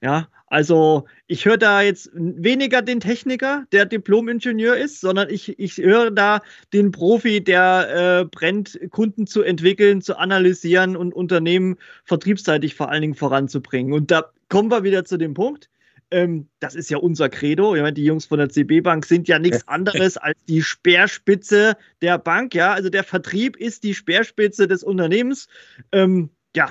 Ja, 0.00 0.28
also 0.46 1.06
ich 1.26 1.46
höre 1.46 1.56
da 1.56 1.82
jetzt 1.82 2.10
weniger 2.14 2.82
den 2.82 3.00
Techniker, 3.00 3.64
der 3.72 3.86
Diplom-Ingenieur 3.86 4.76
ist, 4.76 5.00
sondern 5.00 5.30
ich, 5.30 5.58
ich 5.58 5.78
höre 5.78 6.10
da 6.10 6.42
den 6.72 6.92
Profi, 6.92 7.42
der 7.42 8.20
äh, 8.20 8.24
brennt, 8.26 8.78
Kunden 8.90 9.26
zu 9.26 9.42
entwickeln, 9.42 10.02
zu 10.02 10.16
analysieren 10.16 10.94
und 10.96 11.14
Unternehmen 11.14 11.76
vertriebsseitig 12.04 12.74
vor 12.74 12.90
allen 12.90 13.00
Dingen 13.00 13.14
voranzubringen. 13.14 13.92
Und 13.92 14.10
da 14.10 14.30
kommen 14.48 14.70
wir 14.70 14.84
wieder 14.84 15.04
zu 15.04 15.16
dem 15.16 15.34
Punkt. 15.34 15.70
Ähm, 16.10 16.48
das 16.60 16.74
ist 16.74 16.90
ja 16.90 16.98
unser 16.98 17.30
Credo. 17.30 17.74
Ja, 17.74 17.90
die 17.90 18.04
Jungs 18.04 18.26
von 18.26 18.38
der 18.38 18.50
CB 18.50 18.82
Bank 18.82 19.06
sind 19.06 19.26
ja 19.26 19.38
nichts 19.38 19.66
anderes 19.68 20.18
als 20.18 20.38
die 20.44 20.62
Speerspitze 20.62 21.76
der 22.02 22.18
Bank. 22.18 22.54
Ja, 22.54 22.74
also 22.74 22.90
der 22.90 23.04
Vertrieb 23.04 23.56
ist 23.56 23.82
die 23.82 23.94
Speerspitze 23.94 24.68
des 24.68 24.84
Unternehmens. 24.84 25.48
Ähm, 25.90 26.30
ja, 26.54 26.70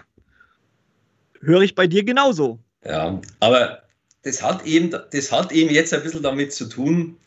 höre 1.44 1.62
ich 1.62 1.76
bei 1.76 1.88
dir 1.88 2.04
genauso. 2.04 2.60
Ja, 2.86 3.22
aber 3.40 3.84
das 4.24 4.42
hat, 4.42 4.66
eben, 4.66 4.92
das 5.12 5.32
hat 5.32 5.52
eben 5.52 5.70
jetzt 5.70 5.94
ein 5.94 6.04
bisschen 6.04 6.24
damit 6.24 6.54
zu 6.54 6.66
tun, 6.66 7.18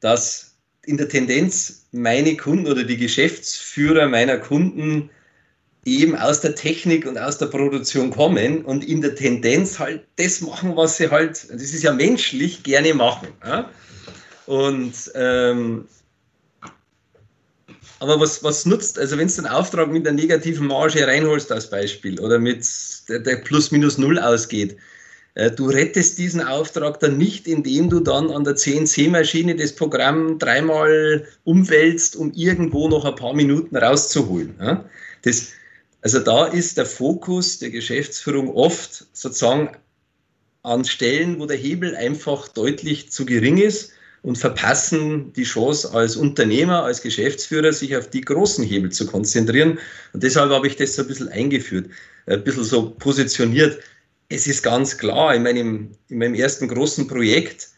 dass 0.00 0.54
in 0.84 0.96
der 0.96 1.08
Tendenz 1.08 1.86
meine 1.92 2.36
Kunden 2.36 2.66
oder 2.66 2.84
die 2.84 2.96
Geschäftsführer 2.96 4.08
meiner 4.08 4.38
Kunden 4.38 5.10
eben 5.84 6.14
aus 6.16 6.40
der 6.40 6.54
Technik 6.54 7.06
und 7.06 7.18
aus 7.18 7.38
der 7.38 7.46
Produktion 7.46 8.10
kommen 8.10 8.64
und 8.64 8.84
in 8.86 9.00
der 9.00 9.14
Tendenz 9.14 9.78
halt 9.78 10.04
das 10.16 10.40
machen, 10.40 10.76
was 10.76 10.96
sie 10.96 11.10
halt, 11.10 11.50
das 11.50 11.62
ist 11.62 11.82
ja 11.82 11.92
menschlich, 11.92 12.62
gerne 12.62 12.94
machen. 12.94 13.28
Ja? 13.44 13.70
Und 14.46 14.94
ähm, 15.14 15.86
aber 17.98 18.20
was, 18.20 18.42
was 18.42 18.64
nutzt, 18.64 18.98
also 18.98 19.18
wenn 19.18 19.28
du 19.28 19.34
einen 19.38 19.46
Auftrag 19.46 19.90
mit 19.90 20.06
einer 20.06 20.16
negativen 20.16 20.66
Marge 20.66 21.06
reinholst 21.06 21.52
als 21.52 21.68
Beispiel 21.68 22.18
oder 22.20 22.38
mit 22.38 22.66
der, 23.08 23.18
der 23.18 23.36
plus 23.36 23.70
minus 23.70 23.98
null 23.98 24.18
ausgeht, 24.18 24.76
äh, 25.34 25.50
du 25.50 25.68
rettest 25.68 26.18
diesen 26.18 26.42
Auftrag 26.42 27.00
dann 27.00 27.18
nicht, 27.18 27.46
indem 27.46 27.90
du 27.90 28.00
dann 28.00 28.30
an 28.30 28.44
der 28.44 28.56
CNC-Maschine 28.56 29.56
das 29.56 29.74
Programm 29.74 30.38
dreimal 30.38 31.26
umwälzt, 31.44 32.16
um 32.16 32.32
irgendwo 32.32 32.88
noch 32.88 33.04
ein 33.04 33.16
paar 33.16 33.34
Minuten 33.34 33.76
rauszuholen. 33.76 34.54
Ja? 34.60 34.84
Das, 35.22 35.48
also 36.02 36.20
da 36.20 36.46
ist 36.46 36.78
der 36.78 36.86
Fokus 36.86 37.58
der 37.58 37.70
Geschäftsführung 37.70 38.54
oft 38.54 39.06
sozusagen 39.12 39.76
an 40.62 40.84
Stellen, 40.84 41.38
wo 41.38 41.46
der 41.46 41.56
Hebel 41.56 41.96
einfach 41.96 42.48
deutlich 42.48 43.10
zu 43.10 43.24
gering 43.24 43.58
ist 43.58 43.92
und 44.22 44.36
verpassen 44.36 45.32
die 45.32 45.44
Chance 45.44 45.92
als 45.92 46.16
Unternehmer, 46.16 46.84
als 46.84 47.00
Geschäftsführer, 47.00 47.72
sich 47.72 47.96
auf 47.96 48.10
die 48.10 48.20
großen 48.20 48.64
Hebel 48.64 48.90
zu 48.90 49.06
konzentrieren. 49.06 49.78
Und 50.12 50.22
deshalb 50.22 50.50
habe 50.50 50.66
ich 50.66 50.76
das 50.76 50.94
so 50.94 51.02
ein 51.02 51.08
bisschen 51.08 51.28
eingeführt, 51.28 51.90
ein 52.26 52.44
bisschen 52.44 52.64
so 52.64 52.90
positioniert. 52.90 53.80
Es 54.28 54.46
ist 54.46 54.62
ganz 54.62 54.98
klar, 54.98 55.34
in 55.34 55.42
meinem, 55.42 55.90
in 56.08 56.18
meinem 56.18 56.34
ersten 56.34 56.68
großen 56.68 57.06
Projekt, 57.06 57.68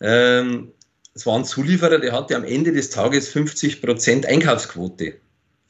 ähm, 0.00 0.72
es 1.14 1.26
war 1.26 1.36
ein 1.36 1.44
Zulieferer, 1.44 1.98
der 1.98 2.12
hatte 2.12 2.36
am 2.36 2.44
Ende 2.44 2.72
des 2.72 2.90
Tages 2.90 3.28
50 3.28 3.82
Prozent 3.82 4.24
Einkaufsquote, 4.24 5.14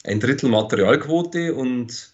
ein 0.03 0.19
Drittel 0.19 0.49
Materialquote 0.49 1.55
und 1.55 2.11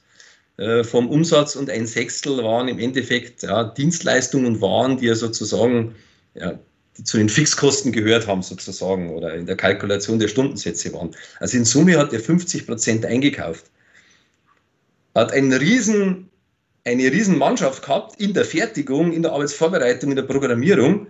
äh, 0.57 0.85
vom 0.85 1.09
Umsatz 1.09 1.57
und 1.57 1.69
ein 1.69 1.85
Sechstel 1.85 2.37
waren 2.37 2.69
im 2.69 2.79
Endeffekt 2.79 3.43
ja, 3.43 3.65
Dienstleistungen 3.65 4.45
und 4.45 4.61
Waren, 4.61 4.97
die 4.97 5.09
er 5.09 5.17
sozusagen 5.17 5.95
ja, 6.33 6.57
die 6.97 7.03
zu 7.03 7.17
den 7.17 7.29
Fixkosten 7.29 7.91
gehört 7.91 8.27
haben 8.27 8.41
sozusagen 8.41 9.09
oder 9.09 9.33
in 9.33 9.45
der 9.45 9.57
Kalkulation 9.57 10.19
der 10.19 10.27
Stundensätze 10.27 10.93
waren. 10.93 11.11
Also 11.39 11.57
in 11.57 11.65
Summe 11.65 11.97
hat 11.97 12.13
er 12.13 12.19
50 12.19 12.65
Prozent 12.65 13.05
eingekauft. 13.05 13.65
Hat 15.13 15.31
einen 15.31 15.53
riesen, 15.53 16.29
eine 16.85 17.11
riesen 17.11 17.37
Mannschaft 17.37 17.83
gehabt 17.83 18.19
in 18.19 18.33
der 18.33 18.45
Fertigung, 18.45 19.11
in 19.11 19.23
der 19.23 19.33
Arbeitsvorbereitung, 19.33 20.11
in 20.11 20.15
der 20.15 20.23
Programmierung 20.23 21.07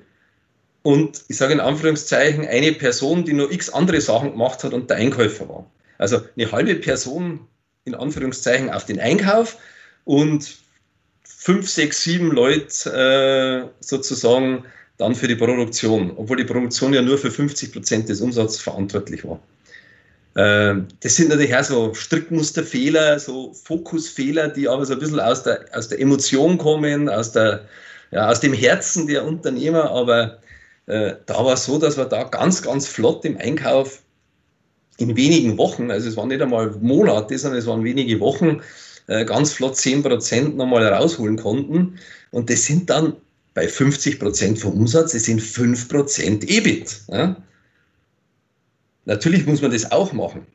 und 0.85 1.23
ich 1.29 1.37
sage 1.37 1.53
in 1.53 1.59
Anführungszeichen 1.59 2.45
eine 2.45 2.71
Person, 2.71 3.25
die 3.25 3.33
nur 3.33 3.51
x 3.51 3.71
andere 3.71 4.01
Sachen 4.01 4.31
gemacht 4.31 4.63
hat 4.63 4.71
und 4.71 4.89
der 4.89 4.97
Einkäufer 4.97 5.49
war. 5.49 5.65
Also 5.97 6.21
eine 6.37 6.51
halbe 6.51 6.75
Person 6.75 7.47
in 7.85 7.95
Anführungszeichen 7.95 8.69
auf 8.69 8.85
den 8.85 8.99
Einkauf 8.99 9.57
und 10.03 10.57
fünf, 11.23 11.69
sechs, 11.69 12.03
sieben 12.03 12.31
Leute 12.31 13.69
äh, 13.71 13.83
sozusagen 13.83 14.65
dann 14.97 15.15
für 15.15 15.27
die 15.27 15.35
Produktion, 15.35 16.11
obwohl 16.15 16.37
die 16.37 16.45
Produktion 16.45 16.93
ja 16.93 17.01
nur 17.01 17.17
für 17.17 17.31
50 17.31 17.73
Prozent 17.73 18.09
des 18.09 18.21
Umsatzes 18.21 18.61
verantwortlich 18.61 19.25
war. 19.25 19.39
Ähm, 20.37 20.87
das 20.99 21.15
sind 21.15 21.29
natürlich 21.29 21.55
auch 21.55 21.63
so 21.63 21.93
Strickmusterfehler, 21.93 23.19
so 23.19 23.53
Fokusfehler, 23.53 24.49
die 24.49 24.67
aber 24.67 24.85
so 24.85 24.93
ein 24.93 24.99
bisschen 24.99 25.19
aus 25.19 25.43
der, 25.43 25.65
aus 25.73 25.87
der 25.87 25.99
Emotion 25.99 26.57
kommen, 26.57 27.09
aus, 27.09 27.31
der, 27.31 27.65
ja, 28.11 28.29
aus 28.29 28.41
dem 28.41 28.53
Herzen 28.53 29.07
der 29.07 29.25
Unternehmer. 29.25 29.91
Aber 29.91 30.39
äh, 30.87 31.13
da 31.25 31.43
war 31.43 31.53
es 31.53 31.65
so, 31.65 31.77
dass 31.77 31.97
wir 31.97 32.05
da 32.05 32.23
ganz, 32.23 32.61
ganz 32.61 32.87
flott 32.87 33.23
im 33.25 33.37
Einkauf 33.37 34.01
in 34.97 35.15
wenigen 35.17 35.57
Wochen, 35.57 35.91
also 35.91 36.07
es 36.07 36.15
waren 36.15 36.29
nicht 36.29 36.41
einmal 36.41 36.71
Monate, 36.79 37.37
sondern 37.37 37.59
es 37.59 37.67
waren 37.67 37.83
wenige 37.83 38.19
Wochen, 38.21 38.61
äh, 39.07 39.25
ganz 39.25 39.53
flott 39.53 39.75
10 39.75 40.03
Prozent 40.03 40.57
nochmal 40.57 40.85
rausholen 40.87 41.37
konnten. 41.37 41.99
Und 42.31 42.49
das 42.49 42.65
sind 42.65 42.89
dann 42.89 43.13
bei 43.55 43.67
50 43.67 44.19
Prozent 44.19 44.59
vom 44.59 44.73
Umsatz, 44.73 45.15
es 45.15 45.25
sind 45.25 45.41
5 45.41 45.87
Prozent 45.87 46.47
EBIT. 46.47 47.01
Ja? 47.07 47.41
Natürlich 49.05 49.45
muss 49.47 49.61
man 49.61 49.71
das 49.71 49.91
auch 49.91 50.13
machen. 50.13 50.45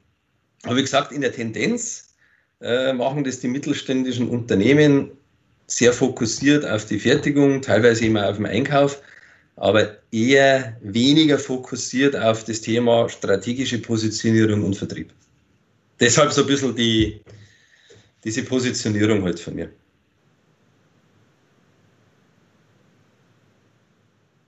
Aber 0.63 0.77
wie 0.77 0.83
gesagt, 0.83 1.11
in 1.11 1.23
der 1.23 1.33
Tendenz 1.33 2.15
äh, 2.61 2.93
machen 2.93 3.25
das 3.25 3.41
die 3.41 3.49
mittelständischen 3.49 4.29
Unternehmen 4.29 5.11
sehr 5.67 5.93
fokussiert 5.93 6.67
auf 6.67 6.85
die 6.85 6.99
Fertigung, 6.99 7.63
teilweise 7.63 8.05
immer 8.05 8.29
auf 8.29 8.37
den 8.37 8.47
Einkauf, 8.47 9.01
aber 9.57 9.97
eher 10.13 10.77
weniger 10.83 11.39
fokussiert 11.39 12.15
auf 12.15 12.45
das 12.45 12.61
Thema 12.61 13.09
strategische 13.09 13.79
Positionierung 13.79 14.63
und 14.65 14.77
Vertrieb. 14.77 15.11
Deshalb 16.01 16.33
so 16.33 16.43
ein 16.43 16.47
bisschen 16.49 16.77
die, 16.77 17.21
diese 18.25 18.43
Positionierung 18.43 19.19
heute 19.19 19.25
halt 19.25 19.41
von 19.41 19.55
mir. 19.55 19.71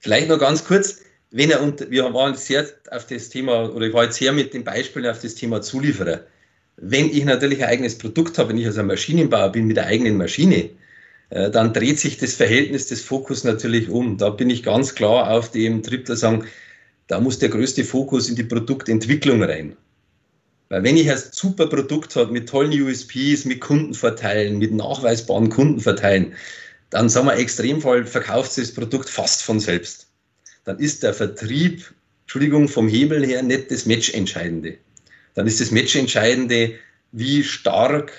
Vielleicht 0.03 0.29
noch 0.29 0.39
ganz 0.39 0.65
kurz, 0.65 1.01
wenn 1.31 1.51
er 1.51 1.63
unter, 1.63 1.89
wir 1.89 2.13
waren 2.13 2.35
sehr 2.35 2.67
auf 2.91 3.07
das 3.07 3.29
Thema, 3.29 3.73
oder 3.73 3.87
ich 3.87 3.95
war 3.95 4.05
jetzt 4.05 4.17
sehr 4.17 4.33
mit 4.33 4.53
den 4.53 4.65
Beispielen 4.65 5.07
auf 5.07 5.21
das 5.21 5.37
Thema 5.37 5.63
Zulieferer. 5.63 6.27
Wenn 6.77 7.09
ich 7.09 7.25
natürlich 7.25 7.63
ein 7.63 7.71
eigenes 7.71 7.97
Produkt 7.97 8.37
habe, 8.37 8.49
wenn 8.51 8.59
ich 8.59 8.67
also 8.67 8.81
ein 8.81 8.89
Maschinenbauer 8.89 9.53
bin 9.53 9.69
mit 9.69 9.77
der 9.77 9.87
eigenen 9.87 10.17
Maschine, 10.17 10.71
äh, 11.31 11.51
dann 11.51 11.73
dreht 11.73 12.01
sich 12.01 12.19
das 12.19 12.35
Verhältnis 12.35 12.89
des 12.89 13.01
Fokus 13.01 13.45
natürlich 13.45 13.89
um. 13.89 14.19
Da 14.19 14.31
bin 14.31 14.51
ich 14.51 14.65
ganz 14.65 14.97
klar 14.97 15.31
auf 15.31 15.53
dem 15.53 15.85
Trip, 15.85 16.05
da 16.05 16.17
sagen, 16.17 16.47
da 17.07 17.21
muss 17.21 17.39
der 17.39 17.51
größte 17.51 17.85
Fokus 17.85 18.29
in 18.29 18.35
die 18.35 18.43
Produktentwicklung 18.43 19.45
rein. 19.45 19.77
Weil 20.69 20.83
wenn 20.83 20.97
ich 20.97 21.09
ein 21.09 21.19
super 21.31 21.69
Produkt 21.69 22.17
habe 22.17 22.33
mit 22.33 22.49
tollen 22.49 22.73
USPs, 22.73 23.45
mit 23.45 23.61
Kundenvorteilen, 23.61 24.59
mit 24.59 24.73
nachweisbaren 24.73 25.49
Kundenvorteilen, 25.49 26.33
dann 26.93 27.09
sagen 27.09 27.27
wir 27.27 27.37
Extremfall, 27.37 28.05
verkauft 28.05 28.53
sich 28.53 28.67
das 28.69 28.75
Produkt 28.75 29.09
fast 29.09 29.43
von 29.43 29.59
selbst. 29.59 30.09
Dann 30.65 30.79
ist 30.79 31.03
der 31.03 31.15
Vertrieb, 31.15 31.93
Entschuldigung, 32.25 32.69
vom 32.69 32.87
Hebel 32.87 33.25
her 33.27 33.43
nicht 33.43 33.71
das 33.71 33.87
Match-Entscheidende. 33.87 34.77
Dann 35.35 35.47
ist 35.47 35.61
das 35.61 35.71
Match-Entscheidende, 35.71 36.75
wie 37.13 37.43
stark, 37.45 38.13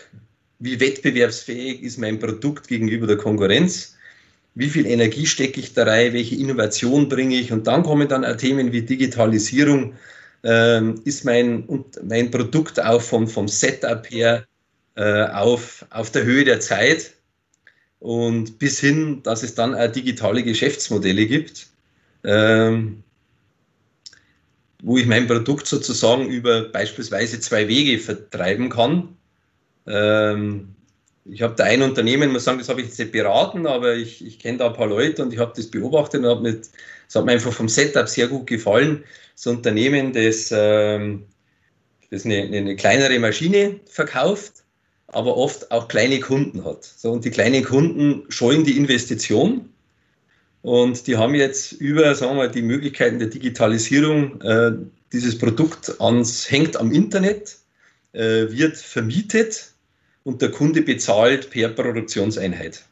wie 0.57 0.79
wettbewerbsfähig 0.79 1.83
ist 1.83 1.99
mein 1.99 2.17
Produkt 2.17 2.67
gegenüber 2.67 3.05
der 3.05 3.17
Konkurrenz, 3.17 3.95
wie 4.55 4.69
viel 4.69 4.87
Energie 4.87 5.27
stecke 5.27 5.59
ich 5.59 5.73
da 5.73 5.83
rein, 5.83 6.13
welche 6.13 6.35
Innovation 6.35 7.09
bringe 7.09 7.35
ich 7.35 7.51
und 7.51 7.67
dann 7.67 7.83
kommen 7.83 8.07
dann 8.07 8.25
auch 8.25 8.37
Themen 8.37 8.71
wie 8.71 8.81
Digitalisierung, 8.81 9.93
ähm, 10.43 10.99
ist 11.05 11.25
mein, 11.25 11.67
mein 12.03 12.31
Produkt 12.31 12.79
auch 12.79 13.01
vom, 13.01 13.27
vom 13.27 13.47
Setup 13.47 14.09
her 14.09 14.45
äh, 14.95 15.25
auf, 15.25 15.85
auf 15.91 16.11
der 16.11 16.23
Höhe 16.23 16.43
der 16.43 16.59
Zeit 16.59 17.13
und 18.03 18.59
bis 18.59 18.81
hin, 18.81 19.23
dass 19.23 19.43
es 19.43 19.55
dann 19.55 19.73
auch 19.73 19.89
digitale 19.89 20.43
Geschäftsmodelle 20.43 21.25
gibt, 21.25 21.67
ähm, 22.25 23.01
wo 24.81 24.97
ich 24.97 25.05
mein 25.05 25.25
Produkt 25.25 25.67
sozusagen 25.67 26.27
über 26.27 26.63
beispielsweise 26.63 27.39
zwei 27.39 27.69
Wege 27.69 27.97
vertreiben 27.99 28.67
kann. 28.67 29.15
Ähm, 29.87 30.75
ich 31.23 31.41
habe 31.41 31.55
da 31.55 31.63
ein 31.63 31.81
Unternehmen, 31.81 32.33
muss 32.33 32.43
sagen, 32.43 32.59
das 32.59 32.67
habe 32.67 32.81
ich 32.81 32.87
jetzt 32.87 32.99
nicht 32.99 33.13
beraten, 33.13 33.65
aber 33.65 33.95
ich, 33.95 34.25
ich 34.25 34.37
kenne 34.37 34.57
da 34.57 34.67
ein 34.67 34.73
paar 34.73 34.87
Leute 34.87 35.23
und 35.23 35.31
ich 35.31 35.39
habe 35.39 35.53
das 35.55 35.67
beobachtet 35.67 36.25
und 36.25 36.29
habe 36.29 36.41
mit, 36.41 36.69
das 37.07 37.15
hat 37.15 37.23
mir 37.23 37.31
einfach 37.31 37.53
vom 37.53 37.69
Setup 37.69 38.09
sehr 38.09 38.27
gut 38.27 38.47
gefallen. 38.47 39.05
Ein 39.45 39.55
Unternehmen, 39.55 40.11
das, 40.11 40.49
ähm, 40.51 41.23
das 42.11 42.25
eine, 42.25 42.41
eine 42.41 42.75
kleinere 42.75 43.17
Maschine 43.19 43.79
verkauft 43.85 44.62
aber 45.13 45.37
oft 45.37 45.71
auch 45.71 45.87
kleine 45.87 46.19
Kunden 46.19 46.65
hat. 46.65 46.83
So, 46.83 47.11
und 47.11 47.25
die 47.25 47.31
kleinen 47.31 47.63
Kunden 47.63 48.23
scheuen 48.29 48.63
die 48.63 48.77
Investition 48.77 49.69
und 50.63 51.07
die 51.07 51.17
haben 51.17 51.35
jetzt 51.35 51.73
über 51.73 52.15
sagen 52.15 52.37
wir, 52.37 52.47
die 52.47 52.61
Möglichkeiten 52.61 53.19
der 53.19 53.27
Digitalisierung 53.27 54.41
äh, 54.41 54.71
dieses 55.11 55.37
Produkt 55.37 55.99
ans, 55.99 56.49
hängt 56.49 56.77
am 56.77 56.91
Internet, 56.93 57.57
äh, 58.13 58.49
wird 58.49 58.77
vermietet 58.77 59.73
und 60.23 60.41
der 60.41 60.51
Kunde 60.51 60.81
bezahlt 60.81 61.49
per 61.49 61.69
Produktionseinheit. 61.69 62.85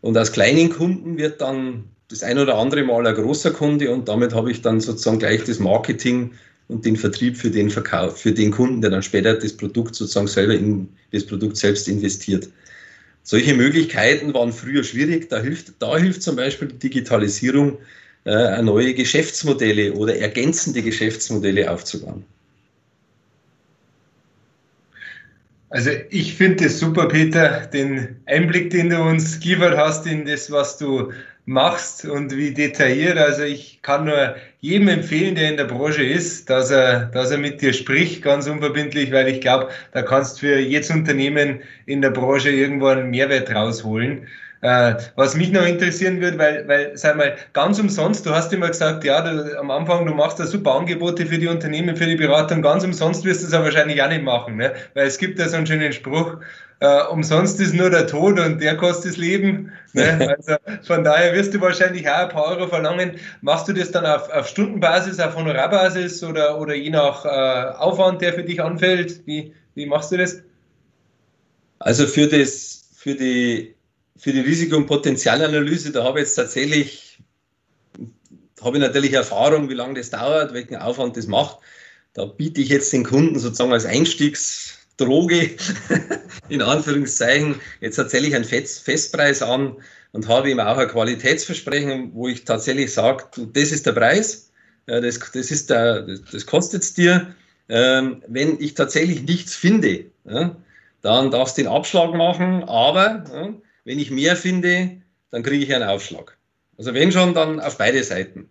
Und 0.00 0.16
aus 0.16 0.30
kleinen 0.30 0.70
Kunden 0.70 1.18
wird 1.18 1.40
dann 1.40 1.90
das 2.06 2.22
ein 2.22 2.38
oder 2.38 2.56
andere 2.56 2.84
Mal 2.84 3.06
ein 3.06 3.14
großer 3.14 3.50
Kunde 3.50 3.90
und 3.90 4.08
damit 4.08 4.34
habe 4.34 4.52
ich 4.52 4.62
dann 4.62 4.80
sozusagen 4.80 5.18
gleich 5.18 5.42
das 5.42 5.58
Marketing 5.58 6.32
und 6.68 6.84
den 6.84 6.96
Vertrieb 6.96 7.36
für 7.36 7.50
den 7.50 7.70
Verkauf, 7.70 8.20
für 8.20 8.32
den 8.32 8.50
Kunden, 8.50 8.80
der 8.80 8.90
dann 8.90 9.02
später 9.02 9.34
das 9.34 9.54
Produkt 9.54 9.94
sozusagen 9.94 10.28
selber 10.28 10.54
in 10.54 10.88
das 11.12 11.24
Produkt 11.24 11.56
selbst 11.56 11.88
investiert. 11.88 12.48
Solche 13.22 13.54
Möglichkeiten 13.54 14.32
waren 14.32 14.52
früher 14.52 14.84
schwierig. 14.84 15.28
Da 15.28 15.40
hilft, 15.40 15.72
da 15.80 15.96
hilft 15.98 16.22
zum 16.22 16.36
Beispiel 16.36 16.68
die 16.68 16.78
Digitalisierung, 16.78 17.78
äh, 18.24 18.62
neue 18.62 18.94
Geschäftsmodelle 18.94 19.92
oder 19.94 20.16
ergänzende 20.16 20.82
Geschäftsmodelle 20.82 21.70
aufzubauen. 21.70 22.24
Also 25.70 25.90
ich 26.10 26.34
finde 26.34 26.64
es 26.64 26.78
super, 26.78 27.08
Peter, 27.08 27.66
den 27.66 28.16
Einblick, 28.26 28.70
den 28.70 28.90
du 28.90 29.02
uns 29.02 29.38
geliefert 29.40 29.76
hast 29.76 30.06
in 30.06 30.24
das, 30.24 30.50
was 30.50 30.78
du 30.78 31.12
machst 31.48 32.04
und 32.04 32.36
wie 32.36 32.52
detailliert. 32.52 33.16
Also 33.16 33.42
ich 33.42 33.80
kann 33.80 34.04
nur 34.04 34.36
jedem 34.60 34.88
empfehlen, 34.88 35.34
der 35.34 35.50
in 35.50 35.56
der 35.56 35.64
Branche 35.64 36.04
ist, 36.04 36.50
dass 36.50 36.70
er, 36.70 37.06
dass 37.06 37.30
er 37.30 37.38
mit 37.38 37.62
dir 37.62 37.72
spricht, 37.72 38.22
ganz 38.22 38.46
unverbindlich, 38.46 39.10
weil 39.12 39.28
ich 39.28 39.40
glaube, 39.40 39.70
da 39.92 40.02
kannst 40.02 40.36
du 40.36 40.40
für 40.40 40.58
jedes 40.58 40.90
Unternehmen 40.90 41.60
in 41.86 42.02
der 42.02 42.10
Branche 42.10 42.50
irgendwo 42.50 42.88
einen 42.88 43.08
Mehrwert 43.08 43.50
rausholen. 43.54 44.28
Äh, 44.60 44.96
was 45.14 45.36
mich 45.36 45.52
noch 45.52 45.64
interessieren 45.64 46.20
würde, 46.20 46.36
weil, 46.36 46.68
weil, 46.68 46.96
sag 46.96 47.16
mal, 47.16 47.36
ganz 47.52 47.78
umsonst, 47.78 48.26
du 48.26 48.30
hast 48.30 48.52
immer 48.52 48.68
gesagt, 48.68 49.04
ja, 49.04 49.22
du, 49.22 49.58
am 49.58 49.70
Anfang, 49.70 50.04
du 50.04 50.12
machst 50.12 50.40
da 50.40 50.46
super 50.46 50.74
Angebote 50.74 51.24
für 51.26 51.38
die 51.38 51.46
Unternehmen, 51.46 51.96
für 51.96 52.06
die 52.06 52.16
Beratung, 52.16 52.60
ganz 52.60 52.84
umsonst 52.84 53.24
wirst 53.24 53.42
du 53.42 53.46
es 53.46 53.54
aber 53.54 53.66
wahrscheinlich 53.66 54.02
auch 54.02 54.08
nicht 54.08 54.24
machen, 54.24 54.56
ne? 54.56 54.74
weil 54.94 55.06
es 55.06 55.16
gibt 55.16 55.38
ja 55.38 55.48
so 55.48 55.56
einen 55.56 55.66
schönen 55.66 55.92
Spruch, 55.92 56.38
äh, 56.80 57.02
umsonst 57.06 57.60
ist 57.60 57.74
nur 57.74 57.90
der 57.90 58.06
Tod 58.06 58.38
und 58.38 58.60
der 58.60 58.76
kostet 58.76 59.12
das 59.12 59.16
Leben. 59.16 59.72
Ne? 59.94 60.36
Also 60.38 60.56
von 60.86 61.02
daher 61.02 61.34
wirst 61.34 61.54
du 61.54 61.60
wahrscheinlich 61.60 62.08
auch 62.08 62.14
ein 62.14 62.28
paar 62.28 62.46
Euro 62.46 62.68
verlangen. 62.68 63.18
Machst 63.40 63.66
du 63.68 63.72
das 63.72 63.90
dann 63.90 64.06
auf, 64.06 64.28
auf 64.30 64.46
Stundenbasis, 64.46 65.18
auf 65.18 65.34
Honorarbasis 65.34 66.22
oder, 66.22 66.60
oder 66.60 66.74
je 66.74 66.90
nach 66.90 67.24
äh, 67.24 67.76
Aufwand, 67.78 68.22
der 68.22 68.32
für 68.32 68.44
dich 68.44 68.62
anfällt? 68.62 69.26
Wie, 69.26 69.52
wie 69.74 69.86
machst 69.86 70.12
du 70.12 70.18
das? 70.18 70.42
Also 71.80 72.06
für, 72.06 72.28
das, 72.28 72.90
für, 72.94 73.14
die, 73.14 73.74
für 74.16 74.32
die 74.32 74.40
Risiko- 74.40 74.76
und 74.76 74.86
Potenzialanalyse, 74.86 75.90
da 75.90 76.04
habe 76.04 76.20
ich 76.20 76.26
jetzt 76.26 76.34
tatsächlich, 76.34 77.18
habe 78.62 78.76
ich 78.76 78.82
natürlich 78.82 79.12
Erfahrung, 79.12 79.68
wie 79.68 79.74
lange 79.74 79.94
das 79.94 80.10
dauert, 80.10 80.52
welchen 80.52 80.76
Aufwand 80.76 81.16
das 81.16 81.26
macht. 81.26 81.58
Da 82.14 82.24
biete 82.24 82.60
ich 82.60 82.68
jetzt 82.68 82.92
den 82.92 83.04
Kunden 83.04 83.38
sozusagen 83.38 83.72
als 83.72 83.86
Einstiegs- 83.86 84.77
Droge, 84.98 85.50
in 86.48 86.60
Anführungszeichen. 86.60 87.60
Jetzt 87.80 87.98
erzähle 87.98 88.28
ich 88.28 88.34
einen 88.34 88.44
Festpreis 88.44 89.42
an 89.42 89.76
und 90.12 90.28
habe 90.28 90.50
ihm 90.50 90.60
auch 90.60 90.76
ein 90.76 90.88
Qualitätsversprechen, 90.88 92.10
wo 92.14 92.28
ich 92.28 92.44
tatsächlich 92.44 92.92
sage, 92.92 93.24
das 93.52 93.72
ist 93.72 93.86
der 93.86 93.92
Preis, 93.92 94.50
das, 94.86 95.18
das, 95.18 95.50
ist 95.50 95.70
der, 95.70 96.02
das 96.02 96.46
kostet 96.46 96.82
es 96.82 96.94
dir. 96.94 97.34
Ähm, 97.70 98.22
wenn 98.26 98.58
ich 98.60 98.74
tatsächlich 98.74 99.22
nichts 99.22 99.54
finde, 99.54 100.06
dann 100.24 101.30
darfst 101.30 101.58
du 101.58 101.62
den 101.62 101.70
Abschlag 101.70 102.14
machen, 102.14 102.64
aber 102.64 103.52
wenn 103.84 103.98
ich 103.98 104.10
mehr 104.10 104.36
finde, 104.36 105.02
dann 105.30 105.42
kriege 105.42 105.64
ich 105.64 105.74
einen 105.74 105.88
Aufschlag. 105.88 106.36
Also 106.78 106.94
wenn 106.94 107.12
schon, 107.12 107.34
dann 107.34 107.60
auf 107.60 107.76
beide 107.76 108.02
Seiten. 108.04 108.48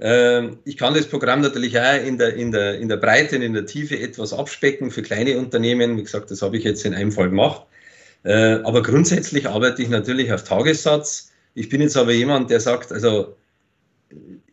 Ähm, 0.00 0.58
ich 0.64 0.76
kann 0.76 0.94
das 0.94 1.06
Programm 1.06 1.42
natürlich 1.42 1.78
auch 1.78 2.02
in 2.02 2.16
der, 2.16 2.34
in, 2.34 2.52
der, 2.52 2.78
in 2.78 2.88
der 2.88 2.96
Breite 2.96 3.36
und 3.36 3.42
in 3.42 3.52
der 3.52 3.66
Tiefe 3.66 3.98
etwas 3.98 4.32
abspecken 4.32 4.90
für 4.90 5.02
kleine 5.02 5.38
Unternehmen. 5.38 5.96
Wie 5.98 6.02
gesagt, 6.02 6.30
das 6.30 6.40
habe 6.40 6.56
ich 6.56 6.64
jetzt 6.64 6.84
in 6.86 6.94
einem 6.94 7.12
Fall 7.12 7.28
gemacht. 7.28 7.66
Äh, 8.22 8.60
aber 8.64 8.82
grundsätzlich 8.82 9.48
arbeite 9.48 9.82
ich 9.82 9.88
natürlich 9.88 10.32
auf 10.32 10.44
Tagessatz. 10.44 11.32
Ich 11.54 11.68
bin 11.68 11.80
jetzt 11.80 11.96
aber 11.96 12.12
jemand, 12.12 12.50
der 12.50 12.60
sagt, 12.60 12.92
also 12.92 13.36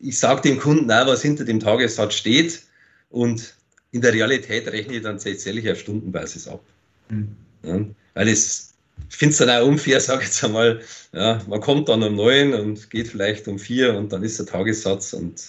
ich 0.00 0.18
sage 0.18 0.42
dem 0.42 0.58
Kunden 0.58 0.90
auch, 0.90 1.06
was 1.06 1.22
hinter 1.22 1.44
dem 1.44 1.60
Tagessatz 1.60 2.14
steht 2.14 2.62
und 3.10 3.54
in 3.92 4.02
der 4.02 4.12
Realität 4.12 4.68
rechne 4.68 4.96
ich 4.96 5.02
dann 5.02 5.18
tatsächlich 5.18 5.70
auf 5.70 5.78
Stundenbasis 5.78 6.46
ab. 6.46 6.62
Mhm. 7.08 7.36
Ja, 7.62 7.80
weil 8.14 8.28
es 8.28 8.67
finde 9.08 9.32
es 9.32 9.38
dann 9.38 9.50
auch 9.50 9.66
unfair, 9.66 10.00
sage 10.00 10.22
ich 10.22 10.28
jetzt 10.28 10.44
einmal, 10.44 10.80
ja, 11.12 11.42
man 11.48 11.60
kommt 11.60 11.88
dann 11.88 12.02
um 12.02 12.16
neun 12.16 12.54
und 12.54 12.90
geht 12.90 13.08
vielleicht 13.08 13.48
um 13.48 13.58
vier 13.58 13.94
und 13.94 14.12
dann 14.12 14.22
ist 14.22 14.38
der 14.38 14.46
Tagessatz 14.46 15.12
und 15.12 15.42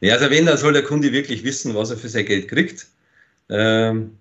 ja, 0.00 0.14
also 0.14 0.30
wenn, 0.30 0.46
dann 0.46 0.56
soll 0.56 0.72
der 0.72 0.82
Kunde 0.82 1.12
wirklich 1.12 1.44
wissen, 1.44 1.74
was 1.74 1.90
er 1.90 1.96
für 1.96 2.08
sein 2.08 2.24
Geld 2.24 2.48
kriegt. 2.48 2.86
Ähm, 3.50 4.16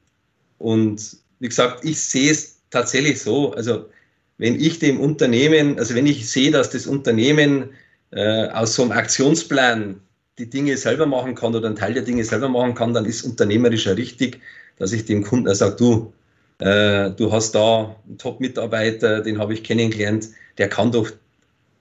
und 0.57 1.17
wie 1.39 1.47
gesagt, 1.47 1.85
ich 1.85 2.01
sehe 2.01 2.31
es 2.31 2.57
tatsächlich 2.69 3.21
so, 3.21 3.53
also 3.53 3.89
wenn 4.37 4.59
ich 4.59 4.79
dem 4.79 4.99
Unternehmen, 4.99 5.79
also 5.79 5.95
wenn 5.95 6.05
ich 6.05 6.29
sehe, 6.29 6.51
dass 6.51 6.69
das 6.69 6.85
Unternehmen 6.85 7.69
äh, 8.11 8.47
aus 8.49 8.75
so 8.75 8.83
einem 8.83 8.91
Aktionsplan 8.91 10.01
die 10.37 10.49
Dinge 10.49 10.77
selber 10.77 11.05
machen 11.05 11.35
kann 11.35 11.55
oder 11.55 11.67
einen 11.67 11.75
Teil 11.75 11.93
der 11.93 12.03
Dinge 12.03 12.23
selber 12.23 12.49
machen 12.49 12.73
kann, 12.73 12.93
dann 12.93 13.05
ist 13.05 13.23
unternehmerisch 13.23 13.85
ja 13.85 13.93
richtig, 13.93 14.39
dass 14.77 14.93
ich 14.93 15.05
dem 15.05 15.23
Kunden 15.23 15.53
sage, 15.53 15.75
du, 15.75 16.13
äh, 16.59 17.11
du 17.11 17.31
hast 17.31 17.55
da 17.55 17.95
einen 18.05 18.17
Top-Mitarbeiter, 18.17 19.21
den 19.21 19.39
habe 19.39 19.53
ich 19.53 19.63
kennengelernt, 19.63 20.29
der 20.57 20.69
kann 20.69 20.91
doch 20.91 21.09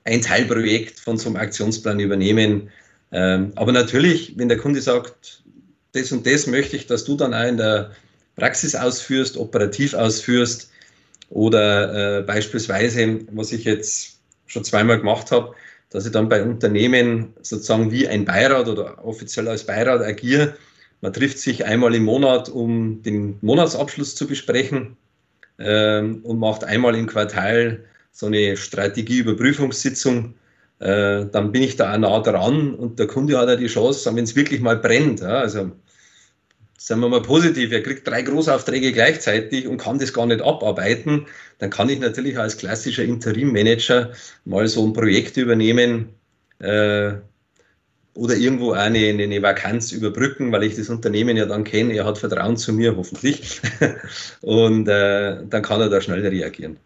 ein 0.05 0.23
Teilprojekt 0.23 0.99
von 0.99 1.19
so 1.19 1.29
einem 1.29 1.37
Aktionsplan 1.37 2.01
übernehmen. 2.01 2.71
Ähm, 3.13 3.53
aber 3.57 3.73
natürlich, 3.73 4.39
wenn 4.39 4.49
der 4.49 4.59
Kunde 4.59 4.81
sagt, 4.81 5.43
das 5.93 6.13
und 6.13 6.27
das 6.27 6.47
möchte 6.47 6.77
ich, 6.77 6.87
dass 6.87 7.05
du 7.05 7.17
dann 7.17 7.35
auch 7.35 7.47
in 7.47 7.57
der 7.57 7.91
Praxis 8.37 8.75
ausführst, 8.75 9.37
operativ 9.37 9.95
ausführst 9.95 10.71
oder 11.31 12.19
äh, 12.19 12.23
beispielsweise, 12.23 13.21
was 13.33 13.53
ich 13.53 13.65
jetzt 13.65 14.19
schon 14.47 14.65
zweimal 14.65 14.99
gemacht 14.99 15.31
habe, 15.33 15.55
dass 15.91 16.07
ich 16.07 16.13
dann 16.13 16.29
bei 16.29 16.43
Unternehmen 16.43 17.33
sozusagen 17.43 17.91
wie 17.91 18.07
ein 18.07 18.25
Beirat 18.25 18.69
oder 18.69 19.05
offiziell 19.05 19.49
als 19.49 19.65
Beirat 19.65 20.03
agiere 20.03 20.55
man 21.01 21.13
trifft 21.13 21.39
sich 21.39 21.65
einmal 21.65 21.95
im 21.95 22.05
Monat, 22.05 22.49
um 22.49 23.03
den 23.03 23.39
Monatsabschluss 23.41 24.15
zu 24.15 24.27
besprechen 24.27 24.97
ähm, 25.59 26.21
und 26.25 26.39
macht 26.39 26.65
einmal 26.65 26.95
im 26.95 27.07
Quartal 27.07 27.85
so 28.13 28.27
eine 28.27 28.57
Strategieüberprüfungssitzung. 28.57 30.35
äh, 30.81 31.27
dann 31.27 31.53
bin 31.53 31.63
ich 31.63 31.77
da 31.77 31.95
auch 31.95 31.99
nah 31.99 32.21
dran 32.21 32.75
und 32.75 32.99
der 32.99 33.07
Kunde 33.07 33.39
hat 33.39 33.49
ja 33.49 33.57
die 33.57 33.67
Chance, 33.67 34.15
wenn 34.15 34.25
es 34.25 34.37
wirklich 34.37 34.61
mal 34.61 34.77
brennt, 34.77 35.21
ja, 35.21 35.41
also 35.41 35.73
sagen 36.79 37.01
wir 37.01 37.09
mal 37.09 37.23
positiv, 37.23 37.73
er 37.73 37.83
kriegt 37.83 38.07
drei 38.07 38.23
Großaufträge 38.23 38.93
gleichzeitig 38.93 39.67
und 39.67 39.79
kann 39.79 39.99
das 39.99 40.13
gar 40.13 40.27
nicht 40.27 40.41
abarbeiten, 40.41 41.27
dann 41.59 41.71
kann 41.71 41.89
ich 41.89 41.99
natürlich 41.99 42.39
als 42.39 42.57
klassischer 42.57 43.05
Interimmanager 43.05 44.13
mal 44.45 44.67
so 44.69 44.87
ein 44.87 44.93
Projekt 44.93 45.37
übernehmen 45.37 46.15
äh, 46.61 47.15
oder 48.19 48.35
irgendwo 48.37 48.73
eine, 48.73 48.99
eine 48.99 49.43
Vakanz 49.43 49.93
überbrücken, 49.93 50.51
weil 50.51 50.65
ich 50.65 50.75
das 50.75 50.91
Unternehmen 50.91 51.37
ja 51.37 51.47
dann 51.47 51.63
kenne, 51.63 51.95
er 51.95 52.05
hat 52.05 52.19
Vertrauen 52.19 52.57
zu 52.57 52.73
mir, 52.73 52.97
hoffentlich. 52.97 53.61
und 54.43 54.89
äh, 54.89 55.47
dann 55.49 55.63
kann 55.63 55.81
er 55.81 55.89
da 55.89 56.01
schnell 56.01 56.27
reagieren. 56.27 56.79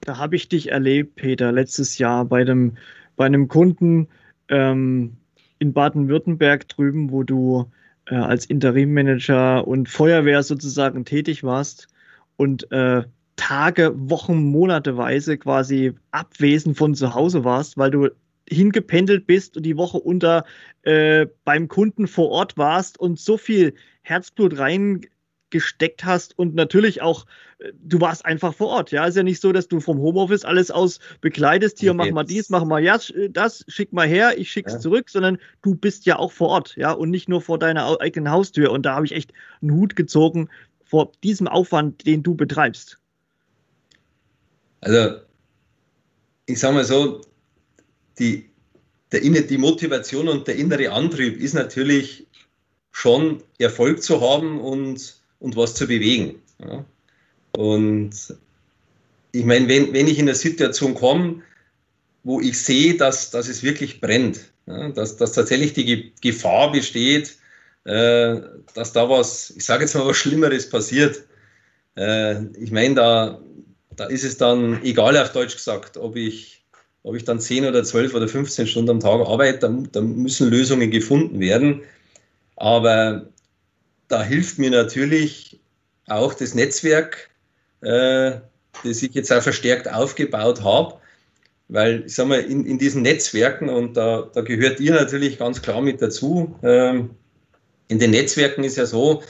Da 0.00 0.16
habe 0.16 0.34
ich 0.34 0.48
dich 0.48 0.70
erlebt, 0.70 1.16
Peter, 1.16 1.52
letztes 1.52 1.98
Jahr 1.98 2.24
bei 2.24 2.44
dem 2.44 2.72
bei 3.16 3.26
einem 3.26 3.48
Kunden 3.48 4.08
ähm, 4.48 5.16
in 5.58 5.74
Baden-Württemberg 5.74 6.68
drüben, 6.68 7.10
wo 7.10 7.22
du 7.22 7.70
äh, 8.06 8.14
als 8.14 8.46
Interimmanager 8.46 9.66
und 9.66 9.90
Feuerwehr 9.90 10.42
sozusagen 10.42 11.04
tätig 11.04 11.44
warst 11.44 11.88
und 12.36 12.70
äh, 12.72 13.02
Tage, 13.36 13.92
Wochen, 13.94 14.50
Monateweise 14.50 15.36
quasi 15.36 15.92
abwesend 16.12 16.78
von 16.78 16.94
zu 16.94 17.14
Hause 17.14 17.44
warst, 17.44 17.76
weil 17.76 17.90
du 17.90 18.08
hingependelt 18.48 19.26
bist 19.26 19.56
und 19.56 19.64
die 19.64 19.76
Woche 19.76 19.98
unter 19.98 20.44
äh, 20.82 21.26
beim 21.44 21.68
Kunden 21.68 22.06
vor 22.06 22.30
Ort 22.30 22.56
warst 22.56 22.98
und 22.98 23.18
so 23.18 23.36
viel 23.36 23.74
Herzblut 24.02 24.58
rein 24.58 25.02
gesteckt 25.50 26.04
hast 26.04 26.38
und 26.38 26.54
natürlich 26.54 27.02
auch, 27.02 27.26
äh, 27.58 27.72
du 27.80 28.00
warst 28.00 28.24
einfach 28.24 28.54
vor 28.54 28.68
Ort. 28.68 28.90
Ja, 28.90 29.06
ist 29.06 29.16
ja 29.16 29.22
nicht 29.22 29.40
so, 29.40 29.52
dass 29.52 29.68
du 29.68 29.80
vom 29.80 29.98
Homeoffice 29.98 30.44
alles 30.44 30.70
aus 30.70 30.98
bekleidest. 31.20 31.78
Hier, 31.78 31.94
mach 31.94 32.10
mal 32.10 32.24
dies, 32.24 32.50
mach 32.50 32.64
mal 32.64 32.82
ja, 32.82 32.98
das, 33.30 33.64
schick 33.68 33.92
mal 33.92 34.06
her, 34.06 34.38
ich 34.38 34.50
schick's 34.50 34.74
ja. 34.74 34.78
zurück, 34.78 35.08
sondern 35.08 35.38
du 35.62 35.74
bist 35.74 36.06
ja 36.06 36.18
auch 36.18 36.32
vor 36.32 36.48
Ort. 36.48 36.76
Ja, 36.76 36.92
und 36.92 37.10
nicht 37.10 37.28
nur 37.28 37.40
vor 37.40 37.58
deiner 37.58 38.00
eigenen 38.00 38.30
Haustür. 38.30 38.70
Und 38.72 38.82
da 38.84 38.94
habe 38.94 39.06
ich 39.06 39.12
echt 39.12 39.32
einen 39.62 39.72
Hut 39.72 39.96
gezogen 39.96 40.48
vor 40.84 41.12
diesem 41.22 41.48
Aufwand, 41.48 42.06
den 42.06 42.22
du 42.22 42.34
betreibst. 42.34 42.98
Also, 44.80 45.20
ich 46.46 46.58
sage 46.58 46.74
mal 46.74 46.84
so, 46.84 47.22
die, 48.18 48.48
der, 49.12 49.20
die 49.20 49.58
Motivation 49.58 50.28
und 50.28 50.46
der 50.46 50.56
innere 50.56 50.90
Antrieb 50.92 51.40
ist 51.40 51.54
natürlich 51.54 52.26
schon 52.92 53.42
Erfolg 53.58 54.02
zu 54.02 54.20
haben 54.20 54.60
und 54.60 55.16
und 55.40 55.56
was 55.56 55.74
zu 55.74 55.86
bewegen. 55.86 56.40
Ja. 56.58 56.84
Und 57.52 58.12
ich 59.32 59.44
meine, 59.44 59.68
wenn, 59.68 59.92
wenn 59.92 60.08
ich 60.08 60.18
in 60.18 60.28
eine 60.28 60.34
Situation 60.34 60.94
komme, 60.94 61.42
wo 62.24 62.40
ich 62.40 62.60
sehe, 62.60 62.96
dass, 62.96 63.30
dass 63.30 63.48
es 63.48 63.62
wirklich 63.62 64.00
brennt, 64.00 64.52
ja, 64.66 64.88
dass, 64.90 65.16
dass 65.16 65.32
tatsächlich 65.32 65.74
die 65.74 66.12
Gefahr 66.20 66.72
besteht, 66.72 67.36
äh, 67.84 68.40
dass 68.74 68.92
da 68.92 69.08
was, 69.08 69.50
ich 69.56 69.64
sage 69.64 69.84
jetzt 69.84 69.94
mal 69.94 70.06
was 70.06 70.16
Schlimmeres 70.16 70.68
passiert. 70.68 71.22
Äh, 71.96 72.44
ich 72.56 72.72
meine, 72.72 72.94
da, 72.96 73.40
da 73.94 74.06
ist 74.06 74.24
es 74.24 74.38
dann 74.38 74.82
egal 74.82 75.16
auf 75.16 75.32
Deutsch 75.32 75.54
gesagt, 75.54 75.96
ob 75.96 76.16
ich, 76.16 76.64
ob 77.06 77.14
ich 77.14 77.24
dann 77.24 77.38
10 77.38 77.66
oder 77.66 77.84
12 77.84 78.14
oder 78.14 78.26
15 78.26 78.66
Stunden 78.66 78.90
am 78.90 79.00
Tag 79.00 79.20
arbeite, 79.24 79.60
da, 79.60 79.82
da 79.92 80.00
müssen 80.00 80.50
Lösungen 80.50 80.90
gefunden 80.90 81.38
werden. 81.38 81.82
Aber 82.56 83.28
da 84.08 84.24
hilft 84.24 84.58
mir 84.58 84.70
natürlich 84.70 85.60
auch 86.08 86.34
das 86.34 86.56
Netzwerk, 86.56 87.30
äh, 87.82 88.32
das 88.82 89.02
ich 89.04 89.14
jetzt 89.14 89.32
auch 89.32 89.40
verstärkt 89.40 89.88
aufgebaut 89.88 90.64
habe, 90.64 90.96
weil 91.68 92.02
ich 92.06 92.14
sage 92.16 92.28
mal, 92.28 92.40
in, 92.40 92.66
in 92.66 92.76
diesen 92.76 93.02
Netzwerken, 93.02 93.68
und 93.68 93.96
da, 93.96 94.28
da 94.34 94.40
gehört 94.40 94.80
ihr 94.80 94.92
natürlich 94.92 95.38
ganz 95.38 95.62
klar 95.62 95.82
mit 95.82 96.02
dazu, 96.02 96.56
ähm, 96.64 97.10
in 97.86 98.00
den 98.00 98.10
Netzwerken 98.10 98.64
ist 98.64 98.78
ja 98.78 98.86
so, 98.86 99.22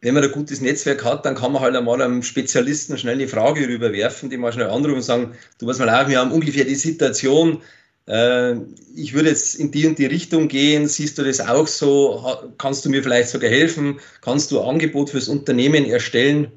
wenn 0.00 0.14
man 0.14 0.22
ein 0.22 0.32
gutes 0.32 0.60
Netzwerk 0.60 1.04
hat, 1.04 1.24
dann 1.24 1.34
kann 1.34 1.52
man 1.52 1.62
halt 1.62 1.74
einmal 1.74 2.00
einem 2.02 2.22
Spezialisten 2.22 2.98
schnell 2.98 3.14
eine 3.14 3.28
Frage 3.28 3.66
rüberwerfen, 3.66 4.30
die 4.30 4.36
mal 4.36 4.52
schnell 4.52 4.68
anrufen 4.68 4.96
und 4.96 5.02
sagen, 5.02 5.32
du 5.58 5.66
was 5.66 5.78
mal 5.78 5.88
auf, 5.88 6.08
wir 6.08 6.20
haben 6.20 6.32
ungefähr 6.32 6.64
die 6.64 6.74
Situation, 6.74 7.62
äh, 8.06 8.54
ich 8.94 9.14
würde 9.14 9.30
jetzt 9.30 9.56
in 9.56 9.70
die 9.70 9.86
und 9.86 9.98
die 9.98 10.06
Richtung 10.06 10.48
gehen, 10.48 10.86
siehst 10.86 11.18
du 11.18 11.24
das 11.24 11.40
auch 11.40 11.66
so? 11.66 12.52
Kannst 12.58 12.84
du 12.84 12.90
mir 12.90 13.02
vielleicht 13.02 13.30
sogar 13.30 13.50
helfen? 13.50 13.98
Kannst 14.20 14.50
du 14.50 14.60
ein 14.60 14.68
Angebot 14.68 15.10
fürs 15.10 15.28
Unternehmen 15.28 15.84
erstellen? 15.84 16.48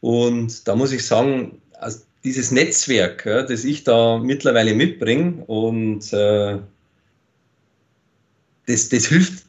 Und 0.00 0.68
da 0.68 0.76
muss 0.76 0.92
ich 0.92 1.04
sagen, 1.04 1.60
also 1.80 2.00
dieses 2.22 2.50
Netzwerk, 2.50 3.26
ja, 3.26 3.42
das 3.42 3.64
ich 3.64 3.84
da 3.84 4.18
mittlerweile 4.18 4.74
mitbringe 4.74 5.44
und 5.46 6.12
äh, 6.12 6.58
das, 8.66 8.88
das 8.88 9.06
hilft 9.06 9.44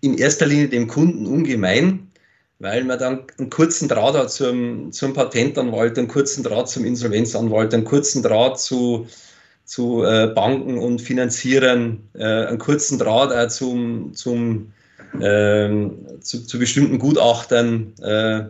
in 0.00 0.16
erster 0.18 0.46
Linie 0.46 0.68
dem 0.68 0.86
Kunden 0.86 1.26
ungemein, 1.26 2.05
weil 2.58 2.84
man 2.84 2.98
dann 2.98 3.24
einen 3.38 3.50
kurzen 3.50 3.88
Draht 3.88 4.14
hat 4.14 4.30
zum, 4.30 4.90
zum 4.92 5.12
Patentanwalt, 5.12 5.98
einen 5.98 6.08
kurzen 6.08 6.42
Draht 6.42 6.68
zum 6.68 6.84
Insolvenzanwalt, 6.84 7.74
einen 7.74 7.84
kurzen 7.84 8.22
Draht 8.22 8.58
zu, 8.58 9.06
zu 9.64 10.04
äh, 10.04 10.28
Banken 10.28 10.78
und 10.78 11.00
Finanzierern, 11.00 12.08
äh, 12.14 12.24
einen 12.24 12.58
kurzen 12.58 12.98
Draht 12.98 13.32
auch 13.32 13.48
zum, 13.48 14.14
zum, 14.14 14.72
ähm, 15.20 15.98
zu, 16.20 16.46
zu, 16.46 16.58
bestimmten 16.58 16.98
Gutachtern. 16.98 17.92
Äh, 18.00 18.44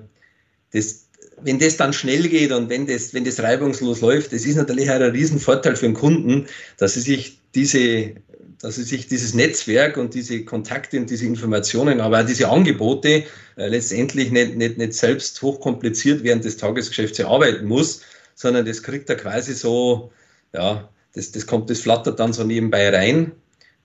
das, 0.72 1.06
wenn 1.42 1.58
das 1.58 1.76
dann 1.76 1.92
schnell 1.92 2.28
geht 2.28 2.52
und 2.52 2.70
wenn 2.70 2.86
das, 2.86 3.12
wenn 3.12 3.24
das 3.24 3.42
reibungslos 3.42 4.00
läuft, 4.00 4.32
das 4.32 4.46
ist 4.46 4.56
natürlich 4.56 4.88
auch 4.88 4.94
ein 4.94 5.02
Riesenvorteil 5.02 5.76
für 5.76 5.86
den 5.86 5.94
Kunden, 5.94 6.46
dass 6.78 6.94
sie 6.94 7.00
sich 7.00 7.38
diese 7.54 8.14
dass 8.60 8.76
sie 8.76 8.84
sich 8.84 9.06
dieses 9.06 9.34
Netzwerk 9.34 9.96
und 9.96 10.14
diese 10.14 10.44
Kontakte 10.44 10.98
und 10.98 11.10
diese 11.10 11.26
Informationen, 11.26 12.00
aber 12.00 12.20
auch 12.22 12.26
diese 12.26 12.48
Angebote 12.48 13.24
äh, 13.56 13.68
letztendlich 13.68 14.30
nicht, 14.30 14.56
nicht, 14.56 14.78
nicht 14.78 14.94
selbst 14.94 15.40
hochkompliziert 15.42 16.22
während 16.24 16.44
des 16.44 16.56
Tagesgeschäfts 16.56 17.18
erarbeiten 17.18 17.66
muss, 17.66 18.00
sondern 18.34 18.66
das 18.66 18.82
kriegt 18.82 19.08
er 19.10 19.16
quasi 19.16 19.54
so, 19.54 20.10
ja, 20.52 20.88
das, 21.14 21.32
das 21.32 21.46
kommt, 21.46 21.70
das 21.70 21.80
flattert 21.80 22.20
dann 22.20 22.32
so 22.32 22.44
nebenbei 22.44 22.88
rein 22.90 23.32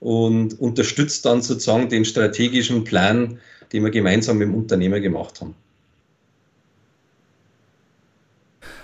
und 0.00 0.58
unterstützt 0.60 1.24
dann 1.24 1.42
sozusagen 1.42 1.88
den 1.88 2.04
strategischen 2.04 2.84
Plan, 2.84 3.38
den 3.72 3.84
wir 3.84 3.90
gemeinsam 3.90 4.38
mit 4.38 4.48
dem 4.48 4.54
Unternehmer 4.54 5.00
gemacht 5.00 5.40
haben. 5.40 5.54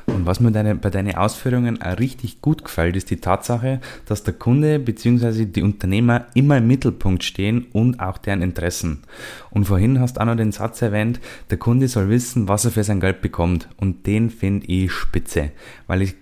Und 0.09 0.27
was 0.27 0.41
mir 0.41 0.51
deine, 0.51 0.75
bei 0.75 0.91
deinen 0.91 1.15
Ausführungen 1.15 1.81
auch 1.81 1.99
richtig 1.99 2.41
gut 2.43 2.65
gefällt, 2.65 2.97
ist 2.97 3.11
die 3.11 3.21
Tatsache, 3.21 3.81
dass 4.07 4.25
der 4.25 4.35
Kunde 4.35 4.79
bzw. 4.79 5.45
die 5.45 5.63
Unternehmer 5.63 6.27
immer 6.35 6.59
im 6.59 6.67
Mittelpunkt 6.67 7.23
stehen 7.23 7.67
und 7.73 8.01
auch 8.01 8.19
deren 8.19 8.43
Interessen. 8.43 9.03
Und 9.51 9.67
vorhin 9.67 10.01
hast 10.01 10.17
du 10.17 10.21
auch 10.21 10.27
noch 10.27 10.37
den 10.37 10.53
Satz 10.53 10.83
erwähnt, 10.83 11.21
der 11.51 11.59
Kunde 11.59 11.89
soll 11.89 12.09
wissen, 12.09 12.49
was 12.49 12.65
er 12.65 12.73
für 12.73 12.85
sein 12.85 13.01
Geld 13.01 13.21
bekommt. 13.21 13.69
Und 13.77 14.07
den 14.07 14.31
finde 14.31 14.67
ich 14.67 14.91
spitze, 14.91 15.53
weil 15.87 16.03
ich 16.03 16.09
ich 16.09 16.15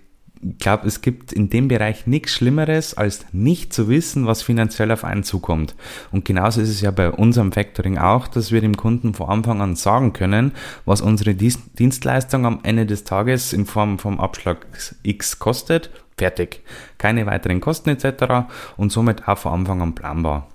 glaube, 0.59 0.87
es 0.87 1.01
gibt 1.01 1.33
in 1.33 1.49
dem 1.49 1.67
Bereich 1.67 2.07
nichts 2.07 2.33
Schlimmeres, 2.33 2.95
als 2.95 3.25
nicht 3.31 3.73
zu 3.73 3.89
wissen, 3.89 4.25
was 4.25 4.41
finanziell 4.41 4.91
auf 4.91 5.03
einen 5.03 5.23
zukommt. 5.23 5.75
Und 6.11 6.25
genauso 6.25 6.61
ist 6.61 6.69
es 6.69 6.81
ja 6.81 6.91
bei 6.91 7.11
unserem 7.11 7.51
Factoring 7.51 7.97
auch, 7.97 8.27
dass 8.27 8.51
wir 8.51 8.61
dem 8.61 8.77
Kunden 8.77 9.13
von 9.13 9.29
Anfang 9.29 9.61
an 9.61 9.75
sagen 9.75 10.13
können, 10.13 10.51
was 10.85 11.01
unsere 11.01 11.35
Dienstleistung 11.35 12.45
am 12.45 12.59
Ende 12.63 12.85
des 12.85 13.03
Tages 13.03 13.53
in 13.53 13.65
Form 13.65 13.99
vom 13.99 14.19
Abschlag 14.19 14.65
X 15.03 15.39
kostet. 15.39 15.89
Fertig. 16.17 16.63
Keine 16.97 17.25
weiteren 17.25 17.61
Kosten 17.61 17.89
etc. 17.89 18.49
Und 18.75 18.91
somit 18.91 19.27
auch 19.27 19.37
von 19.37 19.53
Anfang 19.53 19.81
an 19.81 19.95
planbar. 19.95 20.49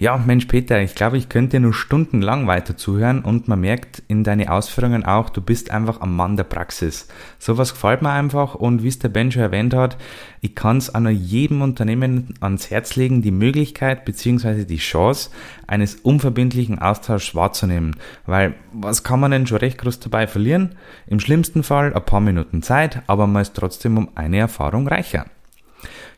Ja, 0.00 0.16
Mensch 0.16 0.46
Peter, 0.46 0.80
ich 0.80 0.94
glaube, 0.94 1.18
ich 1.18 1.28
könnte 1.28 1.60
nur 1.60 1.74
stundenlang 1.74 2.46
weiter 2.46 2.74
zuhören 2.74 3.20
und 3.20 3.48
man 3.48 3.60
merkt 3.60 4.02
in 4.08 4.24
deine 4.24 4.50
Ausführungen 4.50 5.04
auch, 5.04 5.28
du 5.28 5.42
bist 5.42 5.70
einfach 5.70 6.00
am 6.00 6.16
Mann 6.16 6.38
der 6.38 6.44
Praxis. 6.44 7.06
Sowas 7.38 7.74
gefällt 7.74 8.00
mir 8.00 8.10
einfach 8.10 8.54
und 8.54 8.82
wie 8.82 8.88
es 8.88 8.98
der 8.98 9.10
Ben 9.10 9.30
schon 9.30 9.42
erwähnt 9.42 9.74
hat, 9.74 9.98
ich 10.40 10.54
kann 10.54 10.78
es 10.78 10.94
an 10.94 11.06
jedem 11.06 11.60
Unternehmen 11.60 12.32
ans 12.40 12.70
Herz 12.70 12.96
legen, 12.96 13.20
die 13.20 13.30
Möglichkeit 13.30 14.06
bzw. 14.06 14.64
die 14.64 14.78
Chance 14.78 15.28
eines 15.66 15.96
unverbindlichen 15.96 16.78
Austauschs 16.78 17.34
wahrzunehmen. 17.34 17.96
Weil 18.24 18.54
was 18.72 19.04
kann 19.04 19.20
man 19.20 19.32
denn 19.32 19.46
schon 19.46 19.58
recht 19.58 19.76
groß 19.76 20.00
dabei 20.00 20.26
verlieren? 20.26 20.76
Im 21.08 21.20
schlimmsten 21.20 21.62
Fall 21.62 21.92
ein 21.92 22.04
paar 22.06 22.20
Minuten 22.20 22.62
Zeit, 22.62 23.02
aber 23.06 23.26
man 23.26 23.42
ist 23.42 23.54
trotzdem 23.54 23.98
um 23.98 24.08
eine 24.14 24.38
Erfahrung 24.38 24.88
reicher. 24.88 25.26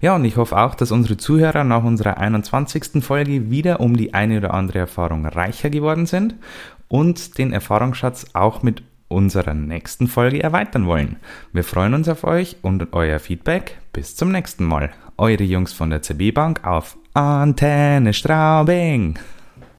Ja, 0.03 0.17
und 0.17 0.25
ich 0.25 0.37
hoffe 0.37 0.59
auch, 0.59 0.75
dass 0.75 0.91
unsere 0.91 1.17
Zuhörer 1.17 1.63
nach 1.63 1.85
unserer 1.85 2.19
21. 2.19 3.05
Folge 3.05 3.53
wieder 3.53 3.79
um 3.79 3.97
die 3.97 4.15
eine 4.15 4.39
oder 4.39 4.53
andere 4.53 4.81
Erfahrung 4.81 5.25
reicher 5.25 5.71
geworden 5.71 6.07
sind 6.07 6.35
und 6.89 7.39
den 7.39 7.53
Erfahrungsschatz 7.53 8.27
auch 8.33 8.65
mit 8.65 8.83
unserer 9.07 9.55
nächsten 9.55 10.09
Folge 10.09 10.43
erweitern 10.43 10.87
wollen. 10.87 11.19
Wir 11.53 11.63
freuen 11.63 11.95
uns 11.95 12.09
auf 12.09 12.25
euch 12.25 12.57
und 12.63 12.93
euer 12.93 13.21
Feedback. 13.21 13.79
Bis 13.93 14.17
zum 14.17 14.33
nächsten 14.33 14.65
Mal. 14.65 14.91
Eure 15.19 15.45
Jungs 15.45 15.73
von 15.73 15.91
der 15.91 16.03
CB 16.03 16.33
Bank 16.33 16.67
auf 16.67 16.97
Antenne 17.15 18.13
Straubing. 18.13 19.21